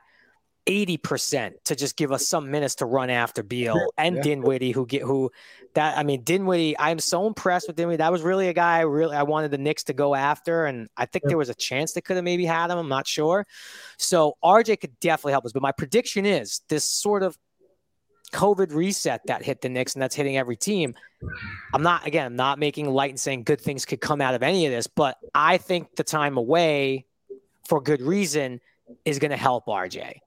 80% 0.67 1.53
to 1.65 1.75
just 1.75 1.95
give 1.95 2.11
us 2.11 2.27
some 2.27 2.51
minutes 2.51 2.75
to 2.75 2.85
run 2.85 3.09
after 3.09 3.41
Beal 3.41 3.91
and 3.97 4.17
Yeah. 4.17 4.21
Dinwiddie, 4.21 4.71
who 4.71 4.85
get 4.85 5.01
who 5.01 5.31
that 5.73 5.97
I 5.97 6.03
mean, 6.03 6.23
Dinwiddie, 6.23 6.77
I'm 6.77 6.99
so 6.99 7.25
impressed 7.25 7.67
with 7.67 7.75
Dinwiddie. 7.75 7.97
That 7.97 8.11
was 8.11 8.21
really 8.21 8.49
a 8.49 8.53
guy 8.53 8.77
I 8.77 8.81
really 8.81 9.15
I 9.15 9.23
wanted 9.23 9.51
the 9.51 9.57
Knicks 9.57 9.85
to 9.85 9.93
go 9.93 10.13
after, 10.13 10.65
and 10.65 10.87
I 10.95 11.05
think 11.05 11.23
Yeah. 11.23 11.29
there 11.29 11.37
was 11.37 11.49
a 11.49 11.55
chance 11.55 11.93
they 11.93 12.01
could 12.01 12.17
have 12.17 12.23
maybe 12.25 12.45
had 12.45 12.69
him. 12.69 12.77
I'm 12.77 12.89
not 12.89 13.07
sure. 13.07 13.47
So 13.97 14.37
RJ 14.43 14.79
could 14.79 14.99
definitely 14.99 15.31
help 15.31 15.45
us. 15.45 15.53
But 15.53 15.63
my 15.63 15.71
prediction 15.71 16.25
is 16.25 16.61
this 16.69 16.85
sort 16.85 17.23
of 17.23 17.37
COVID 18.31 18.73
reset 18.73 19.21
that 19.27 19.43
hit 19.43 19.61
the 19.61 19.69
Knicks 19.69 19.93
and 19.93 20.01
that's 20.01 20.15
hitting 20.15 20.37
every 20.37 20.55
team. 20.55 20.95
I'm 21.73 21.83
not 21.83 22.05
again, 22.07 22.25
I'm 22.25 22.35
not 22.35 22.59
making 22.59 22.89
light 22.89 23.11
and 23.11 23.19
saying 23.19 23.43
good 23.43 23.61
things 23.61 23.85
could 23.85 24.01
come 24.01 24.21
out 24.21 24.33
of 24.35 24.43
any 24.43 24.65
of 24.65 24.71
this, 24.71 24.87
but 24.87 25.17
I 25.33 25.57
think 25.57 25.95
the 25.95 26.03
time 26.03 26.37
away 26.37 27.05
for 27.67 27.81
good 27.81 28.01
reason 28.01 28.61
is 29.05 29.19
going 29.19 29.31
to 29.31 29.37
help 29.37 29.65
RJ. 29.67 30.19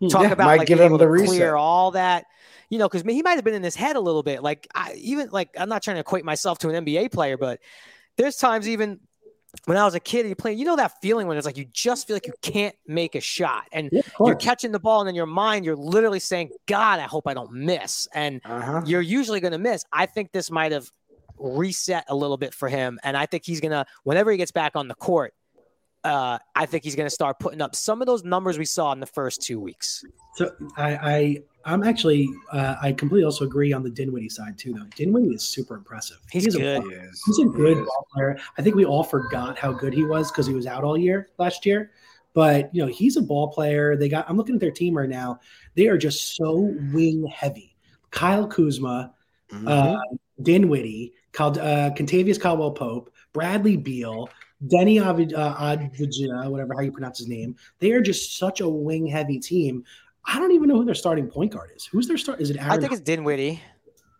Hmm. 0.00 0.08
Talk 0.08 0.22
Yeah, 0.22 0.32
about 0.32 0.58
like 0.58 0.68
give 0.68 0.80
him 0.80 0.96
the 0.96 1.08
reset. 1.08 1.28
clear 1.28 1.56
all 1.56 1.90
that, 1.92 2.26
you 2.70 2.78
know, 2.78 2.88
because 2.88 3.02
he 3.02 3.22
might 3.22 3.34
have 3.34 3.44
been 3.44 3.54
in 3.54 3.62
his 3.62 3.74
head 3.76 3.96
a 3.96 4.00
little 4.00 4.22
bit. 4.22 4.42
Like 4.42 4.66
I 4.74 4.94
even 4.94 5.28
like 5.30 5.50
I'm 5.58 5.68
not 5.68 5.82
trying 5.82 5.96
to 5.96 6.00
equate 6.00 6.24
myself 6.24 6.58
to 6.60 6.70
an 6.70 6.84
NBA 6.84 7.12
player, 7.12 7.36
but 7.36 7.60
there's 8.16 8.36
times 8.36 8.68
even 8.68 9.00
when 9.64 9.76
I 9.76 9.84
was 9.84 9.94
a 9.94 10.00
kid 10.00 10.26
you 10.28 10.34
play, 10.34 10.52
you 10.52 10.64
know 10.64 10.76
that 10.76 11.00
feeling 11.00 11.26
when 11.26 11.36
it's 11.36 11.46
like 11.46 11.56
you 11.56 11.66
just 11.72 12.06
feel 12.06 12.16
like 12.16 12.26
you 12.26 12.32
can't 12.42 12.74
make 12.86 13.14
a 13.14 13.20
shot 13.20 13.64
and 13.72 13.90
Yeah, 13.92 14.02
you're 14.24 14.34
catching 14.36 14.72
the 14.72 14.80
ball 14.80 15.00
and 15.00 15.08
in 15.08 15.14
your 15.14 15.26
mind 15.26 15.64
you're 15.64 15.76
literally 15.76 16.20
saying, 16.20 16.50
God, 16.66 17.00
I 17.00 17.04
hope 17.04 17.26
I 17.26 17.34
don't 17.34 17.52
miss. 17.52 18.08
And 18.14 18.40
Uh-huh. 18.44 18.82
you're 18.86 19.02
usually 19.02 19.40
going 19.40 19.52
to 19.52 19.58
miss. 19.58 19.84
I 19.92 20.06
think 20.06 20.32
this 20.32 20.50
might 20.50 20.72
have 20.72 20.90
reset 21.38 22.04
a 22.08 22.14
little 22.14 22.36
bit 22.36 22.54
for 22.54 22.68
him. 22.68 22.98
And 23.04 23.16
I 23.16 23.26
think 23.26 23.44
he's 23.44 23.60
going 23.60 23.72
to, 23.72 23.84
whenever 24.04 24.30
he 24.30 24.36
gets 24.36 24.50
back 24.52 24.72
on 24.74 24.88
the 24.88 24.94
court, 24.94 25.34
uh, 26.04 26.38
I 26.54 26.66
think 26.66 26.84
he's 26.84 26.96
going 26.96 27.06
to 27.06 27.14
start 27.14 27.38
putting 27.38 27.60
up 27.60 27.74
some 27.74 28.00
of 28.00 28.06
those 28.06 28.24
numbers 28.24 28.58
we 28.58 28.64
saw 28.64 28.92
in 28.92 29.00
the 29.00 29.06
first 29.06 29.42
two 29.42 29.60
weeks. 29.60 30.04
So 30.36 30.50
I, 30.76 30.94
I 30.96 31.42
I'm 31.68 31.82
actually 31.82 32.28
uh, 32.52 32.76
I 32.80 32.92
completely 32.92 33.24
also 33.24 33.44
agree 33.44 33.72
on 33.72 33.82
the 33.82 33.90
Dinwiddie 33.90 34.28
side 34.30 34.56
too 34.58 34.72
though. 34.72 34.86
Dinwiddie 34.96 35.34
is 35.34 35.42
super 35.42 35.76
impressive. 35.76 36.18
He's 36.30 36.54
a, 36.54 36.58
good. 36.58 36.82
He 36.82 36.90
he's 37.26 37.38
a 37.38 37.44
good 37.44 37.78
is. 37.78 37.86
ball 37.86 38.06
player. 38.12 38.38
I 38.56 38.62
think 38.62 38.74
we 38.74 38.84
all 38.84 39.04
forgot 39.04 39.58
how 39.58 39.72
good 39.72 39.92
he 39.92 40.04
was 40.04 40.30
because 40.30 40.46
he 40.46 40.54
was 40.54 40.66
out 40.66 40.84
all 40.84 40.96
year 40.96 41.28
last 41.38 41.66
year. 41.66 41.90
But 42.34 42.74
you 42.74 42.82
know 42.82 42.88
he's 42.88 43.16
a 43.16 43.22
ball 43.22 43.48
player. 43.48 43.96
They 43.96 44.08
got. 44.08 44.28
I'm 44.28 44.36
looking 44.36 44.54
at 44.54 44.60
their 44.60 44.70
team 44.70 44.96
right 44.96 45.08
now. 45.08 45.40
They 45.74 45.88
are 45.88 45.98
just 45.98 46.36
so 46.36 46.74
wing 46.92 47.26
heavy. 47.26 47.76
Kyle 48.10 48.46
Kuzma, 48.46 49.12
Mhm. 49.52 49.68
uh, 49.68 49.98
Dinwiddie, 50.42 51.12
Cal- 51.32 51.58
uh, 51.58 51.90
Kentavious 51.90 52.40
Caldwell 52.40 52.70
Pope, 52.72 53.12
Bradley 53.32 53.76
Beal, 53.76 54.28
Deni 54.66 55.00
Avid- 55.02 55.34
uh, 55.34 55.56
Advijina, 55.58 56.50
whatever 56.50 56.74
how 56.74 56.80
you 56.80 56.92
pronounce 56.92 57.18
his 57.18 57.28
name. 57.28 57.56
They 57.80 57.92
are 57.92 58.00
just 58.00 58.38
such 58.38 58.60
a 58.60 58.68
wing 58.68 59.06
heavy 59.06 59.38
team. 59.38 59.84
I 60.30 60.38
don't 60.38 60.52
even 60.52 60.68
know 60.68 60.76
who 60.76 60.84
their 60.84 60.94
starting 60.94 61.26
point 61.26 61.52
guard 61.52 61.70
is. 61.74 61.86
Who's 61.86 62.06
their 62.06 62.18
start? 62.18 62.40
Is 62.40 62.50
it 62.50 62.58
Aaron? 62.58 62.70
I 62.70 62.76
think 62.78 62.92
it's 62.92 63.00
Dinwiddie. 63.00 63.62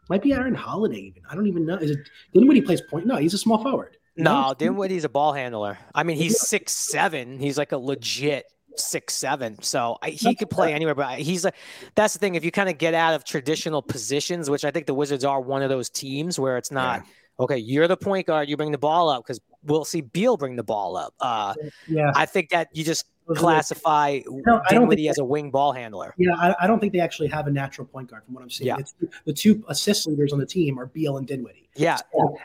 might 0.08 0.22
be 0.22 0.32
Aaron 0.32 0.54
Holiday. 0.54 1.00
Even 1.00 1.22
I 1.30 1.34
don't 1.34 1.46
even 1.46 1.66
know. 1.66 1.76
Is 1.76 1.90
it 1.90 1.98
Dinwiddie 2.32 2.62
plays 2.62 2.80
point? 2.80 3.06
No, 3.06 3.16
he's 3.16 3.34
a 3.34 3.38
small 3.38 3.62
forward. 3.62 3.98
No, 4.16 4.54
Dinwiddie's 4.58 5.04
a 5.04 5.08
ball 5.08 5.32
handler. 5.34 5.78
I 5.94 6.02
mean, 6.02 6.16
he's 6.16 6.40
six 6.40 6.72
seven. 6.72 7.38
He's 7.38 7.58
like 7.58 7.72
a 7.72 7.78
legit 7.78 8.46
six 8.76 9.14
seven. 9.14 9.60
So 9.62 9.98
I, 10.02 10.10
he 10.10 10.34
could 10.34 10.50
play 10.50 10.72
anywhere. 10.72 10.94
But 10.94 11.18
he's 11.18 11.44
a. 11.44 11.52
That's 11.94 12.14
the 12.14 12.18
thing. 12.18 12.34
If 12.34 12.44
you 12.44 12.50
kind 12.50 12.70
of 12.70 12.78
get 12.78 12.94
out 12.94 13.14
of 13.14 13.24
traditional 13.24 13.82
positions, 13.82 14.48
which 14.48 14.64
I 14.64 14.70
think 14.70 14.86
the 14.86 14.94
Wizards 14.94 15.24
are 15.24 15.40
one 15.40 15.62
of 15.62 15.68
those 15.68 15.90
teams 15.90 16.38
where 16.38 16.56
it's 16.56 16.72
not 16.72 17.04
okay. 17.38 17.58
You're 17.58 17.86
the 17.86 17.98
point 17.98 18.26
guard. 18.26 18.48
You 18.48 18.56
bring 18.56 18.72
the 18.72 18.78
ball 18.78 19.10
up 19.10 19.24
because 19.24 19.40
we'll 19.62 19.84
see 19.84 20.00
Beal 20.00 20.36
bring 20.38 20.56
the 20.56 20.64
ball 20.64 20.96
up. 20.96 21.14
Uh, 21.20 21.54
Yeah, 21.86 22.12
I 22.16 22.24
think 22.26 22.50
that 22.50 22.68
you 22.72 22.82
just 22.84 23.04
classify 23.36 24.20
Dinwiddie 24.68 25.08
as 25.08 25.18
a 25.18 25.24
wing 25.24 25.50
ball 25.50 25.72
handler. 25.72 26.14
yeah. 26.16 26.34
I, 26.36 26.54
I 26.60 26.66
don't 26.66 26.80
think 26.80 26.92
they 26.92 27.00
actually 27.00 27.28
have 27.28 27.46
a 27.46 27.50
natural 27.50 27.86
point 27.86 28.10
guard 28.10 28.24
from 28.24 28.34
what 28.34 28.42
I'm 28.42 28.50
seeing. 28.50 28.68
Yeah. 28.68 28.76
It's 28.78 28.94
the 29.24 29.32
two 29.32 29.64
assist 29.68 30.06
leaders 30.06 30.32
on 30.32 30.38
the 30.38 30.46
team 30.46 30.78
are 30.78 30.86
Beal 30.86 31.18
and 31.18 31.26
Dinwiddie. 31.26 31.67
Yeah, 31.78 31.98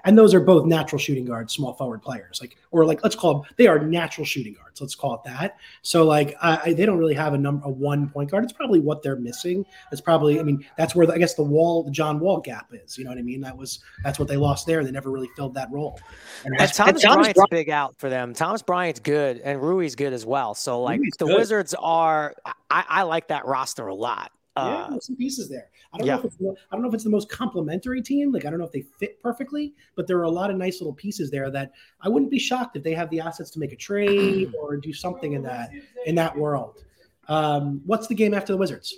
And 0.06 0.18
those 0.18 0.34
are 0.34 0.40
both 0.40 0.66
natural 0.66 1.00
shooting 1.00 1.26
guards, 1.26 1.54
small 1.54 1.74
forward 1.74 2.02
players, 2.02 2.40
like 2.42 2.58
or 2.72 2.86
like 2.86 3.04
let's 3.04 3.16
call 3.16 3.36
them. 3.42 3.44
They 3.58 3.68
are 3.68 3.80
natural 3.80 4.26
shooting 4.26 4.54
guards. 4.54 4.82
Let's 4.82 4.96
call 4.96 5.16
it 5.16 5.22
that. 5.26 5.58
So 5.82 6.04
like 6.06 6.36
I, 6.42 6.60
I, 6.66 6.74
they 6.74 6.86
don't 6.86 6.98
really 6.98 7.14
have 7.16 7.34
a 7.34 7.38
number 7.38 7.66
a 7.66 7.70
one 7.70 8.10
point 8.10 8.32
guard. 8.32 8.44
It's 8.44 8.54
probably 8.54 8.80
what 8.80 9.02
they're 9.04 9.16
missing. 9.16 9.66
It's 9.92 10.02
probably 10.02 10.40
I 10.40 10.44
mean 10.44 10.66
that's 10.78 10.96
where 10.96 11.06
the, 11.06 11.14
I 11.14 11.18
guess 11.18 11.34
the 11.36 11.44
wall 11.44 11.84
the 11.84 11.92
John 11.92 12.20
Wall 12.20 12.40
gap 12.40 12.70
is. 12.74 12.98
You 12.98 13.04
know 13.06 13.12
what 13.12 13.18
I 13.20 13.24
mean? 13.24 13.42
That 13.42 13.58
was 13.58 13.80
that's 14.04 14.20
what 14.20 14.28
they 14.28 14.38
lost 14.38 14.66
there. 14.68 14.84
They 14.84 14.92
never 14.92 15.12
really 15.12 15.30
filled 15.36 15.54
that 15.56 15.72
role. 15.72 16.00
And 16.46 16.54
And 16.54 16.60
that's- 16.60 16.78
Thomas 16.78 17.02
Thomas 17.02 17.16
Bryant's 17.16 17.34
Bryant- 17.38 17.50
big 17.52 17.70
out 17.70 17.96
for 17.98 18.10
them. 18.10 18.34
Thomas 18.34 18.62
Bryant's 18.62 19.00
good, 19.00 19.40
and 19.40 19.62
Rui's 19.62 19.96
good 19.96 20.14
as 20.14 20.26
well. 20.26 20.54
So 20.54 20.82
like 20.82 21.00
Rui's 21.00 21.14
the 21.18 21.26
good. 21.26 21.38
Wizards 21.38 21.76
are, 21.80 22.34
I, 22.70 22.84
I 22.88 23.04
like 23.04 23.28
that 23.30 23.46
roster 23.46 23.88
a 23.88 23.96
lot. 23.96 24.32
Yeah, 24.56 24.64
Uh, 24.64 24.90
there's 24.92 25.08
some 25.08 25.16
pieces 25.16 25.50
there. 25.50 25.70
I 25.94 25.98
don't 25.98 26.06
yeah. 26.06 26.14
know 26.14 26.20
if 26.20 26.26
it's 26.26 26.36
the- 26.36 26.56
I 26.72 26.76
don't 26.76 26.82
know 26.84 26.88
if 26.88 26.94
it's 26.94 27.04
the 27.04 27.10
most 27.10 27.30
complementary 27.30 28.02
team. 28.02 28.32
Like 28.32 28.46
I 28.46 28.50
don't 28.52 28.60
know 28.60 28.66
if 28.66 28.72
they 28.72 28.82
fit 29.00 29.20
perfectly, 29.22 29.74
but 29.96 30.06
there 30.06 30.18
are 30.20 30.24
a 30.24 30.30
lot 30.30 30.52
of 30.52 30.58
nice 30.58 30.80
little 30.80 30.94
pieces 30.94 31.32
there 31.32 31.50
that 31.52 31.72
I 32.02 32.10
wouldn't 32.10 32.30
be 32.30 32.38
shocked 32.40 32.76
if 32.76 32.84
they 32.84 32.94
have 32.94 33.10
the 33.10 33.20
assets 33.20 33.50
to 33.52 33.60
make 33.60 33.72
a 33.72 33.76
trade 33.76 34.54
or 34.62 34.78
do 34.78 34.94
something 34.94 35.34
in 35.34 35.42
that 35.44 35.72
in 36.06 36.14
that 36.16 36.38
world. 36.38 36.84
Um, 37.28 37.82
what's 37.86 38.08
the 38.08 38.16
game 38.16 38.34
after 38.34 38.54
the 38.54 38.58
Wizards? 38.58 38.94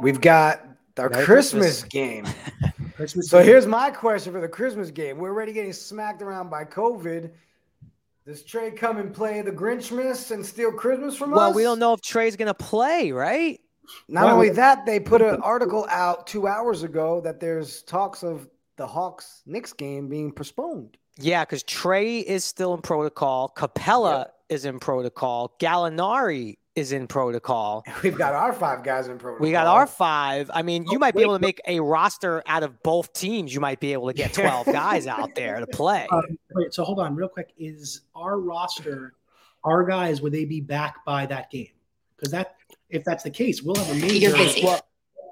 We've 0.00 0.20
got 0.20 0.66
our 0.98 1.08
Merry 1.08 1.24
Christmas, 1.24 1.82
Christmas. 1.82 1.88
game. 1.90 2.26
Christmas. 2.96 3.28
So 3.28 3.40
Eve. 3.40 3.46
here's 3.46 3.66
my 3.66 3.90
question 3.90 4.32
for 4.32 4.40
the 4.40 4.48
Christmas 4.48 4.90
game. 4.90 5.18
We're 5.18 5.30
already 5.30 5.52
getting 5.52 5.72
smacked 5.72 6.22
around 6.22 6.48
by 6.48 6.64
COVID. 6.64 7.30
Does 8.26 8.42
Trae 8.42 8.74
come 8.76 8.96
and 8.96 9.12
play 9.12 9.42
the 9.42 9.52
Grinchmas 9.52 10.30
and 10.30 10.44
steal 10.44 10.72
Christmas 10.72 11.14
from 11.16 11.32
well, 11.32 11.40
us? 11.40 11.46
Well, 11.50 11.54
we 11.56 11.62
don't 11.62 11.78
know 11.78 11.92
if 11.92 12.00
Trae's 12.00 12.36
gonna 12.36 12.54
play, 12.54 13.12
right? 13.12 13.60
Not 14.08 14.24
Well- 14.24 14.34
only 14.34 14.50
that, 14.50 14.86
they 14.86 15.00
put 15.00 15.22
an 15.22 15.36
article 15.42 15.86
out 15.90 16.26
two 16.26 16.46
hours 16.46 16.82
ago 16.82 17.20
that 17.22 17.40
there's 17.40 17.82
talks 17.82 18.22
of 18.22 18.48
the 18.76 18.86
Hawks 18.86 19.42
Knicks 19.46 19.72
game 19.72 20.08
being 20.08 20.32
postponed. 20.32 20.96
Yeah, 21.16 21.44
because 21.44 21.62
Trae 21.62 22.24
is 22.24 22.44
still 22.44 22.74
in 22.74 22.82
protocol. 22.82 23.52
Capela 23.56 24.26
is 24.48 24.64
in 24.64 24.80
protocol. 24.80 25.54
Gallinari 25.60 26.56
is 26.74 26.90
in 26.90 27.06
protocol. 27.06 27.84
We've 28.02 28.18
got 28.18 28.34
our 28.34 28.52
five 28.52 28.82
guys 28.82 29.06
in 29.06 29.16
protocol. 29.18 29.44
We 29.44 29.52
got 29.52 29.68
our 29.68 29.86
five. 29.86 30.50
I 30.52 30.62
mean, 30.62 30.86
you 30.90 30.98
might 30.98 31.14
be 31.14 31.22
able 31.22 31.34
to 31.36 31.40
make 31.40 31.60
a 31.68 31.78
roster 31.78 32.42
out 32.46 32.64
of 32.64 32.82
both 32.82 33.12
teams. 33.12 33.54
You 33.54 33.60
might 33.60 33.78
be 33.78 33.92
able 33.92 34.08
to 34.08 34.12
get 34.12 34.32
12 34.34 34.66
guys 34.66 35.06
out 35.06 35.36
there 35.36 35.60
to 35.60 35.68
play. 35.68 36.08
Um, 36.10 36.36
wait, 36.54 36.74
so 36.74 36.82
hold 36.82 36.98
on, 36.98 37.14
real 37.14 37.28
quick. 37.28 37.52
Is 37.56 38.00
our 38.16 38.40
roster, 38.40 39.14
our 39.62 39.84
guys, 39.84 40.20
would 40.20 40.32
they 40.32 40.44
be 40.44 40.60
back 40.60 41.04
by 41.04 41.26
that 41.26 41.48
game? 41.48 41.68
Because 42.16 42.32
that, 42.32 42.56
if 42.90 43.04
that's 43.04 43.22
the 43.24 43.30
case, 43.30 43.62
we'll 43.62 43.74
have 43.76 43.90
a 43.90 43.94
major. 44.00 44.14
You're 44.28 44.36
busy. 44.36 44.64
Well, 44.64 44.80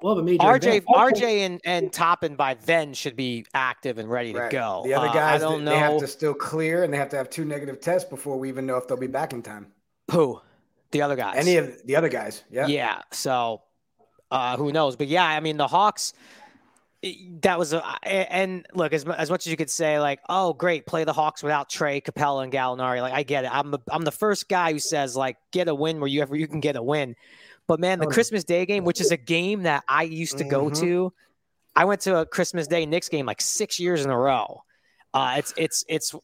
We'll 0.03 0.17
have 0.17 0.23
a 0.25 0.27
major. 0.27 0.43
RJ, 0.43 0.67
event. 0.79 0.85
RJ, 0.89 1.23
and 1.47 1.61
and 1.65 1.93
Toppin 1.93 2.35
by 2.35 2.55
then 2.55 2.93
should 2.93 3.15
be 3.15 3.47
active 3.55 3.99
and 3.99 4.11
ready 4.11 4.33
to 4.33 4.39
Right. 4.41 4.51
go. 4.51 4.83
The 4.85 4.95
other 4.95 5.07
Uh, 5.07 5.13
guys, 5.13 5.41
I 5.43 5.45
don't 5.49 5.65
they, 5.65 5.71
they 5.71 5.79
have 5.79 5.99
to 6.01 6.09
still 6.09 6.35
clear 6.35 6.83
and 6.83 6.93
they 6.93 6.97
have 6.99 7.09
to 7.11 7.17
have 7.17 7.31
two 7.31 7.45
negative 7.45 7.81
tests 7.81 8.11
before 8.11 8.37
we 8.37 8.49
even 8.49 8.67
know 8.67 8.77
if 8.79 8.89
they'll 8.89 8.97
be 8.97 9.07
back 9.07 9.33
in 9.33 9.43
time. 9.43 9.69
who 10.11 10.41
the 10.91 11.03
other 11.03 11.15
guys. 11.15 11.37
Any 11.37 11.57
of 11.57 11.81
the 11.87 11.95
other 11.95 12.09
guys. 12.09 12.43
Yeah. 12.51 12.67
Yeah. 12.67 13.03
So 13.13 13.63
uh, 14.33 14.57
who 14.57 14.73
knows? 14.73 14.97
But 14.97 15.07
yeah, 15.07 15.25
I 15.25 15.39
mean 15.39 15.57
the 15.57 15.69
Hawks. 15.69 16.15
That 17.41 17.59
was 17.59 17.73
a 17.73 17.83
and 18.05 18.65
look 18.75 18.93
as 18.93 19.05
as 19.05 19.29
much 19.29 19.47
as 19.47 19.51
you 19.51 19.57
could 19.57 19.71
say 19.71 19.99
like 19.99 20.21
oh 20.29 20.53
great 20.53 20.87
play 20.87 21.03
the 21.03 21.13
Hawks 21.13 21.43
without 21.43 21.69
Trae 21.69 22.01
Capela 22.03 22.45
and 22.45 22.53
Gallinari 22.53 23.01
like 23.01 23.13
I 23.13 23.25
get 23.25 23.45
it 23.45 23.53
I'm 23.53 23.73
the, 23.73 23.81
I'm 23.91 24.03
the 24.03 24.13
first 24.13 24.49
guy 24.49 24.73
who 24.73 24.79
says 24.79 25.17
like 25.17 25.37
get 25.51 25.67
a 25.67 25.75
win 25.75 25.99
where 25.99 26.07
you 26.09 26.23
ever 26.23 26.37
you 26.37 26.47
can 26.47 26.61
get 26.61 26.77
a 26.77 26.83
win, 26.83 27.17
but 27.67 27.81
man 27.81 27.99
the 27.99 28.07
Christmas 28.07 28.45
Day 28.45 28.67
game 28.67 28.85
which 28.85 29.01
is 29.01 29.11
a 29.11 29.17
game 29.17 29.65
that 29.65 29.83
I 29.89 30.05
used 30.05 30.39
to 30.39 30.45
go 30.45 30.67
Mhm. 30.67 30.79
to, 30.81 31.13
I 31.75 31.87
went 31.87 32.03
to 32.03 32.19
a 32.19 32.27
Christmas 32.27 32.69
Day 32.69 32.87
Knicks 32.87 33.09
game 33.09 33.27
like 33.27 33.41
six 33.41 33.81
years 33.81 34.05
in 34.05 34.11
a 34.11 34.19
row. 34.19 34.63
Uh, 35.13 35.35
it's 35.39 35.53
it's 35.57 35.85
it's 35.89 36.15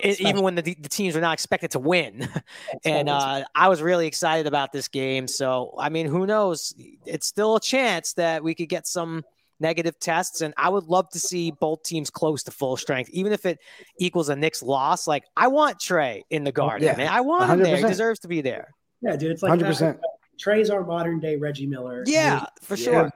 it, 0.00 0.20
even 0.20 0.42
when 0.42 0.54
the 0.54 0.62
the 0.62 0.88
teams 0.88 1.14
were 1.14 1.20
not 1.20 1.34
expected 1.34 1.72
to 1.72 1.78
win. 1.78 2.28
and 2.84 3.08
uh, 3.08 3.44
I 3.54 3.68
was 3.68 3.82
really 3.82 4.06
excited 4.06 4.46
about 4.46 4.72
this 4.72 4.88
game. 4.88 5.26
So, 5.26 5.74
I 5.78 5.88
mean, 5.88 6.06
who 6.06 6.26
knows? 6.26 6.74
It's 7.04 7.26
still 7.26 7.56
a 7.56 7.60
chance 7.60 8.12
that 8.14 8.44
we 8.44 8.54
could 8.54 8.68
get 8.68 8.86
some 8.86 9.24
negative 9.60 9.98
tests, 9.98 10.40
and 10.40 10.54
I 10.56 10.68
would 10.68 10.84
love 10.84 11.08
to 11.10 11.18
see 11.18 11.50
both 11.50 11.82
teams 11.82 12.10
close 12.10 12.42
to 12.44 12.50
full 12.50 12.76
strength, 12.76 13.10
even 13.10 13.32
if 13.32 13.46
it 13.46 13.58
equals 13.98 14.28
a 14.28 14.36
Knicks 14.36 14.62
loss. 14.62 15.06
Like, 15.06 15.24
I 15.36 15.48
want 15.48 15.78
Trae 15.78 16.22
in 16.30 16.44
the 16.44 16.52
garden, 16.52 16.86
yeah, 16.86 16.96
man. 16.96 17.08
I 17.08 17.20
want 17.20 17.50
him 17.50 17.60
there. 17.60 17.76
He 17.76 17.82
deserves 17.82 18.20
to 18.20 18.28
be 18.28 18.40
there. 18.40 18.74
yeah, 19.00 19.16
dude, 19.16 19.30
it's 19.32 19.42
like 19.42 19.60
uh, 19.60 19.64
100%. 19.64 19.98
Trae's 20.42 20.70
our 20.70 20.84
modern 20.84 21.20
day 21.20 21.36
Reggie 21.36 21.66
Miller. 21.66 22.02
Yeah, 22.06 22.46
for 22.62 22.76
sure. 22.76 23.10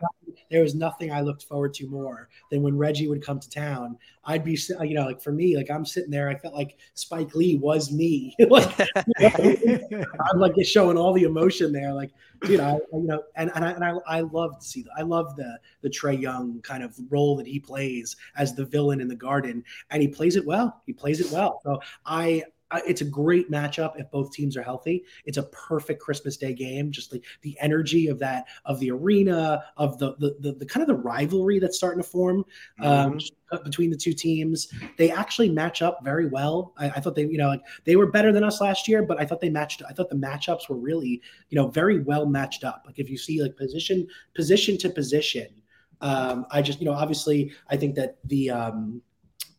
There 0.50 0.62
was, 0.62 0.74
nothing, 0.74 0.86
there 0.86 0.86
was 0.86 0.96
nothing 0.96 1.12
I 1.12 1.20
looked 1.20 1.44
forward 1.44 1.74
to 1.74 1.88
more 1.88 2.28
than 2.50 2.62
when 2.62 2.76
Reggie 2.76 3.08
would 3.08 3.24
come 3.24 3.38
to 3.40 3.50
town. 3.50 3.98
I'd 4.24 4.44
be, 4.44 4.58
you 4.82 4.94
know, 4.94 5.04
like 5.04 5.20
for 5.20 5.32
me, 5.32 5.56
like 5.56 5.70
I'm 5.70 5.84
sitting 5.84 6.10
there, 6.10 6.28
I 6.28 6.36
felt 6.36 6.54
like 6.54 6.76
Spike 6.94 7.34
Lee 7.34 7.56
was 7.56 7.92
me. 7.92 8.34
like 8.50 8.80
I'm 9.20 10.38
like 10.38 10.56
just 10.56 10.72
showing 10.72 10.96
all 10.96 11.12
the 11.12 11.24
emotion 11.24 11.72
there. 11.72 11.92
Like, 11.92 12.10
dude, 12.42 12.60
I, 12.60 12.78
you 12.92 13.06
know, 13.06 13.22
and, 13.36 13.50
and 13.54 13.64
I, 13.64 13.70
and 13.72 13.84
I, 13.84 13.92
I 14.06 14.20
love 14.20 14.58
to 14.58 14.66
see 14.66 14.82
that. 14.82 14.92
I 14.96 15.02
love 15.02 15.36
the, 15.36 15.58
the 15.82 15.90
Trae 15.90 16.20
Young 16.20 16.60
kind 16.62 16.82
of 16.82 16.98
role 17.10 17.36
that 17.36 17.46
he 17.46 17.60
plays 17.60 18.16
as 18.36 18.54
the 18.54 18.64
villain 18.64 19.00
in 19.00 19.08
the 19.08 19.16
garden 19.16 19.62
and 19.90 20.02
he 20.02 20.08
plays 20.08 20.36
it 20.36 20.44
well. 20.44 20.82
He 20.86 20.92
plays 20.92 21.20
it 21.20 21.30
well. 21.30 21.60
So 21.62 21.80
I- 22.04 22.44
it's 22.86 23.00
a 23.00 23.04
great 23.04 23.50
matchup 23.50 23.92
if 23.98 24.10
both 24.10 24.32
teams 24.32 24.56
are 24.56 24.62
healthy. 24.62 25.04
It's 25.24 25.38
a 25.38 25.44
perfect 25.44 26.00
Christmas 26.00 26.36
Day 26.36 26.52
game. 26.52 26.90
Just 26.90 27.10
the, 27.10 27.22
the 27.42 27.56
energy 27.60 28.08
of 28.08 28.18
that 28.18 28.46
of 28.64 28.80
the 28.80 28.90
arena 28.90 29.62
of 29.76 29.98
the 29.98 30.16
the, 30.18 30.36
the, 30.40 30.52
the 30.52 30.66
kind 30.66 30.82
of 30.82 30.88
the 30.88 31.00
rivalry 31.02 31.58
that's 31.58 31.76
starting 31.76 32.02
to 32.02 32.08
form 32.08 32.44
um, 32.82 33.18
Mhm. 33.18 33.64
between 33.64 33.90
the 33.90 33.96
two 33.96 34.12
teams. 34.12 34.68
They 34.96 35.10
actually 35.10 35.48
match 35.48 35.80
up 35.80 36.00
very 36.02 36.26
well. 36.26 36.72
I, 36.76 36.86
I 36.86 37.00
thought 37.00 37.14
they 37.14 37.26
you 37.26 37.38
know 37.38 37.48
like 37.48 37.62
they 37.84 37.96
were 37.96 38.10
better 38.10 38.32
than 38.32 38.42
us 38.42 38.60
last 38.60 38.88
year, 38.88 39.02
but 39.02 39.20
I 39.20 39.24
thought 39.24 39.40
they 39.40 39.50
matched. 39.50 39.82
I 39.88 39.92
thought 39.92 40.10
the 40.10 40.16
matchups 40.16 40.68
were 40.68 40.76
really 40.76 41.22
you 41.50 41.56
know 41.56 41.68
very 41.68 42.00
well 42.00 42.26
matched 42.26 42.64
up. 42.64 42.82
Like 42.84 42.98
if 42.98 43.08
you 43.08 43.16
see 43.16 43.42
like 43.42 43.56
position 43.56 44.06
position 44.34 44.76
to 44.78 44.90
position. 44.90 45.48
Um, 46.00 46.44
I 46.50 46.60
just 46.60 46.80
you 46.80 46.86
know 46.86 46.92
obviously 46.92 47.52
I 47.70 47.76
think 47.76 47.94
that 47.94 48.18
the 48.24 48.50
um, 48.50 49.02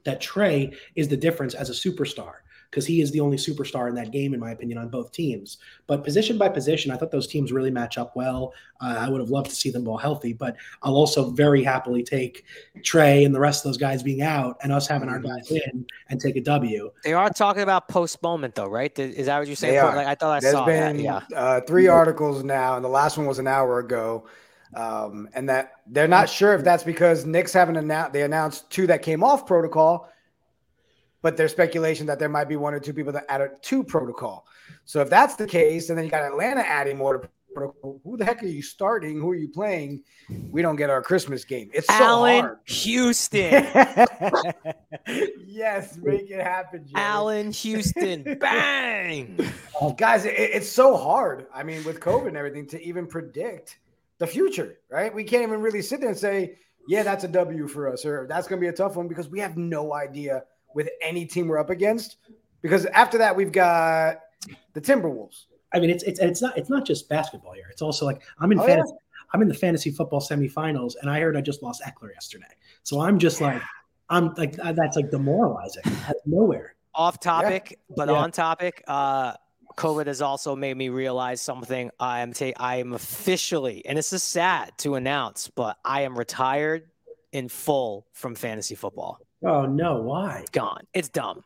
that 0.03 0.21
Trae 0.21 0.75
is 0.95 1.07
the 1.07 1.17
difference 1.17 1.53
as 1.53 1.69
a 1.69 1.73
superstar 1.73 2.33
because 2.69 2.85
he 2.85 3.01
is 3.01 3.11
the 3.11 3.19
only 3.19 3.37
superstar 3.37 3.89
in 3.89 3.95
that 3.95 4.11
game, 4.11 4.33
in 4.33 4.39
my 4.39 4.51
opinion, 4.51 4.77
on 4.77 4.89
both 4.89 5.11
teams. 5.11 5.57
But 5.87 6.03
position 6.03 6.37
by 6.37 6.49
position, 6.49 6.91
I 6.91 6.97
thought 6.97 7.11
those 7.11 7.27
teams 7.27 7.51
really 7.51 7.71
match 7.71 7.97
up 7.97 8.15
well. 8.15 8.53
Uh, 8.81 8.95
I 8.99 9.09
would 9.09 9.21
have 9.21 9.29
loved 9.29 9.49
to 9.49 9.55
see 9.55 9.71
them 9.71 9.87
all 9.87 9.97
healthy, 9.97 10.33
but 10.33 10.55
I'll 10.83 10.95
also 10.95 11.29
very 11.29 11.63
happily 11.63 12.03
take 12.03 12.45
Trae 12.79 13.25
and 13.25 13.33
the 13.33 13.39
rest 13.39 13.65
of 13.65 13.69
those 13.69 13.77
guys 13.77 14.03
being 14.03 14.21
out 14.21 14.57
and 14.61 14.71
us 14.71 14.87
having 14.87 15.09
our 15.09 15.19
guys 15.19 15.49
in 15.49 15.85
and 16.09 16.19
take 16.19 16.35
a 16.35 16.41
W. 16.41 16.91
They 17.03 17.13
are 17.13 17.29
talking 17.29 17.63
about 17.63 17.87
postponement, 17.87 18.55
though, 18.55 18.67
right? 18.67 18.97
Is 18.99 19.27
that 19.27 19.39
what 19.39 19.47
you're 19.47 19.55
saying? 19.55 19.83
Like, 19.83 20.07
I 20.07 20.15
thought 20.15 20.37
I 20.37 20.39
There's 20.39 20.53
saw 20.53 20.65
been 20.65 20.97
that. 20.97 21.03
Yeah. 21.03 21.37
uh, 21.37 21.61
three 21.61 21.87
articles 21.87 22.43
now, 22.43 22.75
and 22.75 22.83
the 22.83 22.89
last 22.89 23.17
one 23.17 23.25
was 23.25 23.39
an 23.39 23.47
hour 23.47 23.79
ago. 23.79 24.27
Um, 24.75 25.29
and 25.33 25.47
that 25.47 25.71
they're 25.87 26.09
not 26.09 26.29
sure 26.29 26.53
if 26.53 26.63
that's 26.63 26.83
because 26.83 27.25
Knicks 27.25 27.53
haven't 27.53 27.77
announced. 27.77 28.11
They 28.11 28.23
announced 28.23 28.69
two 28.69 28.85
that 28.87 29.01
came 29.01 29.23
off 29.23 29.47
protocol, 29.47 30.09
but 31.21 31.37
there's 31.37 31.51
speculation 31.51 32.05
that 32.07 32.19
there 32.19 32.29
might 32.29 32.47
be 32.49 32.55
one 32.55 32.73
or 32.73 32.79
two 32.79 32.93
people 32.93 33.11
that 33.13 33.25
add 33.29 33.41
added 33.41 33.61
to 33.61 33.83
protocol. 33.83 34.45
So 34.85 35.01
if 35.01 35.09
that's 35.09 35.35
the 35.35 35.47
case, 35.47 35.89
and 35.89 35.97
then 35.97 36.05
you 36.05 36.11
got 36.11 36.23
Atlanta 36.23 36.61
adding 36.61 36.97
more 36.97 37.17
to 37.17 37.29
protocol, 37.53 37.99
who 38.03 38.17
the 38.17 38.25
heck 38.25 38.43
are 38.43 38.47
you 38.47 38.61
starting? 38.61 39.19
Who 39.19 39.31
are 39.31 39.35
you 39.35 39.49
playing? 39.49 40.03
We 40.51 40.61
don't 40.61 40.75
get 40.75 40.89
our 40.89 41.01
Christmas 41.01 41.43
game. 41.43 41.69
It's 41.73 41.87
so 41.87 41.93
Allen 41.93 42.41
hard. 42.41 42.59
Houston. 42.65 43.51
yes, 45.47 45.97
make 45.97 46.29
it 46.29 46.41
happen, 46.41 46.85
Jerry. 46.87 47.03
Allen 47.03 47.51
Houston. 47.51 48.37
Bang. 48.39 49.37
Oh, 49.81 49.93
guys 49.93 50.25
it, 50.25 50.33
it's 50.33 50.67
so 50.67 50.97
hard 50.97 51.45
i 51.53 51.61
mean 51.61 51.83
with 51.83 51.99
covid 51.99 52.29
and 52.29 52.37
everything 52.37 52.65
to 52.67 52.81
even 52.81 53.05
predict 53.05 53.77
the 54.17 54.25
future 54.25 54.79
right 54.89 55.13
we 55.13 55.23
can't 55.23 55.43
even 55.43 55.61
really 55.61 55.83
sit 55.83 55.99
there 55.99 56.09
and 56.09 56.17
say 56.17 56.57
yeah, 56.87 57.03
that's 57.03 57.25
a 57.25 57.27
W 57.27 57.67
for 57.67 57.91
us, 57.91 58.05
or 58.05 58.25
that's 58.27 58.47
going 58.47 58.59
to 58.59 58.63
be 58.63 58.69
a 58.69 58.73
tough 58.73 58.95
one 58.95 59.07
because 59.07 59.29
we 59.29 59.39
have 59.39 59.57
no 59.57 59.93
idea 59.93 60.43
with 60.73 60.89
any 61.01 61.25
team 61.25 61.47
we're 61.47 61.57
up 61.59 61.69
against. 61.69 62.17
Because 62.61 62.85
after 62.87 63.17
that, 63.19 63.35
we've 63.35 63.51
got 63.51 64.19
the 64.73 64.81
Timberwolves. 64.81 65.45
I 65.73 65.79
mean, 65.79 65.89
it's 65.89 66.03
it's 66.03 66.19
it's 66.19 66.41
not 66.41 66.57
it's 66.57 66.69
not 66.69 66.85
just 66.85 67.09
basketball 67.09 67.53
here. 67.53 67.67
It's 67.71 67.81
also 67.81 68.05
like 68.05 68.21
I'm 68.39 68.51
in 68.51 68.59
Oh, 68.59 68.65
fantasy. 68.65 68.93
I'm 69.33 69.41
in 69.41 69.47
the 69.49 69.53
fantasy 69.53 69.91
football 69.91 70.21
semifinals, 70.21 70.93
and 71.01 71.09
I 71.09 71.19
heard 71.19 71.35
I 71.35 71.41
just 71.41 71.61
lost 71.61 71.81
Ekeler 71.83 72.13
yesterday. 72.13 72.45
So 72.83 73.01
I'm 73.01 73.19
just 73.19 73.41
like, 73.41 73.61
I'm 74.09 74.33
like 74.35 74.53
that's 74.55 74.95
like 74.95 75.11
demoralizing. 75.11 75.83
Out 76.07 76.11
of 76.11 76.21
nowhere. 76.25 76.75
Off 76.95 77.19
topic, 77.19 77.79
but 77.95 78.07
Yeah. 78.07 78.15
on 78.15 78.31
topic. 78.31 78.83
Uh, 78.87 79.33
COVID 79.75 80.07
has 80.07 80.21
also 80.21 80.55
made 80.55 80.75
me 80.77 80.89
realize 80.89 81.41
something. 81.41 81.91
I 81.99 82.21
am 82.21 82.33
ta- 82.33 82.53
I 82.57 82.77
am 82.77 82.93
officially, 82.93 83.85
and 83.85 83.97
this 83.97 84.13
is 84.13 84.23
sad 84.23 84.71
to 84.79 84.95
announce, 84.95 85.49
but 85.49 85.77
I 85.85 86.01
am 86.01 86.17
retired 86.17 86.89
in 87.33 87.49
full 87.49 88.07
from 88.13 88.33
fantasy 88.33 88.73
football. 88.75 89.19
Oh 89.43 89.65
no, 89.65 90.01
why? 90.01 90.45
Gone. 90.51 90.85
It's 90.93 91.09
dumb. 91.09 91.43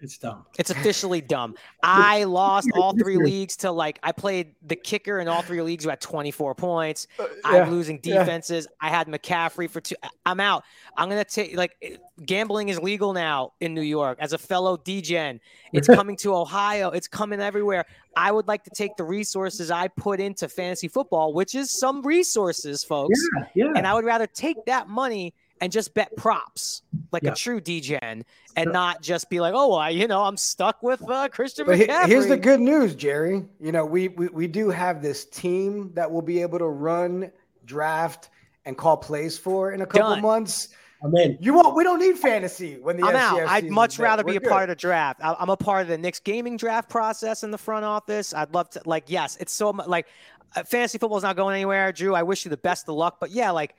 It's 0.00 0.16
dumb. 0.16 0.44
It's 0.58 0.70
officially 0.70 1.20
dumb. 1.20 1.56
I 1.82 2.24
lost 2.24 2.68
all 2.74 2.96
three 2.96 3.16
leagues 3.24 3.56
to 3.58 3.70
like 3.72 3.98
I 4.02 4.12
played 4.12 4.54
the 4.62 4.76
kicker 4.76 5.18
in 5.18 5.28
all 5.28 5.42
three 5.42 5.60
leagues 5.60 5.84
who 5.84 5.90
had 5.90 6.00
24 6.00 6.54
points. 6.54 7.06
Uh, 7.18 7.26
I'm 7.44 7.70
losing 7.70 7.98
yeah. 8.02 8.20
defenses. 8.20 8.68
I 8.80 8.90
had 8.90 9.08
McCaffrey 9.08 9.68
for 9.68 9.80
two. 9.80 9.96
I'm 10.24 10.40
out. 10.40 10.62
I'm 10.96 11.08
gonna 11.08 11.24
take 11.24 11.56
like 11.56 12.00
gambling 12.24 12.68
is 12.68 12.78
legal 12.78 13.12
now 13.12 13.54
in 13.60 13.74
New 13.74 13.82
York. 13.82 14.18
As 14.20 14.32
a 14.32 14.38
fellow 14.38 14.76
Degen, 14.76 15.40
it's 15.72 15.88
coming 15.94 16.16
to 16.18 16.34
Ohio. 16.34 16.90
It's 16.90 17.08
coming 17.08 17.40
everywhere. 17.40 17.84
I 18.16 18.32
would 18.32 18.48
like 18.48 18.64
to 18.64 18.70
take 18.70 18.96
the 18.96 19.04
resources 19.04 19.70
I 19.70 19.88
put 19.88 20.20
into 20.20 20.48
fantasy 20.48 20.88
football, 20.88 21.32
which 21.32 21.54
is 21.54 21.70
some 21.70 22.02
resources, 22.02 22.82
folks, 22.84 23.18
Yeah, 23.36 23.44
yeah. 23.54 23.72
and 23.76 23.86
I 23.86 23.94
would 23.94 24.04
rather 24.04 24.26
take 24.26 24.56
that 24.66 24.88
money 24.88 25.34
and 25.60 25.72
just 25.72 25.94
bet 25.94 26.16
props 26.16 26.82
like 27.12 27.22
Yeah. 27.22 27.32
a 27.32 27.34
true 27.34 27.60
Degen 27.60 28.00
and 28.02 28.24
Sure. 28.64 28.72
not 28.72 29.02
just 29.02 29.28
be 29.30 29.40
like, 29.40 29.54
oh, 29.56 29.74
I, 29.74 29.90
you 29.90 30.06
know, 30.06 30.22
I'm 30.22 30.36
stuck 30.36 30.82
with 30.82 31.02
uh, 31.08 31.28
Christian 31.28 31.66
But 31.66 31.78
McCaffrey. 31.78 32.06
here's 32.06 32.26
the 32.26 32.36
good 32.36 32.60
news, 32.60 32.94
Jerry. 32.94 33.44
You 33.60 33.72
know, 33.72 33.84
we, 33.84 34.08
we 34.08 34.28
we 34.28 34.46
do 34.46 34.70
have 34.70 35.02
this 35.02 35.24
team 35.24 35.90
that 35.94 36.10
will 36.10 36.22
be 36.22 36.40
able 36.42 36.58
to 36.58 36.66
run, 36.68 37.30
draft, 37.64 38.30
and 38.64 38.76
call 38.76 38.96
plays 38.96 39.38
for 39.38 39.72
in 39.72 39.80
a 39.82 39.86
couple 39.86 40.10
Done. 40.10 40.22
months. 40.22 40.68
I'm 41.02 41.14
in. 41.16 41.38
You 41.40 41.54
won't. 41.54 41.76
We 41.76 41.84
don't 41.84 42.00
need 42.00 42.18
fantasy 42.18 42.76
when 42.80 42.96
the 42.96 43.06
I'm 43.06 43.14
out. 43.14 43.38
I'd 43.48 43.70
much 43.70 44.00
rather 44.00 44.24
be 44.24 44.34
a 44.36 44.40
good. 44.40 44.48
part 44.48 44.64
of 44.64 44.76
the 44.76 44.80
draft. 44.80 45.20
I- 45.22 45.36
I'm 45.38 45.48
a 45.48 45.56
part 45.56 45.82
of 45.82 45.88
the 45.88 45.96
Knicks 45.96 46.18
gaming 46.18 46.56
draft 46.56 46.88
process 46.90 47.44
in 47.44 47.52
the 47.52 47.58
front 47.58 47.84
office. 47.84 48.34
I'd 48.34 48.52
love 48.52 48.68
to, 48.70 48.82
like, 48.84 49.04
yes, 49.06 49.36
it's 49.38 49.52
so 49.52 49.72
much 49.72 49.86
like 49.86 50.08
uh, 50.56 50.64
fantasy 50.64 50.98
football 50.98 51.16
is 51.18 51.22
not 51.22 51.36
going 51.36 51.54
anywhere. 51.54 51.92
Drew, 51.92 52.16
I 52.16 52.24
wish 52.24 52.44
you 52.44 52.48
the 52.50 52.56
best 52.56 52.88
of 52.88 52.96
luck, 52.96 53.18
but 53.20 53.30
yeah, 53.30 53.52
like, 53.52 53.76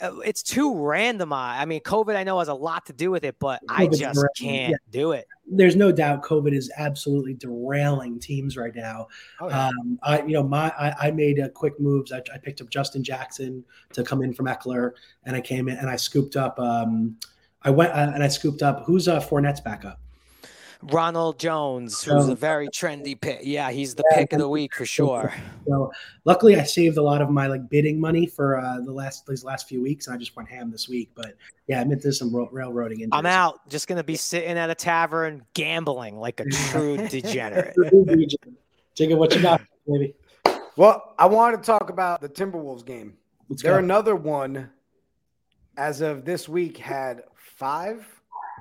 it's 0.00 0.42
too 0.42 0.72
randomized. 0.72 1.58
I 1.58 1.64
mean, 1.64 1.80
COVID, 1.80 2.16
I 2.16 2.24
know 2.24 2.38
has 2.38 2.48
a 2.48 2.54
lot 2.54 2.86
to 2.86 2.92
do 2.92 3.10
with 3.10 3.24
it, 3.24 3.36
but 3.38 3.60
I 3.68 3.86
just 3.86 4.02
random, 4.02 4.24
can't 4.36 4.70
yeah. 4.70 4.76
do 4.90 5.12
it. 5.12 5.26
There's 5.46 5.76
no 5.76 5.90
doubt 5.90 6.22
COVID 6.22 6.52
is 6.52 6.70
absolutely 6.76 7.34
derailing 7.34 8.20
teams 8.20 8.56
right 8.56 8.74
now. 8.74 9.08
Oh, 9.40 9.48
yeah. 9.48 9.68
Um, 9.68 9.98
I, 10.02 10.22
you 10.22 10.34
know, 10.34 10.42
my 10.42 10.72
I, 10.78 11.08
I 11.08 11.10
made 11.10 11.38
a 11.38 11.48
quick 11.48 11.80
moves. 11.80 12.12
I, 12.12 12.18
I 12.32 12.38
picked 12.38 12.60
up 12.60 12.70
Justin 12.70 13.02
Jackson 13.02 13.64
to 13.92 14.04
come 14.04 14.22
in 14.22 14.32
from 14.32 14.46
Ekeler, 14.46 14.92
and 15.24 15.34
I 15.34 15.40
came 15.40 15.68
in 15.68 15.76
and 15.76 15.90
I 15.90 15.96
scooped 15.96 16.36
up. 16.36 16.58
Um, 16.60 17.16
I 17.62 17.70
went 17.70 17.92
uh, 17.92 18.12
and 18.14 18.22
I 18.22 18.28
scooped 18.28 18.62
up 18.62 18.84
who's 18.84 19.08
uh, 19.08 19.20
Fournette's 19.20 19.60
backup. 19.60 20.00
Ronald 20.82 21.38
Jones, 21.38 22.02
who's 22.02 22.28
a 22.28 22.34
very 22.34 22.68
trendy 22.68 23.20
pick. 23.20 23.40
Yeah, 23.42 23.70
he's 23.70 23.94
the 23.94 24.04
Yeah, 24.10 24.18
pick 24.18 24.32
of 24.32 24.38
the 24.38 24.48
week 24.48 24.74
for 24.74 24.86
sure. 24.86 25.34
So 25.66 25.92
luckily, 26.24 26.56
I 26.56 26.62
saved 26.62 26.98
a 26.98 27.02
lot 27.02 27.20
of 27.20 27.30
my 27.30 27.46
like 27.48 27.68
bidding 27.68 28.00
money 28.00 28.26
for 28.26 28.58
uh, 28.58 28.80
the 28.80 28.92
last 28.92 29.26
these 29.26 29.42
last 29.44 29.68
few 29.68 29.82
weeks, 29.82 30.06
and 30.06 30.14
I 30.14 30.18
just 30.18 30.36
went 30.36 30.48
ham 30.48 30.70
this 30.70 30.88
week. 30.88 31.10
But 31.14 31.34
yeah, 31.66 31.80
I 31.80 31.84
meant 31.84 32.02
there's 32.02 32.18
some 32.18 32.32
railroading 32.52 33.00
into 33.00 33.16
I'm 33.16 33.26
out. 33.26 33.68
Just 33.68 33.88
gonna 33.88 34.04
be 34.04 34.16
sitting 34.16 34.56
at 34.56 34.70
a 34.70 34.74
tavern 34.74 35.44
gambling 35.54 36.18
like 36.20 36.38
a 36.40 36.44
true 36.44 36.96
degenerate. 37.08 37.74
Jigga, 38.96 39.16
what 39.16 39.34
you 39.34 39.42
got, 39.42 39.60
baby? 39.86 40.14
Well, 40.76 41.14
I 41.18 41.26
want 41.26 41.60
to 41.60 41.66
talk 41.66 41.90
about 41.90 42.20
the 42.20 42.28
Timberwolves 42.28 42.86
game. 42.86 43.16
Let's 43.48 43.62
They're 43.62 43.72
go. 43.72 43.78
another 43.78 44.14
one, 44.14 44.70
as 45.76 46.00
of 46.02 46.24
this 46.24 46.48
week, 46.48 46.76
had 46.78 47.22
five 47.34 48.06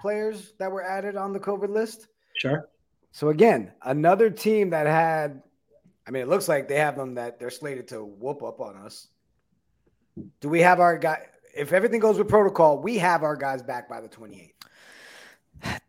players 0.01 0.53
that 0.59 0.71
were 0.71 0.83
added 0.83 1.15
on 1.15 1.33
the 1.33 1.39
COVID 1.39 1.69
list. 1.69 2.07
Sure. 2.37 2.69
So 3.11 3.29
again, 3.29 3.71
another 3.83 4.29
team 4.29 4.69
that 4.71 4.85
had, 4.85 5.41
I 6.07 6.11
mean, 6.11 6.21
it 6.21 6.27
looks 6.27 6.47
like 6.47 6.67
they 6.67 6.77
have 6.77 6.95
them 6.95 7.15
that 7.15 7.39
they're 7.39 7.49
slated 7.49 7.87
to 7.89 8.03
whoop 8.03 8.43
up 8.43 8.59
on 8.59 8.75
us. 8.77 9.07
Do 10.39 10.49
we 10.49 10.61
have 10.61 10.79
our 10.79 10.97
guy? 10.97 11.25
If 11.55 11.73
everything 11.73 11.99
goes 11.99 12.17
with 12.17 12.27
protocol, 12.27 12.79
we 12.79 12.97
have 12.97 13.23
our 13.23 13.35
guys 13.35 13.63
back 13.63 13.89
by 13.89 14.01
the 14.01 14.07
28th. 14.07 14.51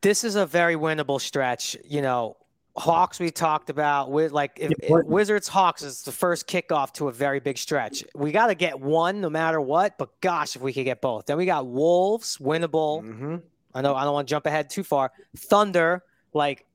this 0.01 0.25
is 0.25 0.37
a 0.37 0.47
very 0.47 0.77
winnable 0.77 1.21
stretch. 1.21 1.77
You 1.85 2.03
know, 2.03 2.37
Hawks 2.79 3.19
we 3.19 3.31
talked 3.31 3.71
about 3.71 4.11
with 4.11 4.33
like 4.33 4.53
if, 4.57 4.71
if 4.81 5.05
Wizards 5.07 5.49
Hawks 5.49 5.83
is 5.83 6.03
the 6.03 6.13
first 6.13 6.47
kickoff 6.47 6.93
to 6.95 7.09
a 7.09 7.13
very 7.13 7.41
big 7.41 7.59
stretch. 7.59 8.05
We 8.15 8.31
got 8.31 8.47
to 8.47 8.55
get 8.55 8.81
one 8.81 9.21
no 9.21 9.29
matter 9.29 9.61
what. 9.61 9.99
But 9.99 10.21
gosh, 10.21 10.57
if 10.57 10.63
we 10.63 10.73
could 10.73 10.85
get 10.85 11.01
both, 11.01 11.27
then 11.27 11.37
we 11.37 11.47
got 11.47 11.67
Wolves 11.67 12.39
winnable. 12.39 13.03
Mm-hmm. 13.03 13.37
I 13.79 13.83
know 13.83 13.95
I 13.95 14.05
don't 14.05 14.13
want 14.13 14.27
to 14.29 14.31
jump 14.33 14.47
ahead 14.47 14.69
too 14.71 14.83
far. 14.83 15.13
Thunder 15.37 16.03
like 16.35 16.67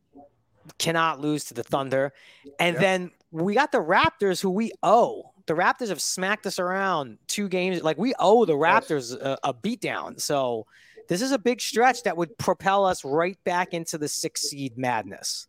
cannot 0.78 1.20
lose 1.20 1.44
to 1.46 1.54
the 1.54 1.64
Thunder, 1.64 2.14
and 2.60 2.76
Yep. 2.76 2.82
then 2.82 3.12
we 3.32 3.54
got 3.54 3.72
the 3.72 3.80
Raptors 3.80 4.42
who 4.42 4.50
we 4.50 4.72
owe. 4.82 5.32
The 5.46 5.54
Raptors 5.54 5.90
have 5.90 6.02
smacked 6.02 6.46
us 6.46 6.60
around 6.60 7.18
two 7.28 7.50
games. 7.50 7.84
Like 7.84 7.98
we 7.98 8.14
owe 8.20 8.46
the 8.46 8.54
Raptors 8.54 9.14
a, 9.14 9.38
a 9.44 9.54
beatdown. 9.54 10.22
So 10.22 10.66
this 11.10 11.22
is 11.22 11.32
a 11.34 11.38
big 11.38 11.60
stretch 11.60 12.04
that 12.04 12.16
would 12.16 12.38
propel 12.38 12.86
us 12.86 13.04
right 13.04 13.38
back 13.44 13.74
into 13.74 13.98
the 13.98 14.08
six 14.08 14.42
seed 14.44 14.78
madness. 14.78 15.48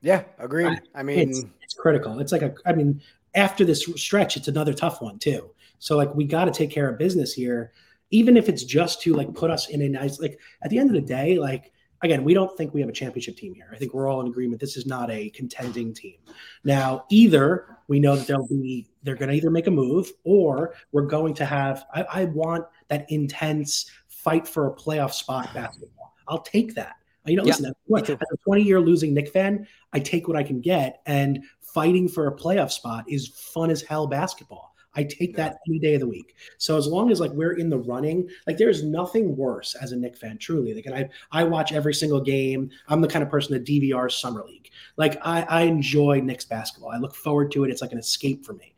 Yeah, 0.00 0.24
agreed. 0.38 0.80
I 0.94 1.02
mean, 1.02 1.30
it's, 1.30 1.44
it's 1.62 1.74
critical. 1.74 2.18
It's 2.20 2.32
like 2.32 2.42
a, 2.42 2.54
I 2.66 2.72
mean, 2.72 3.00
after 3.34 3.64
this 3.64 3.86
stretch, 3.96 4.36
it's 4.36 4.48
another 4.48 4.74
tough 4.74 5.00
one 5.00 5.18
too. 5.18 5.50
So 5.78 5.96
like 5.96 6.14
we 6.14 6.24
got 6.24 6.44
to 6.44 6.52
take 6.52 6.70
care 6.70 6.88
of 6.88 6.98
business 6.98 7.32
here, 7.32 7.72
even 8.12 8.36
if 8.36 8.48
it's 8.48 8.62
just 8.62 9.02
to 9.02 9.14
like 9.14 9.34
put 9.34 9.50
us 9.50 9.68
in 9.68 9.82
a 9.82 9.88
nice 9.88 10.20
like. 10.20 10.38
At 10.62 10.70
the 10.70 10.78
end 10.78 10.90
of 10.90 10.94
the 10.94 11.06
day, 11.06 11.38
like 11.38 11.72
again, 12.02 12.24
we 12.24 12.34
don't 12.34 12.56
think 12.56 12.74
we 12.74 12.80
have 12.80 12.88
a 12.88 12.92
championship 12.92 13.36
team 13.36 13.54
here. 13.54 13.68
I 13.72 13.76
think 13.76 13.94
we're 13.94 14.08
all 14.08 14.20
in 14.20 14.26
agreement. 14.26 14.60
This 14.60 14.76
is 14.76 14.86
not 14.86 15.10
a 15.10 15.30
contending 15.30 15.94
team. 15.94 16.18
Now, 16.64 17.04
either 17.10 17.78
we 17.88 18.00
know 18.00 18.16
that 18.16 18.26
they'll 18.26 18.46
be 18.46 18.88
they're 19.02 19.16
going 19.16 19.30
to 19.30 19.34
either 19.34 19.50
make 19.50 19.66
a 19.66 19.70
move 19.70 20.12
or 20.24 20.74
we're 20.92 21.06
going 21.06 21.34
to 21.34 21.44
have. 21.44 21.84
I, 21.92 22.02
I 22.02 22.24
want 22.26 22.66
that 22.88 23.06
intense 23.10 23.90
fight 24.08 24.46
for 24.46 24.68
a 24.68 24.74
playoff 24.74 25.12
spot 25.12 25.52
basketball. 25.54 26.14
I'll 26.28 26.42
take 26.42 26.74
that. 26.74 26.96
Uh, 27.26 27.30
you 27.30 27.36
know, 27.36 27.44
Yeah, 27.44 27.54
listen, 27.54 27.74
as 28.20 28.28
a 28.32 28.36
20 28.44 28.62
year 28.62 28.80
losing 28.80 29.14
Knick 29.14 29.28
fan, 29.28 29.66
I 29.92 30.00
take 30.00 30.28
what 30.28 30.36
I 30.36 30.42
can 30.42 30.60
get, 30.60 31.02
and 31.06 31.44
fighting 31.60 32.08
for 32.08 32.26
a 32.26 32.36
playoff 32.36 32.70
spot 32.72 33.04
is 33.08 33.28
fun 33.28 33.70
as 33.70 33.82
hell 33.82 34.06
basketball. 34.06 34.71
I 34.94 35.04
take 35.04 35.36
that 35.36 35.58
any 35.66 35.78
day 35.78 35.94
of 35.94 36.00
the 36.00 36.06
week. 36.06 36.34
So 36.58 36.76
as 36.76 36.86
long 36.86 37.10
as 37.10 37.20
like 37.20 37.30
we're 37.32 37.54
in 37.54 37.70
the 37.70 37.78
running, 37.78 38.28
like 38.46 38.58
there's 38.58 38.82
nothing 38.82 39.36
worse 39.36 39.74
as 39.74 39.92
a 39.92 39.96
Knick 39.96 40.16
fan, 40.16 40.38
truly. 40.38 40.74
Like, 40.74 40.86
and 40.86 40.94
I 40.94 41.08
I 41.30 41.44
watch 41.44 41.72
every 41.72 41.94
single 41.94 42.20
game. 42.20 42.70
I'm 42.88 43.00
the 43.00 43.08
kind 43.08 43.22
of 43.22 43.30
person 43.30 43.54
that 43.54 43.64
DVRs 43.64 44.20
summer 44.20 44.44
league. 44.44 44.70
Like 44.96 45.18
I 45.22 45.42
I 45.42 45.62
enjoy 45.62 46.20
Knicks 46.20 46.44
basketball. 46.44 46.90
I 46.90 46.98
look 46.98 47.14
forward 47.14 47.52
to 47.52 47.64
it. 47.64 47.70
It's 47.70 47.82
like 47.82 47.92
an 47.92 47.98
escape 47.98 48.44
for 48.44 48.52
me. 48.54 48.74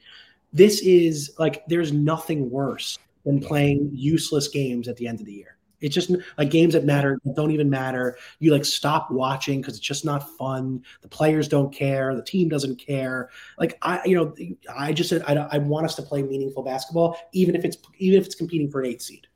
This 0.53 0.81
is 0.83 1.33
like 1.39 1.67
there's 1.67 1.93
nothing 1.93 2.51
worse 2.51 2.99
than 3.25 3.41
playing 3.41 3.91
useless 3.93 4.49
games 4.49 4.87
at 4.87 4.97
the 4.97 5.09
end 5.09 5.21
of 5.21 5.27
the 5.27 5.33
year. 5.33 5.57
It's 5.85 5.95
just 5.95 6.11
like 6.39 6.51
games 6.51 6.73
that 6.73 6.85
matter 6.85 7.21
don't 7.35 7.51
even 7.51 7.69
matter. 7.69 8.17
You 8.39 8.53
like 8.53 8.65
stop 8.65 9.11
watching 9.11 9.61
because 9.61 9.77
it's 9.77 9.87
just 9.87 10.05
not 10.05 10.37
fun. 10.39 10.83
The 11.03 11.09
players 11.09 11.47
don't 11.47 11.73
care. 11.73 12.15
The 12.15 12.23
team 12.23 12.49
doesn't 12.49 12.77
care. 12.77 13.29
Like 13.59 13.77
I, 13.83 14.01
you 14.07 14.17
know, 14.17 14.35
I 14.75 14.95
just 14.95 15.11
said 15.11 15.23
I, 15.27 15.35
I 15.53 15.59
want 15.59 15.85
us 15.85 15.95
to 15.97 16.03
play 16.03 16.23
meaningful 16.23 16.63
basketball, 16.63 17.19
even 17.33 17.55
if 17.55 17.65
it's 17.65 17.77
even 17.99 18.19
if 18.19 18.25
it's 18.27 18.35
competing 18.35 18.71
for 18.71 18.81
an 18.81 18.87
eight 18.87 19.03
seed. 19.03 19.27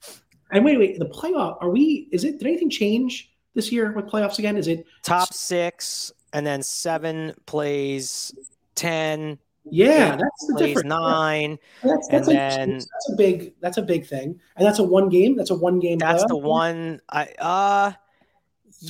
And 0.51 0.65
wait, 0.65 0.79
wait, 0.79 0.99
the 0.99 1.07
playoff 1.07 1.59
are 1.61 1.69
we? 1.69 2.09
Is 2.11 2.25
it? 2.25 2.39
Did 2.39 2.47
anything 2.47 2.71
change 2.71 3.31
this 3.55 3.71
year 3.71 3.93
with 3.93 4.07
playoffs 4.07 4.39
again? 4.39 4.57
Is 4.57 4.69
it? 4.69 4.87
Top 5.03 5.35
six, 5.35 6.11
and 6.33 6.47
then 6.47 6.63
seven 6.63 7.35
plays 7.45 8.33
ten, 8.75 9.39
Yeah, 9.71 10.17
that's 10.17 10.47
the 10.47 10.55
difference. 10.59 10.87
nine. 10.89 11.59
That's, 11.83 12.09
and 12.09 12.17
that's, 12.19 12.29
like- 12.29 12.37
then- 12.37 12.71
that's 12.75 13.13
a 13.13 13.17
big 13.17 13.55
that's 13.61 13.77
a 13.79 13.83
big 13.83 14.07
thing, 14.07 14.39
and 14.57 14.67
that's 14.67 14.79
a 14.79 14.83
one 14.85 15.09
game. 15.09 15.37
That's 15.37 15.51
a 15.51 15.55
one 15.55 15.79
game. 15.81 15.99
That's 15.99 16.25
the 16.27 16.37
one. 16.37 17.01
I 17.09 17.25
uh. 17.39 17.93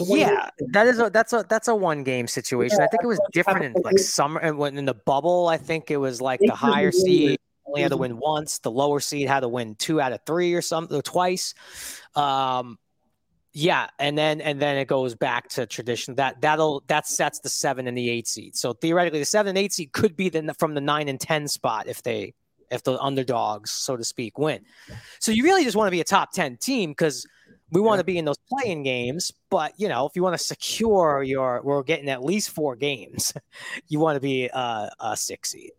A 0.01 0.05
one 0.05 0.19
Yeah, 0.19 0.51
game. 0.59 0.69
that 0.73 0.87
is 0.87 0.99
a 1.01 1.09
that's 1.09 1.33
a 1.33 1.47
that's 1.49 1.67
a 1.69 1.75
one 1.75 2.05
game 2.05 2.27
situation. 2.29 2.79
I 2.81 2.89
think 2.89 3.03
it 3.03 3.07
was 3.07 3.21
different 3.33 3.65
in 3.65 3.75
like 3.83 3.99
summer 3.99 4.39
and 4.39 4.59
when 4.59 4.77
in 4.77 4.85
the 4.85 4.93
bubble. 4.93 5.49
I 5.49 5.57
think 5.57 5.91
it 5.91 5.97
was 5.97 6.21
like 6.21 6.41
the 6.41 6.55
higher 6.55 6.93
seed 6.93 7.39
only 7.65 7.81
had 7.83 7.93
to 7.93 7.97
win 7.97 8.19
once. 8.19 8.59
The 8.59 8.71
lower 8.71 9.01
seed 9.01 9.29
had 9.29 9.41
to 9.41 9.49
win 9.49 9.77
two 9.77 9.99
out 9.99 10.13
of 10.13 10.21
three 10.27 10.53
or 10.53 10.61
something 10.61 10.95
or 10.99 11.01
twice. 11.01 11.55
Um, 12.15 12.79
yeah, 13.59 13.89
and 13.99 14.17
then 14.17 14.41
and 14.41 14.61
then 14.61 14.77
it 14.77 14.87
goes 14.87 15.17
back 15.17 15.49
to 15.51 15.67
tradition. 15.67 16.15
That 16.15 16.41
that'll 16.41 16.85
that 16.87 17.09
sets 17.09 17.41
the 17.41 17.49
seven 17.49 17.89
and 17.89 17.99
the 17.99 18.09
eight 18.09 18.29
seed. 18.29 18.55
So 18.55 18.73
theoretically, 18.73 19.19
the 19.19 19.25
seven 19.25 19.51
and 19.51 19.59
eight 19.59 19.73
seed 19.73 19.91
could 19.91 20.17
be 20.17 20.29
the 20.29 20.55
from 20.55 20.75
the 20.75 20.81
nine 20.81 21.09
and 21.09 21.21
ten 21.21 21.49
spot 21.49 21.89
if 21.89 22.01
they 22.05 22.35
if 22.71 22.85
the 22.85 23.01
underdogs, 23.01 23.73
so 23.73 23.97
to 23.97 24.05
speak, 24.05 24.39
win. 24.39 24.61
So 25.19 25.33
you 25.33 25.43
really 25.43 25.65
just 25.65 25.77
want 25.77 25.89
to 25.89 25.91
be 25.91 26.01
a 26.01 26.05
top 26.05 26.33
10 26.33 26.59
team 26.59 26.91
because 26.91 27.27
we 27.71 27.81
want 27.81 27.99
to 27.99 28.05
be 28.05 28.19
in 28.19 28.27
those 28.27 28.37
playing 28.47 28.83
games. 28.83 29.33
But, 29.49 29.73
you 29.79 29.89
know, 29.89 30.07
if 30.07 30.15
you 30.15 30.23
want 30.23 30.39
to 30.39 30.45
secure 30.45 31.23
your, 31.23 31.63
we're 31.65 31.83
getting 31.83 32.11
at 32.11 32.23
least 32.23 32.51
four 32.51 32.77
games, 32.77 33.33
you 33.89 34.01
want 34.01 34.17
to 34.17 34.21
be 34.21 34.51
uh, 34.53 34.91
a 35.01 35.17
six 35.17 35.53
seed. 35.53 35.71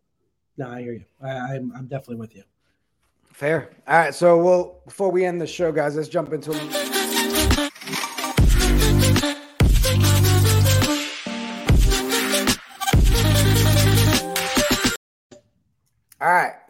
No, 0.58 0.68
I 0.68 0.82
hear 0.82 0.94
you. 0.94 1.06
I, 1.22 1.30
I'm, 1.30 1.72
I'm 1.76 1.86
definitely 1.86 2.16
with 2.16 2.36
you. 2.36 2.44
Fair. 3.32 3.70
All 3.88 4.00
right. 4.00 4.16
So, 4.16 4.38
well, 4.44 4.82
before 4.86 5.12
we 5.12 5.26
end 5.26 5.40
the 5.40 5.48
show, 5.48 5.72
guys, 5.72 5.96
let's 5.96 6.10
jump 6.10 6.34
into. 6.34 6.89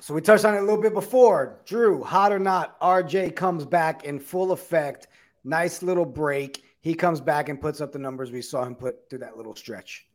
So 0.10 0.16
we 0.16 0.22
touched 0.22 0.44
on 0.44 0.56
it 0.56 0.58
a 0.58 0.62
little 0.62 0.82
bit 0.82 0.96
before. 0.96 1.60
Drew, 1.68 2.02
hot 2.02 2.32
or 2.32 2.40
not, 2.40 2.82
RJ 2.82 3.36
comes 3.36 3.64
back 3.64 4.06
in 4.06 4.18
full 4.18 4.52
effect. 4.52 5.06
Nice 5.44 5.84
little 5.84 6.04
break. 6.04 6.64
He 6.82 6.96
comes 6.96 7.22
back 7.22 7.48
and 7.48 7.62
puts 7.62 7.80
up 7.80 7.92
the 7.92 8.00
numbers 8.00 8.32
we 8.32 8.42
saw 8.42 8.64
him 8.64 8.74
put 8.74 9.08
through 9.08 9.20
that 9.20 9.38
little 9.38 9.56
stretch. 9.56 10.08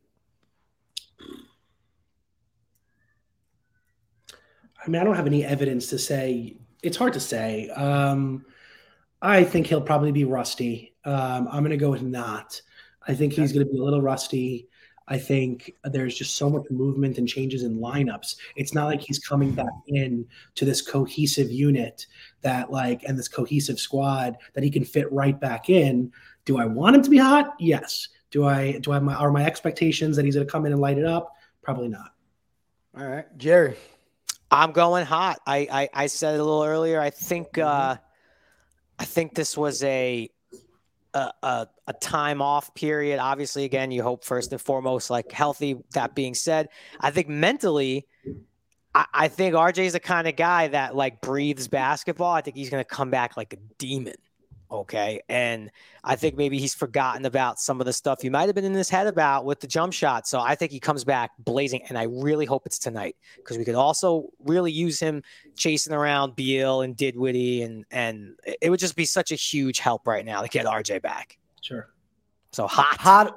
I 4.85 4.89
mean, 4.89 5.01
I 5.01 5.05
don't 5.05 5.15
have 5.15 5.27
any 5.27 5.45
evidence 5.45 5.87
to 5.91 5.97
say. 5.97 6.57
It's 6.83 6.97
hard 6.97 7.13
to 7.13 7.21
say. 7.21 7.69
Um, 7.69 8.43
I 9.21 9.45
think 9.45 9.65
he'll 9.65 9.79
probably 9.79 10.11
be 10.11 10.25
rusty. 10.25 10.93
Um, 11.05 11.47
I'm 11.49 11.61
going 11.61 11.69
to 11.69 11.77
go 11.77 11.91
with 11.91 12.03
not. 12.03 12.61
I 13.07 13.13
think 13.13 13.31
he's 13.31 13.53
going 13.53 13.65
to 13.65 13.71
be 13.71 13.79
a 13.79 13.83
little 13.83 14.01
rusty. 14.01 14.67
I 15.07 15.17
think 15.17 15.75
there's 15.83 16.15
just 16.15 16.35
so 16.35 16.49
much 16.49 16.63
movement 16.71 17.17
and 17.17 17.27
changes 17.27 17.63
in 17.63 17.77
lineups. 17.77 18.37
It's 18.55 18.73
not 18.73 18.85
like 18.85 19.01
he's 19.01 19.19
coming 19.19 19.51
back 19.51 19.73
in 19.87 20.25
to 20.55 20.65
this 20.65 20.81
cohesive 20.81 21.51
unit 21.51 22.07
that 22.41 22.71
like 22.71 23.03
and 23.03 23.17
this 23.17 23.27
cohesive 23.27 23.79
squad 23.79 24.37
that 24.53 24.63
he 24.63 24.71
can 24.71 24.83
fit 24.83 25.11
right 25.11 25.39
back 25.39 25.69
in. 25.69 26.11
Do 26.45 26.57
I 26.57 26.65
want 26.65 26.95
him 26.95 27.03
to 27.03 27.09
be 27.09 27.17
hot? 27.17 27.53
Yes. 27.59 28.07
Do 28.31 28.45
I 28.45 28.79
do 28.79 28.91
I 28.91 28.95
have 28.95 29.03
my 29.03 29.13
are 29.13 29.31
my 29.31 29.45
expectations 29.45 30.15
that 30.15 30.25
he's 30.25 30.35
going 30.35 30.47
to 30.47 30.51
come 30.51 30.65
in 30.65 30.71
and 30.71 30.81
light 30.81 30.97
it 30.97 31.05
up? 31.05 31.35
Probably 31.61 31.87
not. 31.87 32.13
All 32.97 33.05
right, 33.05 33.25
Jerry. 33.37 33.75
I'm 34.49 34.71
going 34.71 35.05
hot. 35.05 35.39
I 35.45 35.67
I, 35.71 35.89
I 35.93 36.07
said 36.07 36.35
it 36.35 36.39
a 36.39 36.43
little 36.43 36.63
earlier. 36.63 36.99
I 36.99 37.11
think 37.11 37.53
mm-hmm. 37.53 37.67
uh 37.67 37.97
I 38.97 39.05
think 39.05 39.35
this 39.35 39.57
was 39.57 39.83
a 39.83 40.29
a, 41.15 41.33
a, 41.43 41.67
a, 41.87 41.93
time 41.93 42.41
off 42.41 42.75
period. 42.75 43.19
Obviously, 43.19 43.63
again, 43.63 43.89
you 43.89 44.03
hope 44.03 44.23
first 44.23 44.51
and 44.51 44.61
foremost, 44.61 45.09
like 45.09 45.31
healthy. 45.31 45.77
That 45.93 46.13
being 46.13 46.33
said, 46.33 46.67
I 46.99 47.11
think 47.11 47.29
mentally, 47.29 48.05
I, 48.93 49.05
I 49.13 49.27
think 49.29 49.55
RJ 49.55 49.85
is 49.85 49.93
the 49.93 49.99
kind 49.99 50.27
of 50.27 50.35
guy 50.35 50.67
that 50.67 50.95
like 50.95 51.21
breathes 51.21 51.67
basketball. 51.67 52.33
I 52.33 52.41
think 52.41 52.57
he's 52.57 52.69
going 52.69 52.83
to 52.83 52.87
come 52.89 53.09
back 53.09 53.37
like 53.37 53.53
a 53.53 53.57
demon. 53.77 54.15
Okay. 54.71 55.21
And 55.29 55.71
I 56.03 56.15
think 56.15 56.35
maybe 56.35 56.57
he's 56.57 56.73
forgotten 56.73 57.25
about 57.25 57.59
some 57.59 57.79
of 57.79 57.85
the 57.85 57.93
stuff 57.93 58.21
he 58.21 58.29
might 58.29 58.47
have 58.47 58.55
been 58.55 58.65
in 58.65 58.73
his 58.73 58.89
head 58.89 59.07
about 59.07 59.45
with 59.45 59.59
the 59.59 59.67
jump 59.67 59.93
shot. 59.93 60.27
So 60.27 60.39
I 60.39 60.55
think 60.55 60.71
he 60.71 60.79
comes 60.79 61.03
back 61.03 61.31
blazing. 61.39 61.83
And 61.87 61.97
I 61.97 62.03
really 62.03 62.45
hope 62.45 62.65
it's 62.65 62.79
tonight 62.79 63.15
because 63.37 63.57
we 63.57 63.65
could 63.65 63.75
also 63.75 64.29
really 64.43 64.71
use 64.71 64.99
him 64.99 65.23
chasing 65.55 65.93
around 65.93 66.35
Beal 66.35 66.81
and 66.81 66.97
Dinwiddie. 66.97 67.61
And, 67.61 67.85
and 67.91 68.35
it 68.61 68.69
would 68.69 68.79
just 68.79 68.95
be 68.95 69.05
such 69.05 69.31
a 69.31 69.35
huge 69.35 69.79
help 69.79 70.07
right 70.07 70.25
now 70.25 70.41
to 70.41 70.47
get 70.47 70.65
RJ 70.65 71.01
back. 71.01 71.37
Sure. 71.61 71.89
So 72.51 72.67
hot. 72.67 72.97
Hot. 72.99 73.35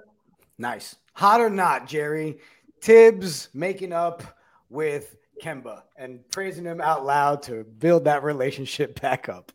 Nice. 0.58 0.96
Hot 1.14 1.40
or 1.40 1.50
not, 1.50 1.86
Jerry. 1.86 2.38
Thibs 2.80 3.48
making 3.52 3.92
up 3.92 4.22
with 4.70 5.16
Kemba 5.42 5.82
and 5.96 6.28
praising 6.30 6.64
him 6.64 6.80
out 6.80 7.04
loud 7.04 7.42
to 7.42 7.64
build 7.64 8.04
that 8.04 8.22
relationship 8.22 9.00
back 9.00 9.28
up. 9.28 9.52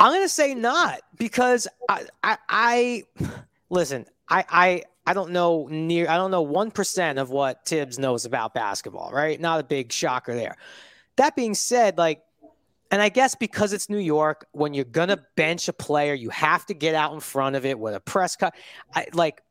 I'm 0.00 0.12
gonna 0.12 0.28
say 0.28 0.54
not 0.54 1.02
because 1.18 1.68
I 1.88 2.06
I, 2.22 2.38
I 2.48 3.04
listen. 3.68 4.06
I 4.28 4.44
I 4.48 4.82
I 5.06 5.12
don't 5.12 5.30
know 5.30 5.68
near. 5.70 6.08
I 6.08 6.16
don't 6.16 6.30
know 6.30 6.42
one 6.42 6.70
percent 6.70 7.18
of 7.18 7.30
what 7.30 7.66
Thibs 7.66 7.98
knows 7.98 8.24
about 8.24 8.54
basketball. 8.54 9.12
Right? 9.12 9.38
Not 9.38 9.60
a 9.60 9.62
big 9.62 9.92
shocker 9.92 10.34
there. 10.34 10.56
That 11.16 11.36
being 11.36 11.54
said, 11.54 11.98
like, 11.98 12.22
and 12.90 13.02
I 13.02 13.10
guess 13.10 13.34
because 13.34 13.74
it's 13.74 13.90
New 13.90 13.98
York, 13.98 14.46
when 14.52 14.72
you're 14.72 14.86
gonna 14.86 15.22
bench 15.36 15.68
a 15.68 15.72
player, 15.74 16.14
you 16.14 16.30
have 16.30 16.64
to 16.66 16.74
get 16.74 16.94
out 16.94 17.12
in 17.12 17.20
front 17.20 17.54
of 17.54 17.66
it 17.66 17.78
with 17.78 17.94
a 17.94 18.00
press 18.00 18.36
cut. 18.36 18.54
I 18.94 19.06
like. 19.12 19.42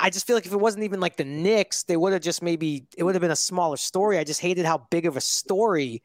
I 0.00 0.10
just 0.10 0.26
feel 0.26 0.36
like 0.36 0.46
if 0.46 0.52
it 0.52 0.60
wasn't 0.60 0.84
even 0.84 1.00
like 1.00 1.16
the 1.16 1.24
Knicks, 1.24 1.84
they 1.84 1.96
would 1.96 2.12
have 2.12 2.22
just 2.22 2.42
maybe 2.42 2.86
it 2.96 3.04
would 3.04 3.14
have 3.14 3.20
been 3.22 3.30
a 3.30 3.36
smaller 3.36 3.76
story. 3.76 4.18
I 4.18 4.24
just 4.24 4.40
hated 4.40 4.64
how 4.64 4.86
big 4.90 5.06
of 5.06 5.16
a 5.16 5.20
story 5.20 6.02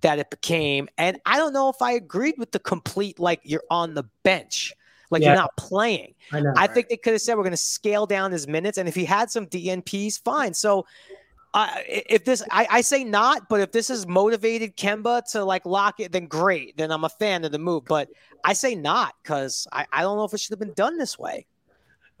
that 0.00 0.18
it 0.18 0.30
became. 0.30 0.88
And 0.98 1.20
I 1.24 1.36
don't 1.36 1.52
know 1.52 1.68
if 1.68 1.80
I 1.80 1.92
agreed 1.92 2.34
with 2.38 2.52
the 2.52 2.58
complete 2.58 3.18
like 3.18 3.40
you're 3.44 3.62
on 3.70 3.94
the 3.94 4.04
bench, 4.22 4.72
like 5.10 5.22
yeah. 5.22 5.28
you're 5.28 5.36
not 5.36 5.56
playing. 5.56 6.14
I, 6.32 6.40
know, 6.40 6.50
I 6.56 6.62
right? 6.62 6.74
think 6.74 6.88
they 6.88 6.96
could 6.96 7.12
have 7.12 7.22
said 7.22 7.36
we're 7.36 7.44
going 7.44 7.52
to 7.52 7.56
scale 7.56 8.06
down 8.06 8.32
his 8.32 8.48
minutes, 8.48 8.78
and 8.78 8.88
if 8.88 8.94
he 8.94 9.04
had 9.04 9.30
some 9.30 9.46
DNPs, 9.46 10.22
fine. 10.22 10.54
So. 10.54 10.86
Uh, 11.54 11.70
if 11.88 12.22
this, 12.26 12.42
I, 12.50 12.66
I, 12.70 12.80
say 12.82 13.02
not, 13.02 13.48
but 13.48 13.60
if 13.60 13.72
this 13.72 13.88
has 13.88 14.06
motivated 14.06 14.76
Kemba 14.76 15.24
to 15.32 15.42
like 15.42 15.64
lock 15.64 16.00
it, 16.00 16.12
then 16.12 16.26
great. 16.26 16.76
Then 16.76 16.90
I'm 16.92 17.04
a 17.04 17.08
fan 17.08 17.46
of 17.46 17.52
the 17.52 17.58
move. 17.58 17.86
But 17.86 18.10
I 18.44 18.52
say 18.52 18.74
not 18.74 19.14
because 19.22 19.66
I, 19.72 19.86
I 19.90 20.02
don't 20.02 20.18
know 20.18 20.24
if 20.24 20.34
it 20.34 20.40
should 20.40 20.50
have 20.50 20.58
been 20.58 20.74
done 20.74 20.98
this 20.98 21.18
way. 21.18 21.46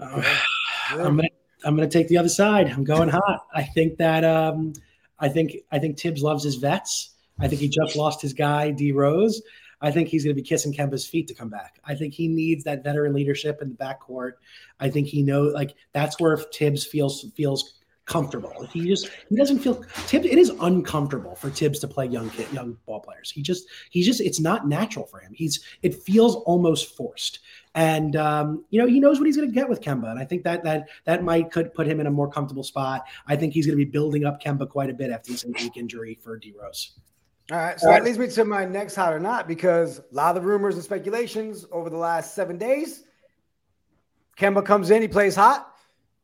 Uh, 0.00 0.22
I'm 0.90 1.16
gonna 1.16 1.28
I'm 1.64 1.76
gonna 1.76 1.88
take 1.88 2.08
the 2.08 2.18
other 2.18 2.28
side. 2.28 2.68
I'm 2.68 2.84
going 2.84 3.08
hot. 3.08 3.46
I 3.54 3.62
think 3.62 3.98
that 3.98 4.24
um, 4.24 4.72
I 5.18 5.28
think 5.28 5.56
I 5.72 5.78
think 5.78 5.98
Thibs 5.98 6.22
loves 6.22 6.44
his 6.44 6.56
vets. 6.56 7.10
I 7.38 7.48
think 7.48 7.60
he 7.60 7.68
just 7.68 7.96
lost 7.96 8.22
his 8.22 8.32
guy, 8.32 8.70
D 8.70 8.92
Rose. 8.92 9.42
I 9.80 9.90
think 9.90 10.08
he's 10.08 10.24
going 10.24 10.34
to 10.34 10.42
be 10.42 10.46
kissing 10.46 10.72
Kemba's 10.72 11.06
feet 11.06 11.28
to 11.28 11.34
come 11.34 11.50
back. 11.50 11.80
I 11.84 11.94
think 11.94 12.14
he 12.14 12.28
needs 12.28 12.64
that 12.64 12.82
veteran 12.82 13.12
leadership 13.12 13.60
in 13.60 13.68
the 13.68 13.74
backcourt. 13.74 14.32
I 14.80 14.88
think 14.88 15.06
he 15.06 15.22
knows 15.22 15.52
like 15.52 15.74
that's 15.92 16.18
where 16.18 16.36
Thibs 16.36 16.84
feels 16.84 17.26
feels 17.36 17.74
comfortable. 18.06 18.66
He 18.72 18.86
just 18.86 19.10
he 19.28 19.36
doesn't 19.36 19.58
feel 19.58 19.74
Thibs. 19.82 20.26
It 20.26 20.38
is 20.38 20.50
uncomfortable 20.60 21.34
for 21.34 21.50
Thibs 21.50 21.78
to 21.80 21.88
play 21.88 22.06
young 22.06 22.30
kid, 22.30 22.50
young 22.52 22.78
ball 22.86 23.00
players. 23.00 23.30
He 23.30 23.42
just 23.42 23.68
he 23.90 24.02
just 24.02 24.20
it's 24.20 24.40
not 24.40 24.66
natural 24.66 25.06
for 25.06 25.18
him. 25.18 25.32
He's 25.34 25.62
it 25.82 25.94
feels 25.94 26.36
almost 26.36 26.96
forced. 26.96 27.40
And 27.76 28.16
um, 28.16 28.64
you 28.70 28.80
know 28.80 28.88
he 28.88 28.98
knows 28.98 29.18
what 29.18 29.26
he's 29.26 29.36
going 29.36 29.48
to 29.48 29.54
get 29.54 29.68
with 29.68 29.82
Kemba, 29.82 30.10
and 30.10 30.18
I 30.18 30.24
think 30.24 30.42
that 30.44 30.64
that 30.64 30.88
that 31.04 31.22
might 31.22 31.52
could 31.52 31.74
put 31.74 31.86
him 31.86 32.00
in 32.00 32.06
a 32.06 32.10
more 32.10 32.28
comfortable 32.28 32.64
spot. 32.64 33.04
I 33.28 33.36
think 33.36 33.52
he's 33.52 33.66
going 33.66 33.78
to 33.78 33.84
be 33.84 33.88
building 33.88 34.24
up 34.24 34.42
Kemba 34.42 34.68
quite 34.68 34.88
a 34.88 34.94
bit 34.94 35.10
after 35.10 35.30
this 35.30 35.44
in 35.44 35.52
weak 35.52 35.76
injury 35.76 36.18
for 36.20 36.38
D 36.38 36.54
Rose. 36.58 36.92
All 37.52 37.58
right. 37.58 37.78
So 37.78 37.88
that 37.88 38.02
leads 38.02 38.18
me 38.18 38.26
to 38.28 38.44
my 38.44 38.64
next 38.64 38.96
hot 38.96 39.12
or 39.12 39.20
not 39.20 39.46
because 39.46 39.98
a 39.98 40.02
lot 40.10 40.34
of 40.34 40.42
the 40.42 40.48
rumors 40.48 40.74
and 40.74 40.82
speculations 40.82 41.64
over 41.70 41.90
the 41.90 41.96
last 41.96 42.34
seven 42.34 42.58
days. 42.58 43.04
Kemba 44.36 44.64
comes 44.64 44.90
in, 44.90 45.00
he 45.00 45.08
plays 45.08 45.36
hot, 45.36 45.72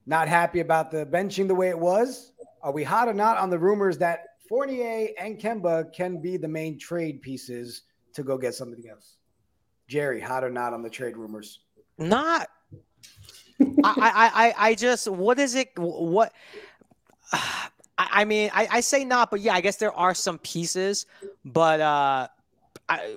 not 0.05 0.29
happy 0.29 0.61
about 0.61 0.91
the 0.91 1.07
benching 1.07 1.49
the 1.49 1.55
way 1.55 1.69
it 1.69 1.79
was. 1.79 2.33
Are 2.63 2.73
we 2.73 2.83
hot 2.83 3.09
or 3.09 3.15
not 3.15 3.39
on 3.39 3.51
the 3.51 3.59
rumors 3.59 3.99
that 3.99 4.25
Fournier 4.49 5.09
and 5.19 5.39
Kemba 5.39 5.93
can 5.95 6.21
be 6.21 6.37
the 6.37 6.49
main 6.49 6.79
trade 6.79 7.23
pieces 7.23 7.83
to 8.15 8.23
go 8.23 8.37
get 8.37 8.55
something 8.55 8.85
else? 8.91 9.17
Jerry, 9.89 10.21
hot 10.21 10.45
or 10.45 10.51
not 10.51 10.73
on 10.73 10.83
the 10.83 10.91
trade 10.91 11.17
rumors? 11.17 11.61
Not. 11.99 12.49
I, 13.61 13.75
I, 13.85 14.31
I, 14.47 14.55
I 14.69 14.75
just, 14.75 15.09
what 15.09 15.39
is 15.39 15.55
it? 15.55 15.71
What? 15.77 16.33
I, 17.33 17.69
I 17.99 18.25
mean, 18.25 18.51
I, 18.53 18.69
I, 18.71 18.81
say 18.81 19.05
not, 19.05 19.31
but 19.31 19.41
yeah, 19.41 19.55
I 19.55 19.61
guess 19.61 19.77
there 19.77 19.93
are 19.93 20.15
some 20.15 20.39
pieces, 20.39 21.07
but 21.45 21.81
uh, 21.81 22.29
I, 22.89 23.17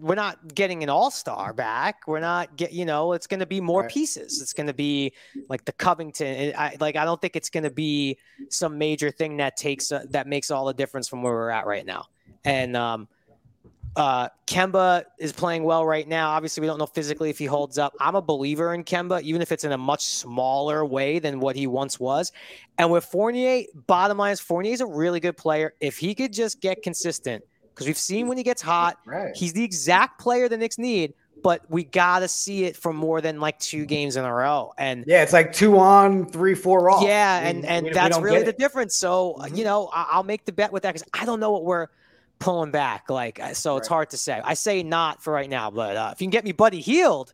we're 0.00 0.14
not 0.14 0.54
getting 0.54 0.82
an 0.82 0.88
all 0.88 1.10
star 1.10 1.52
back. 1.52 2.06
We're 2.06 2.20
not 2.20 2.56
get, 2.56 2.72
you 2.72 2.84
know, 2.84 3.12
it's 3.12 3.26
going 3.26 3.40
to 3.40 3.46
be 3.46 3.60
more 3.60 3.82
right. 3.82 3.90
pieces. 3.90 4.40
It's 4.40 4.52
going 4.52 4.66
to 4.66 4.74
be 4.74 5.12
like 5.48 5.64
the 5.64 5.72
Covington. 5.72 6.54
I, 6.56 6.76
like, 6.80 6.96
I 6.96 7.04
don't 7.04 7.20
think 7.20 7.36
it's 7.36 7.50
going 7.50 7.64
to 7.64 7.70
be 7.70 8.18
some 8.50 8.78
major 8.78 9.10
thing 9.10 9.36
that 9.38 9.56
takes 9.56 9.92
uh, 9.92 10.04
that 10.10 10.26
makes 10.26 10.50
all 10.50 10.66
the 10.66 10.74
difference 10.74 11.08
from 11.08 11.22
where 11.22 11.32
we're 11.32 11.50
at 11.50 11.66
right 11.66 11.86
now. 11.86 12.06
And 12.44 12.76
um, 12.76 13.08
uh, 13.96 14.28
Kemba 14.46 15.04
is 15.18 15.32
playing 15.32 15.64
well 15.64 15.86
right 15.86 16.06
now. 16.06 16.30
Obviously, 16.30 16.60
we 16.60 16.66
don't 16.66 16.78
know 16.78 16.86
physically 16.86 17.30
if 17.30 17.38
he 17.38 17.46
holds 17.46 17.78
up. 17.78 17.94
I'm 18.00 18.16
a 18.16 18.22
believer 18.22 18.74
in 18.74 18.84
Kemba, 18.84 19.22
even 19.22 19.40
if 19.40 19.52
it's 19.52 19.64
in 19.64 19.72
a 19.72 19.78
much 19.78 20.04
smaller 20.04 20.84
way 20.84 21.18
than 21.18 21.40
what 21.40 21.54
he 21.54 21.66
once 21.66 22.00
was. 22.00 22.32
And 22.78 22.90
with 22.90 23.04
Fournier, 23.04 23.64
bottom 23.86 24.18
line 24.18 24.32
is 24.32 24.40
Fournier 24.40 24.72
is 24.72 24.80
a 24.80 24.86
really 24.86 25.20
good 25.20 25.36
player. 25.36 25.74
If 25.80 25.96
he 25.96 26.14
could 26.14 26.32
just 26.32 26.60
get 26.60 26.82
consistent, 26.82 27.44
because 27.68 27.86
we've 27.86 27.98
seen 27.98 28.26
when 28.28 28.36
he 28.36 28.42
gets 28.42 28.62
hot, 28.62 28.98
right. 29.04 29.34
he's 29.34 29.52
the 29.52 29.64
exact 29.64 30.20
player 30.20 30.48
the 30.48 30.56
Knicks 30.56 30.78
need. 30.78 31.14
But 31.42 31.60
we 31.68 31.84
gotta 31.84 32.26
see 32.26 32.64
it 32.64 32.74
for 32.74 32.92
more 32.92 33.20
than 33.20 33.38
like 33.38 33.58
two 33.58 33.84
games 33.84 34.16
in 34.16 34.24
a 34.24 34.32
row. 34.32 34.72
And 34.78 35.04
yeah, 35.06 35.22
it's 35.22 35.34
like 35.34 35.52
two 35.52 35.78
on, 35.78 36.26
three, 36.30 36.54
four 36.54 36.88
off. 36.88 37.02
Yeah, 37.02 37.40
and 37.40 37.66
and 37.66 37.86
we, 37.86 37.92
that's 37.92 38.16
we 38.16 38.24
really 38.24 38.44
the 38.44 38.54
difference. 38.54 38.96
So 38.96 39.36
mm-hmm. 39.38 39.54
you 39.54 39.64
know, 39.64 39.90
I'll 39.92 40.22
make 40.22 40.46
the 40.46 40.52
bet 40.52 40.72
with 40.72 40.84
that 40.84 40.94
because 40.94 41.06
I 41.12 41.26
don't 41.26 41.40
know 41.40 41.52
what 41.52 41.64
we're 41.64 41.88
pulling 42.38 42.70
back. 42.70 43.10
Like, 43.10 43.40
uh, 43.40 43.54
so 43.54 43.76
it's 43.76 43.88
hard 43.88 44.10
to 44.10 44.16
say. 44.16 44.40
I 44.42 44.54
say 44.54 44.82
not 44.82 45.22
for 45.22 45.32
right 45.32 45.48
now, 45.48 45.70
but 45.70 45.96
uh, 45.96 46.10
if 46.12 46.20
you 46.20 46.26
can 46.26 46.30
get 46.30 46.44
me 46.44 46.52
Buddy 46.52 46.80
Hield, 46.80 47.32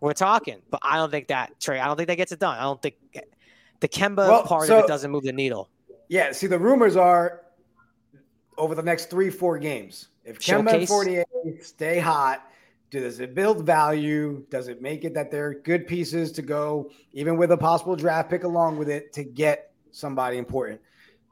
we're 0.00 0.12
talking. 0.12 0.60
But 0.70 0.80
I 0.82 0.96
don't 0.96 1.10
think 1.10 1.28
that 1.28 1.60
Trey. 1.60 1.78
I 1.78 1.86
don't 1.86 1.96
think 1.96 2.08
that 2.08 2.16
gets 2.16 2.32
it 2.32 2.38
done. 2.38 2.58
I 2.58 2.62
don't 2.62 2.80
think 2.80 2.96
the 3.80 3.88
Kemba 3.88 4.16
well, 4.16 4.42
part 4.42 4.66
so, 4.66 4.78
of 4.78 4.84
it 4.84 4.88
doesn't 4.88 5.10
move 5.10 5.24
the 5.24 5.32
needle. 5.32 5.68
Yeah. 6.08 6.32
See, 6.32 6.46
the 6.46 6.58
rumors 6.58 6.96
are 6.96 7.42
over 8.56 8.74
the 8.74 8.82
next 8.82 9.10
three, 9.10 9.30
four 9.30 9.58
games. 9.58 10.08
If 10.24 10.40
Kemba 10.40 10.74
and 10.74 10.88
Fournier 10.88 11.24
stay 11.62 11.98
hot, 11.98 12.44
does 12.90 13.20
it 13.20 13.34
build 13.34 13.64
value? 13.64 14.44
Does 14.50 14.68
it 14.68 14.82
make 14.82 15.04
it 15.04 15.14
that 15.14 15.30
they're 15.30 15.54
good 15.54 15.86
pieces 15.86 16.32
to 16.32 16.42
go, 16.42 16.90
even 17.12 17.36
with 17.36 17.52
a 17.52 17.56
possible 17.56 17.96
draft 17.96 18.30
pick 18.30 18.44
along 18.44 18.78
with 18.78 18.88
it 18.88 19.12
to 19.14 19.24
get 19.24 19.72
somebody 19.90 20.38
important? 20.38 20.80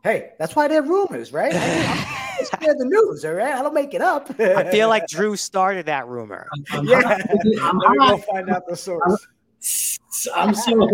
Hey, 0.02 0.30
that's 0.38 0.54
why 0.54 0.68
they're 0.68 0.82
rumors, 0.82 1.32
right? 1.32 1.52
I 2.52 2.66
mean, 2.66 2.78
the 2.78 2.84
news, 2.84 3.24
all 3.24 3.32
right? 3.32 3.54
I 3.54 3.62
don't 3.62 3.74
make 3.74 3.94
it 3.94 4.02
up. 4.02 4.28
I 4.40 4.70
feel 4.70 4.88
like 4.88 5.06
Drew 5.06 5.36
started 5.36 5.86
that 5.86 6.06
rumor. 6.06 6.48
I'm, 6.52 6.80
I'm 6.80 6.84
yeah, 6.86 7.18
I'm, 7.62 7.78
let 7.78 7.90
me 7.90 7.98
go 7.98 8.18
find 8.18 8.50
out 8.50 8.66
the 8.66 8.76
source. 8.76 9.26
I'm 10.34 10.54
so 10.54 10.88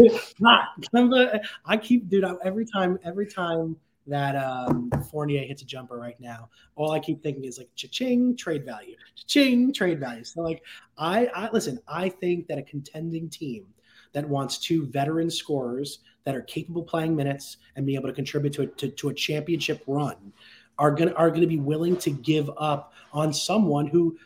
hot. 0.44 0.68
I 1.66 1.76
keep, 1.76 2.08
dude. 2.08 2.24
Every 2.44 2.64
time, 2.64 2.98
every 3.04 3.26
time 3.26 3.76
that 4.06 4.34
um, 4.36 4.90
Fournier 5.10 5.44
hits 5.44 5.62
a 5.62 5.64
jumper 5.64 5.96
right 5.96 6.18
now, 6.18 6.48
all 6.74 6.92
I 6.92 6.98
keep 6.98 7.22
thinking 7.22 7.44
is 7.44 7.58
like 7.58 7.68
cha-ching 7.76 8.36
trade 8.36 8.64
value, 8.64 8.96
cha-ching 9.14 9.72
trade 9.72 10.00
value. 10.00 10.24
So 10.24 10.42
like, 10.42 10.62
I, 10.98 11.26
I 11.26 11.50
listen. 11.52 11.78
I 11.86 12.08
think 12.08 12.48
that 12.48 12.58
a 12.58 12.62
contending 12.62 13.28
team 13.28 13.66
that 14.12 14.28
wants 14.28 14.58
two 14.58 14.86
veteran 14.86 15.30
scorers 15.30 16.00
that 16.24 16.34
are 16.34 16.42
capable 16.42 16.82
playing 16.82 17.16
minutes 17.16 17.58
and 17.76 17.86
be 17.86 17.94
able 17.94 18.08
to 18.08 18.14
contribute 18.14 18.52
to 18.54 18.62
a, 18.62 18.66
to, 18.66 18.88
to 18.88 19.08
a 19.08 19.14
championship 19.14 19.82
run 19.86 20.32
are 20.78 20.90
gonna 20.90 21.12
are 21.12 21.30
gonna 21.30 21.46
be 21.46 21.58
willing 21.58 21.96
to 21.98 22.10
give 22.10 22.50
up 22.56 22.92
on 23.12 23.32
someone 23.32 23.86
who, 23.86 24.16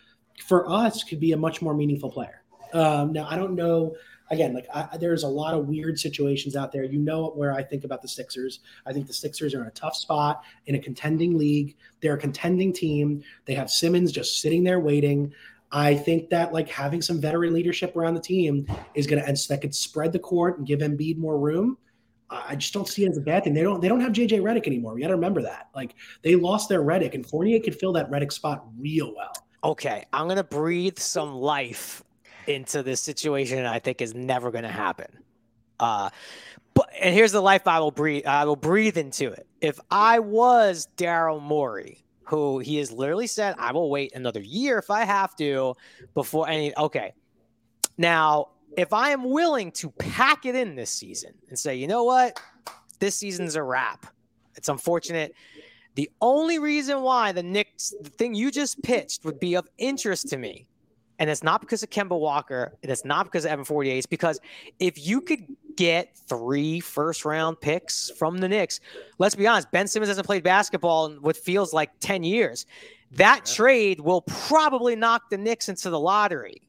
for 0.45 0.69
us, 0.69 1.05
could 1.05 1.21
be 1.21 1.33
a 1.33 1.37
much 1.37 1.63
more 1.63 1.75
meaningful 1.75 2.11
player. 2.11 2.43
Um, 2.73 3.13
now 3.13 3.27
I 3.29 3.37
don't 3.37 3.55
know 3.55 3.97
again, 4.31 4.55
like 4.55 4.67
I, 4.75 4.97
there's 4.97 5.23
a 5.23 5.29
lot 5.29 5.55
of 5.55 5.67
weird 5.67 5.99
situations 5.99 6.57
out 6.57 6.73
there. 6.73 6.85
You 6.85 6.99
know 6.99 7.31
where 7.35 7.53
I 7.53 7.63
think 7.63 7.85
about 7.85 8.03
the 8.03 8.09
Sixers. 8.09 8.61
I 8.87 8.93
think 8.93 9.07
the 9.07 9.13
Sixers 9.13 9.55
are 9.55 9.63
in 9.63 9.67
a 9.69 9.73
tough 9.73 9.97
spot 9.97 10.43
in 10.67 10.75
a 10.75 10.79
contending 10.79 11.39
league. 11.39 11.77
They're 12.01 12.15
a 12.15 12.19
contending 12.19 12.73
team. 12.73 13.23
They 13.45 13.55
have 13.55 13.71
Simmons 13.71 14.13
just 14.13 14.41
sitting 14.41 14.65
there 14.65 14.81
waiting. 14.81 15.33
I 15.73 15.95
think 15.95 16.31
that 16.31 16.53
like 16.53 16.69
having 16.69 17.03
some 17.03 17.21
veteran 17.21 17.53
leadership 17.53 17.97
around 17.97 18.15
the 18.15 18.21
team 18.21 18.67
is 18.95 19.07
going 19.07 19.21
to 19.21 19.29
and 19.29 19.37
that 19.49 19.61
could 19.61 19.75
spread 19.75 20.13
the 20.13 20.19
court 20.19 20.59
and 20.59 20.67
give 20.67 20.81
Embiid 20.81 21.19
more 21.19 21.39
room. 21.39 21.77
I 22.29 22.57
just 22.57 22.73
don't 22.73 22.89
see 22.89 23.05
it 23.05 23.11
as 23.11 23.19
a 23.19 23.21
bad 23.21 23.45
thing. 23.45 23.55
They 23.55 23.63
don't 23.63 23.81
they 23.81 23.89
don't 23.89 24.01
have 24.01 24.13
JJ 24.13 24.41
Redick 24.41 24.67
anymore. 24.67 24.95
We 24.95 25.01
got 25.01 25.09
to 25.09 25.15
remember 25.15 25.43
that. 25.43 25.69
Like 25.75 25.95
they 26.23 26.35
lost 26.35 26.69
their 26.69 26.83
Redick, 26.83 27.15
and 27.15 27.25
Fournier 27.25 27.61
could 27.61 27.79
fill 27.79 27.93
that 27.93 28.11
Redick 28.11 28.33
spot 28.33 28.65
real 28.79 29.15
well. 29.15 29.33
Okay, 29.63 30.05
I'm 30.13 30.29
gonna 30.29 30.45
breathe 30.45 30.99
some 30.99 31.35
life 31.37 32.03
into 32.47 32.83
this 32.83 33.01
situation 33.01 33.65
I 33.65 33.79
think 33.79 34.01
is 34.01 34.15
never 34.15 34.51
to 34.53 34.69
happen. 34.69 35.19
Uh, 35.79 36.11
but 36.75 36.89
and 37.01 37.15
here's 37.15 37.33
the 37.33 37.41
life 37.41 37.67
I 37.67 37.81
will 37.81 37.91
breathe. 37.91 38.27
I 38.27 38.45
will 38.45 38.57
breathe 38.57 38.97
into 38.97 39.31
it. 39.31 39.47
If 39.61 39.79
I 39.91 40.19
was 40.19 40.89
Daryl 40.97 41.41
Morey, 41.41 42.05
who 42.25 42.59
he 42.59 42.77
has 42.77 42.91
literally 42.91 43.27
said, 43.27 43.55
I 43.59 43.73
will 43.73 43.91
wait 43.91 44.15
another 44.15 44.41
year 44.41 44.79
if 44.79 44.91
I 44.91 45.05
have 45.05 45.37
to 45.37 45.75
before 46.15 46.49
any. 46.49 46.77
Okay, 46.77 47.15
now 47.99 48.49
if 48.77 48.93
I 48.93 49.11
am 49.11 49.25
willing 49.25 49.73
to 49.73 49.91
pack 49.91 50.47
it 50.47 50.55
in 50.55 50.77
this 50.77 50.91
season 50.91 51.33
and 51.49 51.59
say, 51.59 51.77
you 51.77 51.87
know 51.87 52.05
what, 52.05 52.41
this 52.99 53.15
season's 53.15 53.57
a 53.57 53.63
wrap. 53.63 54.07
It's 54.55 54.69
unfortunate. 54.69 55.35
The 55.95 56.11
only 56.21 56.59
reason 56.59 57.01
why 57.01 57.33
the 57.33 57.43
Knicks, 57.43 57.95
the 58.01 58.11
thing 58.11 58.35
you 58.35 58.51
just 58.51 58.83
pitched, 58.83 59.25
would 59.25 59.41
be 59.41 59.55
of 59.55 59.67
interest 59.79 60.29
to 60.29 60.37
me 60.37 60.67
and 61.19 61.31
it's 61.31 61.43
not 61.43 61.61
because 61.61 61.83
of 61.83 61.91
Kemba 61.91 62.19
Walker. 62.19 62.77
And 62.83 62.93
it's 62.93 63.05
not 63.05 63.25
because 63.25 63.45
of 63.45 63.51
Evan 63.53 63.65
Fournier. 63.65 63.95
It's 63.95 64.07
because 64.07 64.41
if 64.79 65.07
you 65.07 65.21
could 65.21 65.47
get 65.77 66.17
three 66.17 66.81
first 66.81 67.25
round 67.25 67.61
picks 67.61 68.11
from 68.11 68.39
the 68.39 68.49
Knicks, 68.49 68.81
let's 69.19 69.35
be 69.35 69.47
honest, 69.47 69.71
Ben 69.71 69.87
Simmons 69.89 70.09
hasn't 70.09 70.27
played 70.27 70.43
basketball 70.43 71.07
in 71.07 71.23
what 71.23 71.37
feels 71.37 71.73
like 71.73 71.91
10 72.01 72.23
years. 72.23 72.67
That 73.13 73.43
yeah. 73.47 73.55
trade 73.55 74.01
will 74.01 74.23
probably 74.23 74.97
knock 74.97 75.31
the 75.31 75.39
Knicks 75.39 75.69
into 75.69 75.91
the 75.91 76.01
lottery. 76.01 76.63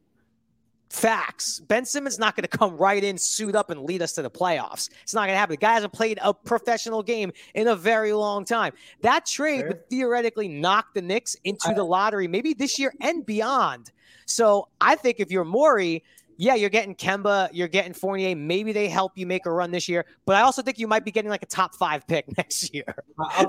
Facts. 0.90 1.60
Ben 1.60 1.84
Simmons 1.84 2.18
not 2.18 2.34
going 2.34 2.48
to 2.48 2.58
come 2.58 2.76
right 2.76 3.04
in, 3.04 3.18
suit 3.18 3.54
up, 3.54 3.70
and 3.70 3.82
lead 3.82 4.00
us 4.00 4.12
to 4.14 4.22
the 4.22 4.30
playoffs. 4.30 4.88
It's 5.02 5.12
not 5.12 5.22
going 5.22 5.34
to 5.34 5.38
happen. 5.38 5.52
The 5.52 5.58
guy 5.58 5.74
hasn't 5.74 5.92
played 5.92 6.18
a 6.22 6.32
professional 6.32 7.02
game 7.02 7.32
in 7.54 7.68
a 7.68 7.76
very 7.76 8.12
long 8.14 8.44
time. 8.44 8.72
That 9.02 9.26
trade 9.26 9.60
sure. 9.60 9.68
would 9.68 9.90
theoretically 9.90 10.48
knock 10.48 10.94
the 10.94 11.02
Knicks 11.02 11.36
into 11.44 11.74
the 11.74 11.84
lottery, 11.84 12.26
maybe 12.26 12.54
this 12.54 12.78
year 12.78 12.94
and 13.02 13.24
beyond. 13.26 13.92
So 14.24 14.68
I 14.80 14.96
think 14.96 15.20
if 15.20 15.30
you're 15.30 15.44
Morey, 15.44 16.04
yeah, 16.40 16.54
you're 16.54 16.70
getting 16.70 16.94
Kemba, 16.94 17.48
you're 17.52 17.66
getting 17.66 17.92
Fournier. 17.92 18.36
Maybe 18.36 18.70
they 18.70 18.88
help 18.88 19.18
you 19.18 19.26
make 19.26 19.44
a 19.44 19.50
run 19.50 19.72
this 19.72 19.88
year, 19.88 20.06
but 20.24 20.36
I 20.36 20.42
also 20.42 20.62
think 20.62 20.78
you 20.78 20.86
might 20.86 21.04
be 21.04 21.10
getting 21.10 21.30
like 21.30 21.42
a 21.42 21.46
top 21.46 21.74
five 21.74 22.06
pick 22.06 22.24
next 22.38 22.72
year. 22.72 22.94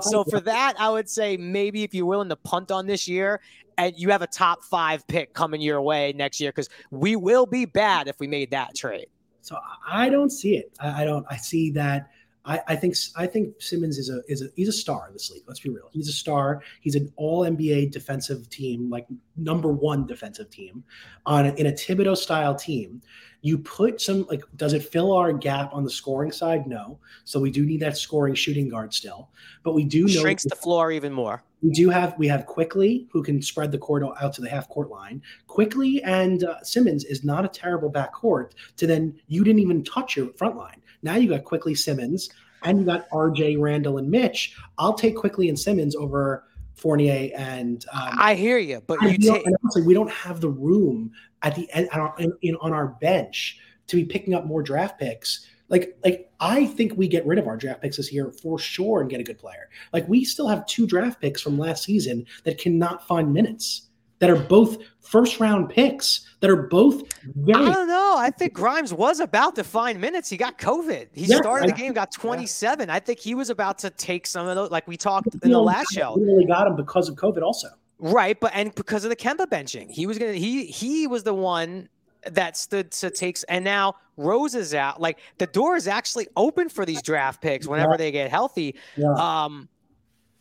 so 0.02 0.24
for 0.24 0.40
that, 0.40 0.74
I 0.78 0.90
would 0.90 1.08
say 1.08 1.36
maybe 1.36 1.84
if 1.84 1.94
you're 1.94 2.04
willing 2.04 2.28
to 2.30 2.36
punt 2.36 2.72
on 2.72 2.86
this 2.86 3.06
year 3.06 3.40
and 3.78 3.96
you 3.96 4.10
have 4.10 4.22
a 4.22 4.26
top 4.26 4.64
five 4.64 5.06
pick 5.06 5.32
coming 5.34 5.60
your 5.60 5.80
way 5.80 6.12
next 6.16 6.40
year, 6.40 6.50
because 6.50 6.68
we 6.90 7.14
will 7.14 7.46
be 7.46 7.64
bad 7.64 8.08
if 8.08 8.18
we 8.18 8.26
made 8.26 8.50
that 8.50 8.74
trade. 8.74 9.06
So 9.40 9.56
I 9.88 10.10
don't 10.10 10.30
see 10.30 10.56
it. 10.56 10.72
I 10.80 11.04
don't. 11.04 11.24
I 11.30 11.36
see 11.36 11.70
that 11.70 12.10
I, 12.44 12.60
I, 12.68 12.76
think 12.76 12.94
I 13.16 13.26
think 13.26 13.60
Simmons 13.60 13.98
is 13.98 14.08
a 14.08 14.22
is 14.26 14.42
a 14.42 14.46
he's 14.56 14.68
a 14.68 14.72
star 14.72 15.06
in 15.08 15.12
this 15.12 15.30
league. 15.30 15.42
Let's 15.46 15.60
be 15.60 15.68
real. 15.68 15.90
He's 15.92 16.08
a 16.08 16.12
star. 16.12 16.62
He's 16.80 16.94
an 16.94 17.12
All 17.16 17.42
NBA 17.42 17.90
defensive 17.90 18.48
team, 18.48 18.88
like 18.88 19.06
number 19.36 19.70
one 19.70 20.06
defensive 20.06 20.50
team, 20.50 20.82
on 21.26 21.46
in 21.46 21.66
a 21.66 21.72
Thibodeau 21.72 22.16
style 22.16 22.54
team. 22.54 23.02
You 23.42 23.56
put 23.58 24.00
some 24.00 24.26
like, 24.28 24.42
does 24.56 24.74
it 24.74 24.82
fill 24.82 25.12
our 25.12 25.32
gap 25.32 25.72
on 25.72 25.84
the 25.84 25.90
scoring 25.90 26.30
side? 26.30 26.66
No. 26.66 26.98
So 27.24 27.40
we 27.40 27.50
do 27.50 27.64
need 27.64 27.80
that 27.80 27.96
scoring 27.96 28.34
shooting 28.34 28.68
guard 28.68 28.92
still, 28.92 29.30
but 29.62 29.74
we 29.74 29.84
do 29.84 30.06
know 30.06 30.20
shrinks 30.20 30.44
the 30.44 30.56
floor 30.56 30.92
even 30.92 31.12
more. 31.12 31.42
We 31.62 31.70
do 31.70 31.90
have 31.90 32.14
we 32.18 32.26
have 32.28 32.46
Quickley 32.46 33.06
who 33.12 33.22
can 33.22 33.42
spread 33.42 33.70
the 33.70 33.78
court 33.78 34.02
out 34.02 34.32
to 34.34 34.40
the 34.40 34.48
half 34.48 34.68
court 34.68 34.90
line. 34.90 35.22
Quickley 35.46 36.02
and 36.02 36.44
uh, 36.44 36.62
Simmons 36.62 37.04
is 37.04 37.22
not 37.22 37.44
a 37.44 37.48
terrible 37.48 37.90
back 37.90 38.12
court. 38.12 38.54
To 38.76 38.86
then 38.86 39.18
you 39.28 39.44
didn't 39.44 39.60
even 39.60 39.84
touch 39.84 40.16
your 40.16 40.32
front 40.34 40.56
line. 40.56 40.80
Now 41.02 41.16
you 41.16 41.28
got 41.28 41.44
Quickley 41.44 41.74
Simmons 41.74 42.30
and 42.62 42.80
you 42.80 42.84
got 42.84 43.08
RJ 43.10 43.60
Randle 43.60 43.98
and 43.98 44.10
Mitch. 44.10 44.56
I'll 44.78 44.94
take 44.94 45.16
Quickley 45.16 45.48
and 45.48 45.58
Simmons 45.58 45.96
over 45.96 46.44
Fournier 46.74 47.30
and 47.36 47.84
um, 47.92 48.16
I 48.18 48.34
hear 48.34 48.58
you, 48.58 48.82
but 48.86 49.00
you 49.02 49.18
take 49.18 49.46
honestly 49.62 49.82
we 49.82 49.94
don't 49.94 50.10
have 50.10 50.40
the 50.40 50.48
room 50.48 51.12
at 51.42 51.54
the 51.54 51.70
end 51.72 51.88
on, 51.90 52.32
in, 52.42 52.56
on 52.60 52.72
our 52.72 52.88
bench 53.00 53.58
to 53.88 53.96
be 53.96 54.04
picking 54.04 54.34
up 54.34 54.46
more 54.46 54.62
draft 54.62 54.98
picks. 54.98 55.46
Like, 55.68 55.96
like 56.04 56.30
I 56.40 56.66
think 56.66 56.94
we 56.96 57.06
get 57.06 57.26
rid 57.26 57.38
of 57.38 57.46
our 57.46 57.56
draft 57.56 57.82
picks 57.82 57.96
this 57.98 58.12
year 58.12 58.32
for 58.32 58.58
sure 58.58 59.02
and 59.02 59.10
get 59.10 59.20
a 59.20 59.24
good 59.24 59.38
player. 59.38 59.68
Like 59.92 60.08
we 60.08 60.24
still 60.24 60.48
have 60.48 60.66
two 60.66 60.86
draft 60.86 61.20
picks 61.20 61.42
from 61.42 61.58
last 61.58 61.84
season 61.84 62.24
that 62.44 62.58
cannot 62.58 63.06
find 63.06 63.32
minutes 63.32 63.89
that 64.20 64.30
are 64.30 64.36
both 64.36 64.78
first 65.00 65.40
round 65.40 65.68
picks 65.68 66.26
that 66.40 66.48
are 66.48 66.62
both 66.68 67.02
very. 67.24 67.66
I 67.66 67.74
don't 67.74 67.88
know. 67.88 68.14
I 68.16 68.30
think 68.30 68.54
Grimes 68.54 68.94
was 68.94 69.20
about 69.20 69.56
to 69.56 69.64
find 69.64 70.00
minutes. 70.00 70.30
He 70.30 70.36
got 70.36 70.58
COVID. 70.58 71.08
He 71.12 71.26
yeah, 71.26 71.36
started 71.36 71.68
the 71.68 71.74
game, 71.74 71.92
got 71.92 72.12
27. 72.12 72.88
Yeah. 72.88 72.94
I 72.94 73.00
think 73.00 73.18
he 73.18 73.34
was 73.34 73.50
about 73.50 73.78
to 73.80 73.90
take 73.90 74.26
some 74.26 74.46
of 74.46 74.54
those, 74.56 74.70
like 74.70 74.86
we 74.86 74.96
talked 74.96 75.34
in 75.42 75.50
the 75.50 75.60
last 75.60 75.92
show. 75.92 76.16
Really 76.16 76.46
got 76.46 76.66
him 76.66 76.76
because 76.76 77.08
of 77.08 77.16
COVID, 77.16 77.42
also. 77.42 77.68
Right, 77.98 78.38
but 78.40 78.52
and 78.54 78.74
because 78.74 79.04
of 79.04 79.10
the 79.10 79.16
Kemba 79.16 79.46
benching, 79.46 79.90
he 79.90 80.06
was 80.06 80.18
gonna. 80.18 80.32
He 80.32 80.64
he 80.64 81.06
was 81.06 81.22
the 81.22 81.34
one 81.34 81.88
that 82.30 82.56
stood 82.56 82.92
to 82.92 83.10
takes, 83.10 83.42
and 83.44 83.62
now 83.62 83.96
Rose 84.16 84.54
is 84.54 84.74
out. 84.74 85.00
Like 85.02 85.18
the 85.36 85.46
door 85.46 85.76
is 85.76 85.86
actually 85.86 86.28
open 86.36 86.70
for 86.70 86.86
these 86.86 87.02
draft 87.02 87.42
picks 87.42 87.66
whenever 87.66 87.92
yeah. 87.92 87.96
they 87.98 88.10
get 88.12 88.30
healthy. 88.30 88.76
Um, 89.04 89.68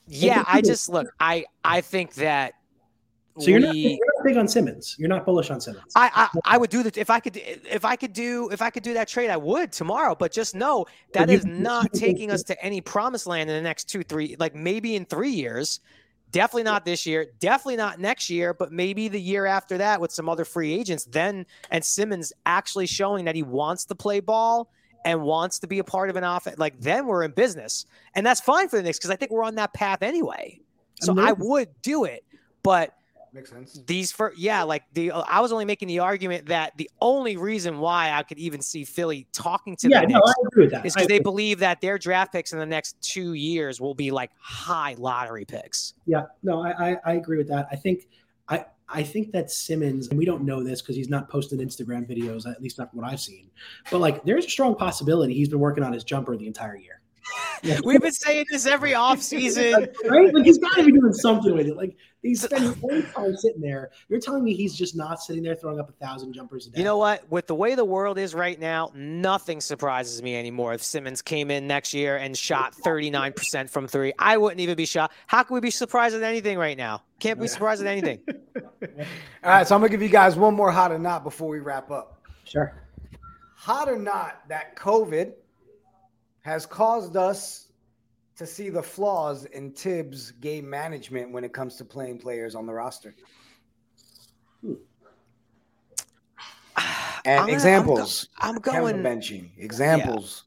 yeah, 0.07 0.43
I 0.47 0.61
just 0.61 0.87
look. 0.87 1.07
I 1.19 1.45
I 1.65 1.81
think 1.81 2.15
that 2.15 2.53
so 3.37 3.49
you're, 3.49 3.59
not, 3.59 3.75
you're 3.75 3.91
not 3.91 4.25
big 4.25 4.37
on 4.37 4.47
Simmons. 4.47 4.95
You're 4.97 5.09
not 5.09 5.25
bullish 5.25 5.49
on 5.49 5.61
Simmons. 5.61 5.91
I, 5.95 6.29
I, 6.33 6.55
I 6.55 6.57
would 6.57 6.69
do 6.69 6.83
that 6.83 6.97
if 6.97 7.09
I 7.09 7.19
could 7.19 7.37
if 7.37 7.85
I 7.85 7.95
could 7.95 8.13
do 8.13 8.49
if 8.51 8.61
I 8.61 8.69
could 8.69 8.83
do 8.83 8.93
that 8.95 9.07
trade 9.07 9.29
I 9.29 9.37
would 9.37 9.71
tomorrow. 9.71 10.15
But 10.15 10.31
just 10.31 10.55
know 10.55 10.85
that 11.13 11.29
is 11.29 11.45
not 11.45 11.93
taking 11.93 12.31
us 12.31 12.43
to 12.43 12.63
any 12.63 12.81
promised 12.81 13.27
land 13.27 13.49
in 13.49 13.55
the 13.55 13.61
next 13.61 13.85
two 13.85 14.03
three 14.03 14.35
like 14.39 14.55
maybe 14.55 14.95
in 14.95 15.05
three 15.05 15.31
years. 15.31 15.79
Definitely 16.31 16.63
not 16.63 16.85
this 16.85 17.05
year. 17.05 17.27
Definitely 17.39 17.77
not 17.77 17.99
next 17.99 18.29
year. 18.29 18.53
But 18.53 18.71
maybe 18.71 19.07
the 19.07 19.21
year 19.21 19.45
after 19.45 19.77
that 19.77 20.01
with 20.01 20.11
some 20.11 20.27
other 20.27 20.45
free 20.45 20.73
agents. 20.73 21.05
Then 21.05 21.45
and 21.71 21.83
Simmons 21.83 22.33
actually 22.45 22.87
showing 22.87 23.25
that 23.25 23.35
he 23.35 23.43
wants 23.43 23.85
to 23.85 23.95
play 23.95 24.19
ball 24.19 24.69
and 25.05 25.21
wants 25.21 25.59
to 25.59 25.67
be 25.67 25.79
a 25.79 25.83
part 25.83 26.09
of 26.09 26.17
an 26.17 26.23
offense. 26.23 26.57
Like 26.59 26.79
then 26.81 27.07
we're 27.07 27.23
in 27.23 27.31
business, 27.31 27.85
and 28.15 28.25
that's 28.25 28.41
fine 28.41 28.67
for 28.67 28.75
the 28.75 28.83
Knicks 28.83 28.97
because 28.97 29.11
I 29.11 29.15
think 29.15 29.31
we're 29.31 29.43
on 29.43 29.55
that 29.55 29.73
path 29.73 30.01
anyway. 30.01 30.59
So 31.01 31.17
I 31.17 31.31
would 31.31 31.69
do 31.81 32.03
it, 32.03 32.25
but 32.61 32.93
Makes 33.33 33.51
sense. 33.51 33.79
These 33.85 34.11
for 34.11 34.33
yeah, 34.35 34.63
like 34.63 34.83
the 34.93 35.11
uh, 35.11 35.21
I 35.21 35.41
was 35.41 35.51
only 35.51 35.65
making 35.65 35.87
the 35.87 35.99
argument 35.99 36.47
that 36.47 36.75
the 36.77 36.89
only 36.99 37.37
reason 37.37 37.79
why 37.79 38.11
I 38.11 38.23
could 38.23 38.39
even 38.39 38.61
see 38.61 38.83
Philly 38.83 39.27
talking 39.33 39.75
to 39.77 39.89
yeah, 39.89 40.01
the 40.01 40.07
no, 40.07 40.21
Knicks 40.57 40.85
is 40.85 40.93
because 40.93 41.07
they 41.07 41.19
believe 41.19 41.59
that 41.59 41.81
their 41.81 41.97
draft 41.97 42.31
picks 42.31 42.53
in 42.53 42.59
the 42.59 42.65
next 42.65 42.99
two 43.01 43.33
years 43.33 43.79
will 43.79 43.93
be 43.93 44.09
like 44.11 44.31
high 44.39 44.95
lottery 44.97 45.45
picks. 45.45 45.93
Yeah, 46.05 46.23
no, 46.41 46.61
I 46.61 46.91
I, 46.91 46.97
I 47.05 47.13
agree 47.13 47.37
with 47.37 47.47
that. 47.49 47.67
I 47.71 47.75
think 47.75 48.07
I 48.47 48.65
I 48.91 49.03
think 49.03 49.31
that 49.33 49.51
Simmons, 49.51 50.07
and 50.07 50.17
we 50.17 50.25
don't 50.25 50.43
know 50.43 50.63
this 50.63 50.81
because 50.81 50.95
he's 50.95 51.09
not 51.09 51.29
posting 51.29 51.59
Instagram 51.59 52.09
videos, 52.09 52.49
at 52.49 52.61
least 52.61 52.79
not 52.79 52.93
what 52.93 53.05
I've 53.05 53.19
seen. 53.19 53.51
But 53.91 53.99
like, 53.99 54.23
there's 54.23 54.45
a 54.45 54.49
strong 54.49 54.75
possibility 54.75 55.33
he's 55.35 55.49
been 55.49 55.59
working 55.59 55.83
on 55.83 55.93
his 55.93 56.03
jumper 56.03 56.35
the 56.35 56.47
entire 56.47 56.75
year. 56.75 56.98
We've 57.83 58.01
been 58.01 58.13
saying 58.13 58.45
this 58.49 58.65
every 58.65 58.91
offseason. 58.91 59.93
right? 60.09 60.33
Like 60.33 60.45
he's 60.45 60.57
got 60.57 60.75
to 60.75 60.83
be 60.83 60.91
doing 60.91 61.13
something 61.13 61.53
with 61.55 61.67
it. 61.67 61.75
Like 61.75 61.95
he's 62.21 62.41
spending 62.41 62.77
all 62.81 62.89
the 62.89 63.01
time 63.03 63.35
sitting 63.35 63.61
there. 63.61 63.91
You're 64.07 64.19
telling 64.19 64.43
me 64.43 64.53
he's 64.53 64.75
just 64.75 64.95
not 64.95 65.21
sitting 65.21 65.43
there 65.43 65.55
throwing 65.55 65.79
up 65.79 65.89
a 65.89 65.93
thousand 65.93 66.33
jumpers 66.33 66.67
a 66.67 66.71
day? 66.71 66.79
You 66.79 66.83
know 66.83 66.97
what? 66.97 67.29
With 67.29 67.47
the 67.47 67.55
way 67.55 67.75
the 67.75 67.85
world 67.85 68.17
is 68.17 68.33
right 68.33 68.59
now, 68.59 68.91
nothing 68.95 69.61
surprises 69.61 70.21
me 70.21 70.35
anymore. 70.35 70.73
If 70.73 70.83
Simmons 70.83 71.21
came 71.21 71.51
in 71.51 71.67
next 71.67 71.93
year 71.93 72.17
and 72.17 72.37
shot 72.37 72.73
39% 72.73 73.69
from 73.69 73.87
three, 73.87 74.13
I 74.17 74.37
wouldn't 74.37 74.61
even 74.61 74.75
be 74.75 74.85
shocked. 74.85 75.13
How 75.27 75.43
can 75.43 75.53
we 75.53 75.59
be 75.59 75.71
surprised 75.71 76.15
at 76.15 76.23
anything 76.23 76.57
right 76.57 76.77
now? 76.77 77.03
Can't 77.19 77.39
be 77.39 77.47
surprised 77.47 77.81
at 77.81 77.87
anything. 77.87 78.19
All 79.43 79.51
right, 79.51 79.67
so 79.67 79.75
I'm 79.75 79.81
gonna 79.81 79.89
give 79.89 80.01
you 80.01 80.09
guys 80.09 80.35
one 80.37 80.53
more 80.53 80.71
hot 80.71 80.91
or 80.91 80.99
not 80.99 81.23
before 81.23 81.49
we 81.49 81.59
wrap 81.59 81.91
up. 81.91 82.21
Sure. 82.45 82.73
Hot 83.55 83.89
or 83.89 83.99
not 83.99 84.47
that 84.47 84.77
COVID 84.77 85.33
has 86.41 86.65
caused 86.65 87.17
us 87.17 87.69
to 88.37 88.45
see 88.45 88.69
the 88.69 88.81
flaws 88.81 89.45
in 89.45 89.71
Thibs' 89.71 90.31
game 90.31 90.69
management 90.69 91.31
when 91.31 91.43
it 91.43 91.53
comes 91.53 91.75
to 91.75 91.85
playing 91.85 92.19
players 92.19 92.55
on 92.55 92.65
the 92.65 92.73
roster. 92.73 93.13
And 97.25 97.41
I'm 97.41 97.49
examples. 97.49 98.29
I'm, 98.39 98.55
go- 98.59 98.71
I'm 98.71 98.81
going. 98.81 99.03
benching. 99.03 99.49
Examples. 99.57 100.45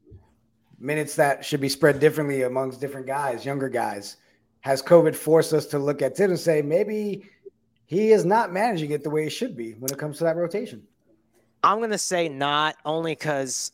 Minutes 0.79 1.15
that 1.15 1.45
should 1.45 1.61
be 1.61 1.69
spread 1.69 1.99
differently 1.99 2.41
amongst 2.41 2.81
different 2.81 3.05
guys, 3.05 3.45
younger 3.45 3.69
guys. 3.69 4.17
Has 4.61 4.81
COVID 4.81 5.15
forced 5.15 5.53
us 5.53 5.67
to 5.67 5.77
look 5.77 6.01
at 6.01 6.17
Thibs 6.17 6.31
and 6.31 6.39
say 6.39 6.63
maybe 6.63 7.29
he 7.85 8.11
is 8.11 8.25
not 8.25 8.51
managing 8.51 8.89
it 8.89 9.03
the 9.03 9.09
way 9.11 9.25
he 9.25 9.29
should 9.29 9.55
be 9.55 9.73
when 9.73 9.91
it 9.91 9.99
comes 9.99 10.17
to 10.17 10.23
that 10.23 10.35
rotation? 10.35 10.81
I'm 11.63 11.79
gonna 11.79 11.97
say 11.97 12.27
not 12.27 12.75
only 12.85 13.11
because 13.13 13.71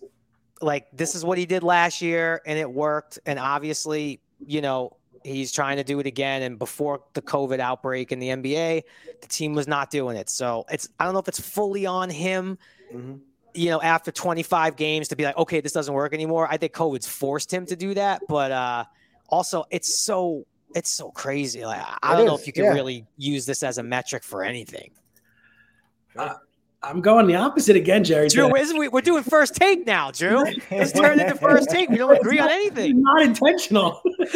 like 0.61 0.87
this 0.91 1.15
is 1.15 1.23
what 1.23 1.37
he 1.37 1.45
did 1.45 1.63
last 1.63 2.01
year 2.01 2.41
and 2.45 2.57
it 2.59 2.69
worked, 2.69 3.19
and 3.25 3.39
obviously, 3.39 4.19
you 4.45 4.61
know, 4.61 4.95
he's 5.23 5.51
trying 5.51 5.77
to 5.77 5.83
do 5.83 5.99
it 5.99 6.05
again. 6.07 6.41
And 6.43 6.57
before 6.59 7.01
the 7.13 7.21
COVID 7.21 7.59
outbreak 7.59 8.11
in 8.11 8.19
the 8.19 8.29
NBA, 8.29 8.83
the 9.21 9.27
team 9.27 9.53
was 9.53 9.67
not 9.67 9.89
doing 9.91 10.15
it. 10.17 10.29
So 10.29 10.65
it's 10.71 10.87
I 10.99 11.05
don't 11.05 11.13
know 11.13 11.19
if 11.19 11.27
it's 11.27 11.39
fully 11.39 11.85
on 11.85 12.09
him. 12.09 12.57
Mhm. 12.93 13.19
You 13.53 13.69
know, 13.71 13.81
after 13.81 14.11
25 14.11 14.75
games 14.75 15.07
to 15.07 15.15
be 15.15 15.23
like, 15.23 15.35
okay, 15.37 15.59
this 15.59 15.71
doesn't 15.71 15.93
work 15.93 16.13
anymore. 16.13 16.47
I 16.49 16.57
think 16.57 16.71
COVID's 16.73 17.07
forced 17.07 17.51
him 17.53 17.65
to 17.65 17.75
do 17.75 17.93
that, 17.95 18.21
but 18.29 18.51
uh 18.51 18.85
also 19.27 19.63
it's 19.71 19.99
so 19.99 20.45
it's 20.75 20.89
so 20.89 21.09
crazy. 21.11 21.65
Like 21.65 21.81
I- 21.81 21.97
I 22.03 22.13
It 22.13 22.17
don't 22.17 22.25
know 22.27 22.35
if 22.35 22.45
you 22.47 22.53
can 22.53 22.65
yeah. 22.65 22.73
really 22.73 23.05
use 23.17 23.45
this 23.45 23.63
as 23.63 23.77
a 23.77 23.83
metric 23.83 24.23
for 24.23 24.43
anything. 24.43 24.91
I'm 26.81 27.01
going 27.01 27.27
the 27.27 27.35
opposite 27.35 27.75
again, 27.75 28.03
Jerry. 28.05 28.29
Drew, 28.29 28.55
isn't 28.55 28.77
we, 28.77 28.87
we're 28.87 29.01
doing 29.01 29.23
first 29.23 29.55
take 29.55 29.85
now, 29.85 30.11
Drew. 30.11 30.45
It's 30.71 30.93
turned 30.93 31.19
into 31.19 31.35
first 31.35 31.69
take. 31.69 31.89
We 31.89 31.97
don't 31.97 32.15
agree 32.15 32.39
on 32.39 32.49
anything. 32.49 33.01
Not 33.01 33.21
intentional. 33.21 34.01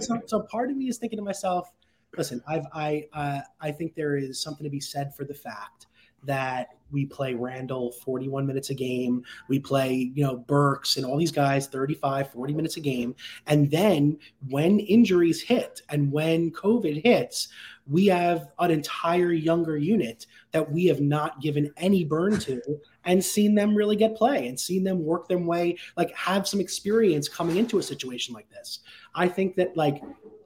so, 0.00 0.20
so 0.26 0.40
part 0.50 0.70
of 0.70 0.76
me 0.76 0.88
is 0.88 0.98
thinking 0.98 1.18
to 1.18 1.24
myself, 1.24 1.72
listen, 2.16 2.40
I've 2.46 2.66
I 2.72 3.06
uh, 3.12 3.40
I 3.60 3.72
think 3.72 3.94
there 3.94 4.16
is 4.16 4.40
something 4.40 4.64
to 4.64 4.70
be 4.70 4.80
said 4.80 5.14
for 5.14 5.24
the 5.24 5.34
fact 5.34 5.86
that 6.24 6.68
we 6.90 7.06
play 7.06 7.34
Randle 7.34 7.92
41 7.92 8.46
minutes 8.46 8.70
a 8.70 8.74
game. 8.74 9.24
We 9.48 9.58
play, 9.58 10.10
you 10.14 10.24
know, 10.24 10.36
Burks 10.36 10.96
and 10.96 11.04
all 11.06 11.16
these 11.16 11.32
guys 11.32 11.66
35, 11.66 12.32
40 12.32 12.54
minutes 12.54 12.76
a 12.76 12.80
game. 12.80 13.14
And 13.46 13.70
then 13.70 14.18
when 14.48 14.80
injuries 14.80 15.40
hit 15.40 15.82
and 15.90 16.10
when 16.10 16.50
COVID 16.50 17.02
hits, 17.04 17.48
we 17.90 18.06
have 18.06 18.48
an 18.58 18.70
entire 18.70 19.32
younger 19.32 19.76
unit 19.76 20.26
that 20.52 20.70
we 20.70 20.86
have 20.86 21.00
not 21.00 21.40
given 21.40 21.72
any 21.76 22.04
burn 22.04 22.38
to 22.40 22.60
and 23.04 23.24
seen 23.24 23.54
them 23.54 23.74
really 23.74 23.96
get 23.96 24.16
play 24.16 24.48
and 24.48 24.58
seen 24.58 24.84
them 24.84 25.02
work 25.02 25.28
their 25.28 25.38
way, 25.38 25.76
like 25.96 26.14
have 26.14 26.46
some 26.46 26.60
experience 26.60 27.28
coming 27.28 27.56
into 27.56 27.78
a 27.78 27.82
situation 27.82 28.34
like 28.34 28.48
this. 28.50 28.80
I 29.14 29.28
think 29.28 29.56
that 29.56 29.76
like 29.76 30.02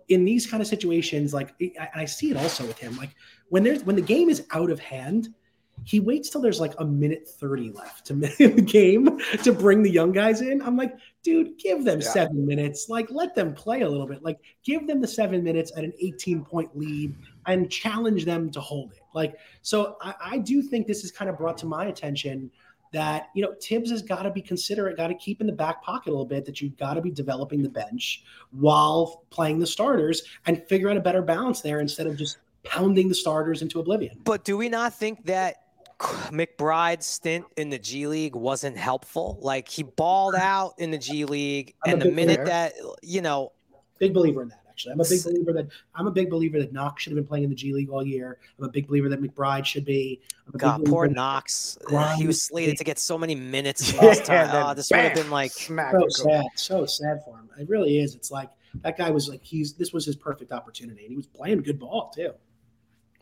in 0.08 0.24
these 0.24 0.46
kind 0.46 0.60
of 0.60 0.66
situations, 0.66 1.34
like 1.34 1.54
I, 1.80 1.88
I 2.02 2.04
see 2.04 2.30
it 2.30 2.36
also 2.36 2.64
with 2.64 2.78
him, 2.78 2.96
like 2.96 3.10
when 3.48 3.64
there's 3.64 3.84
when 3.84 3.96
the 3.96 4.02
game 4.02 4.28
is 4.28 4.46
out 4.52 4.70
of 4.70 4.78
hand, 4.78 5.34
he 5.84 6.00
waits 6.00 6.30
till 6.30 6.40
there's 6.40 6.60
like 6.60 6.74
a 6.78 6.84
minute 6.84 7.26
30 7.26 7.70
left 7.72 8.06
to 8.06 8.12
in 8.38 8.56
the 8.56 8.62
game 8.62 9.18
to 9.42 9.52
bring 9.52 9.82
the 9.82 9.90
young 9.90 10.12
guys 10.12 10.40
in. 10.40 10.62
I'm 10.62 10.76
like, 10.76 10.94
dude, 11.22 11.58
give 11.58 11.84
them 11.84 12.00
Yeah. 12.00 12.08
seven 12.10 12.46
minutes. 12.46 12.88
Like, 12.88 13.10
let 13.10 13.34
them 13.34 13.54
play 13.54 13.80
a 13.80 13.88
little 13.88 14.06
bit. 14.06 14.22
Like, 14.22 14.38
give 14.64 14.86
them 14.86 15.00
the 15.00 15.08
seven 15.08 15.42
minutes 15.42 15.72
at 15.76 15.82
an 15.84 15.92
18 16.00 16.44
point 16.44 16.76
lead 16.76 17.14
and 17.46 17.70
challenge 17.70 18.24
them 18.24 18.50
to 18.50 18.60
hold 18.60 18.92
it. 18.92 19.02
Like, 19.14 19.38
so 19.62 19.96
I, 20.00 20.14
I 20.20 20.38
do 20.38 20.62
think 20.62 20.86
this 20.86 21.04
is 21.04 21.10
kind 21.10 21.28
of 21.28 21.36
brought 21.36 21.58
to 21.58 21.66
my 21.66 21.86
attention 21.86 22.50
that 22.92 23.28
you 23.34 23.42
know 23.42 23.54
Thibs 23.60 23.90
has 23.90 24.02
got 24.02 24.22
to 24.22 24.30
be 24.30 24.42
considerate, 24.42 24.96
got 24.96 25.08
to 25.08 25.14
keep 25.14 25.40
in 25.40 25.46
the 25.46 25.52
back 25.52 25.82
pocket 25.82 26.10
a 26.10 26.12
little 26.12 26.26
bit 26.26 26.44
that 26.44 26.60
you've 26.60 26.76
got 26.76 26.94
to 26.94 27.00
be 27.00 27.10
developing 27.10 27.62
the 27.62 27.68
bench 27.68 28.24
while 28.50 29.24
playing 29.30 29.58
the 29.58 29.66
starters 29.66 30.22
and 30.46 30.62
figure 30.68 30.90
out 30.90 30.96
a 30.96 31.00
better 31.00 31.22
balance 31.22 31.60
there 31.60 31.80
instead 31.80 32.06
of 32.06 32.16
just 32.16 32.38
pounding 32.64 33.08
the 33.08 33.14
starters 33.14 33.62
into 33.62 33.80
oblivion. 33.80 34.20
But 34.24 34.44
do 34.44 34.56
we 34.56 34.68
not 34.68 34.94
think 34.94 35.24
that 35.26 35.56
McBride's 35.98 37.06
stint 37.06 37.46
in 37.56 37.70
the 37.70 37.78
G 37.78 38.06
League 38.06 38.36
wasn't 38.36 38.76
helpful? 38.76 39.38
Like 39.40 39.68
he 39.68 39.82
balled 39.82 40.34
out 40.34 40.74
in 40.78 40.90
the 40.90 40.98
G 40.98 41.24
League, 41.24 41.74
I'm 41.84 41.94
and 41.94 42.02
the 42.02 42.10
minute 42.10 42.36
fan. 42.36 42.46
that 42.46 42.74
you 43.02 43.22
know, 43.22 43.52
Big 43.98 44.12
believer 44.12 44.42
in 44.42 44.48
that. 44.48 44.61
Actually, 44.90 44.92
I'm 44.92 45.00
a 45.00 45.04
big 45.08 45.22
believer 45.24 45.52
that 45.52 45.68
I'm 45.94 46.06
a 46.06 46.10
big 46.10 46.30
believer 46.30 46.58
that 46.58 46.72
Knox 46.72 47.02
should 47.02 47.12
have 47.12 47.16
been 47.16 47.26
playing 47.26 47.44
in 47.44 47.50
the 47.50 47.56
G 47.56 47.72
League 47.72 47.90
all 47.90 48.06
year. 48.06 48.38
I'm 48.58 48.64
a 48.64 48.68
big 48.68 48.86
believer 48.88 49.08
that 49.08 49.20
McBride 49.22 49.64
should 49.64 49.84
be. 49.84 50.20
I'm 50.46 50.50
a 50.50 50.52
big 50.52 50.60
God, 50.60 50.84
poor 50.84 51.06
Knox. 51.08 51.78
uh, 51.90 52.14
He 52.16 52.26
was 52.26 52.42
slated 52.42 52.76
to 52.78 52.84
get 52.84 52.98
so 52.98 53.16
many 53.16 53.34
minutes 53.34 53.92
Yeah, 53.94 54.00
last 54.06 54.24
time. 54.24 54.48
and 54.48 54.68
Oh, 54.68 54.74
this 54.74 54.90
would 54.90 55.00
have 55.00 55.14
been 55.14 55.30
like 55.30 55.52
so 55.52 56.08
sad, 56.08 56.44
so 56.56 56.86
sad 56.86 57.24
for 57.24 57.36
him. 57.36 57.48
It 57.58 57.68
really 57.68 57.98
is. 58.00 58.14
It's 58.14 58.30
like 58.30 58.50
that 58.82 58.96
guy 58.98 59.10
was 59.10 59.28
like 59.28 59.42
he's 59.44 59.74
this 59.74 59.92
was 59.92 60.04
his 60.04 60.16
perfect 60.16 60.52
opportunity, 60.52 61.02
and 61.02 61.10
he 61.10 61.16
was 61.16 61.26
playing 61.26 61.62
good 61.62 61.78
ball 61.78 62.10
too. 62.14 62.32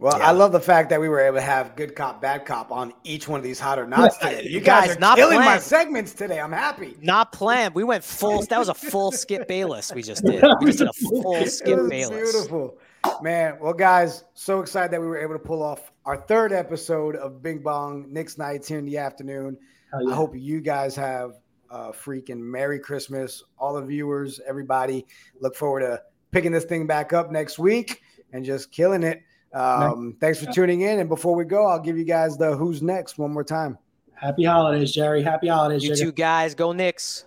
Well, 0.01 0.17
Yeah. 0.19 0.29
I 0.29 0.31
love 0.33 0.51
the 0.53 0.61
fact 0.61 0.89
that 0.91 1.01
we 1.01 1.11
were 1.11 1.21
able 1.21 1.37
to 1.37 1.43
have 1.43 1.77
good 1.77 1.95
cop, 1.95 2.23
bad 2.23 2.47
cop 2.47 2.73
on 2.73 2.95
each 3.05 3.29
one 3.29 3.39
of 3.39 3.45
these 3.45 3.61
hot 3.61 3.79
or 3.79 3.87
nots 3.87 4.17
today. 4.17 4.45
You 4.49 4.59
guys, 4.61 4.89
guys, 4.89 4.97
are 4.97 5.01
not 5.01 5.17
killing 5.19 5.39
my 5.41 5.59
segments 5.59 6.15
today. 6.15 6.41
I'm 6.41 6.53
happy. 6.53 6.97
not 7.03 7.33
planned. 7.33 7.75
We 7.75 7.85
went 7.85 8.03
full. 8.03 8.43
That 8.47 8.59
was 8.59 8.71
a 8.71 8.75
full 8.75 9.13
Skip 9.13 9.47
Bayless. 9.47 9.93
We 9.95 10.03
just 10.03 10.25
did. 10.25 10.43
We 10.61 10.67
just 10.73 10.79
did 10.79 10.89
a 10.89 10.93
full 10.95 11.35
It 11.37 11.51
Skip 11.51 11.79
was 11.79 11.91
Bayless. 11.91 12.33
beautiful. 12.33 12.79
Man, 13.21 13.59
well, 13.61 13.75
guys, 13.75 14.25
so 14.35 14.61
excited 14.61 14.91
that 14.91 15.01
we 15.03 15.07
were 15.07 15.19
able 15.19 15.35
to 15.35 15.39
pull 15.39 15.63
off 15.63 15.93
our 16.07 16.17
third 16.17 16.53
episode 16.53 17.15
of 17.17 17.43
Bing 17.43 17.59
Bong 17.59 18.07
Knicks 18.11 18.39
Knights 18.39 18.69
here 18.69 18.79
in 18.79 18.87
the 18.87 18.97
afternoon. 18.97 19.59
Hell 19.93 20.03
yeah. 20.07 20.13
I 20.13 20.17
hope 20.17 20.35
you 20.35 20.61
guys 20.63 20.97
have 20.97 21.33
a 21.71 21.93
freaking 21.93 22.39
Merry 22.39 22.79
Christmas. 22.79 23.43
All 23.59 23.75
the 23.75 23.83
viewers, 23.83 24.41
everybody, 24.49 25.07
look 25.41 25.55
forward 25.55 25.81
to 25.81 26.01
picking 26.31 26.53
this 26.53 26.65
thing 26.65 26.87
back 26.87 27.13
up 27.13 27.31
next 27.31 27.59
week 27.59 28.01
and 28.33 28.45
just 28.47 28.73
killing 28.73 29.03
it. 29.03 29.23
Um, 29.53 30.17
thanks 30.21 30.43
for 30.45 30.51
tuning 30.53 30.83
in. 30.83 31.01
And 31.01 31.09
before 31.09 31.35
we 31.35 31.45
go, 31.45 31.67
I'll 31.67 31.81
give 31.81 31.99
you 31.99 32.05
guys 32.05 32.37
the 32.37 32.57
who's 32.57 32.83
next 32.83 33.19
one 33.19 33.33
more 33.33 33.45
time. 33.45 33.79
Happy 34.15 34.45
holidays, 34.45 34.93
Jerry. 34.93 35.23
Happy 35.23 35.49
holidays, 35.49 35.83
You 35.83 35.95
Jerry. 35.95 36.01
two 36.11 36.13
guys, 36.13 36.55
go 36.55 36.73
Knicks. 36.73 37.25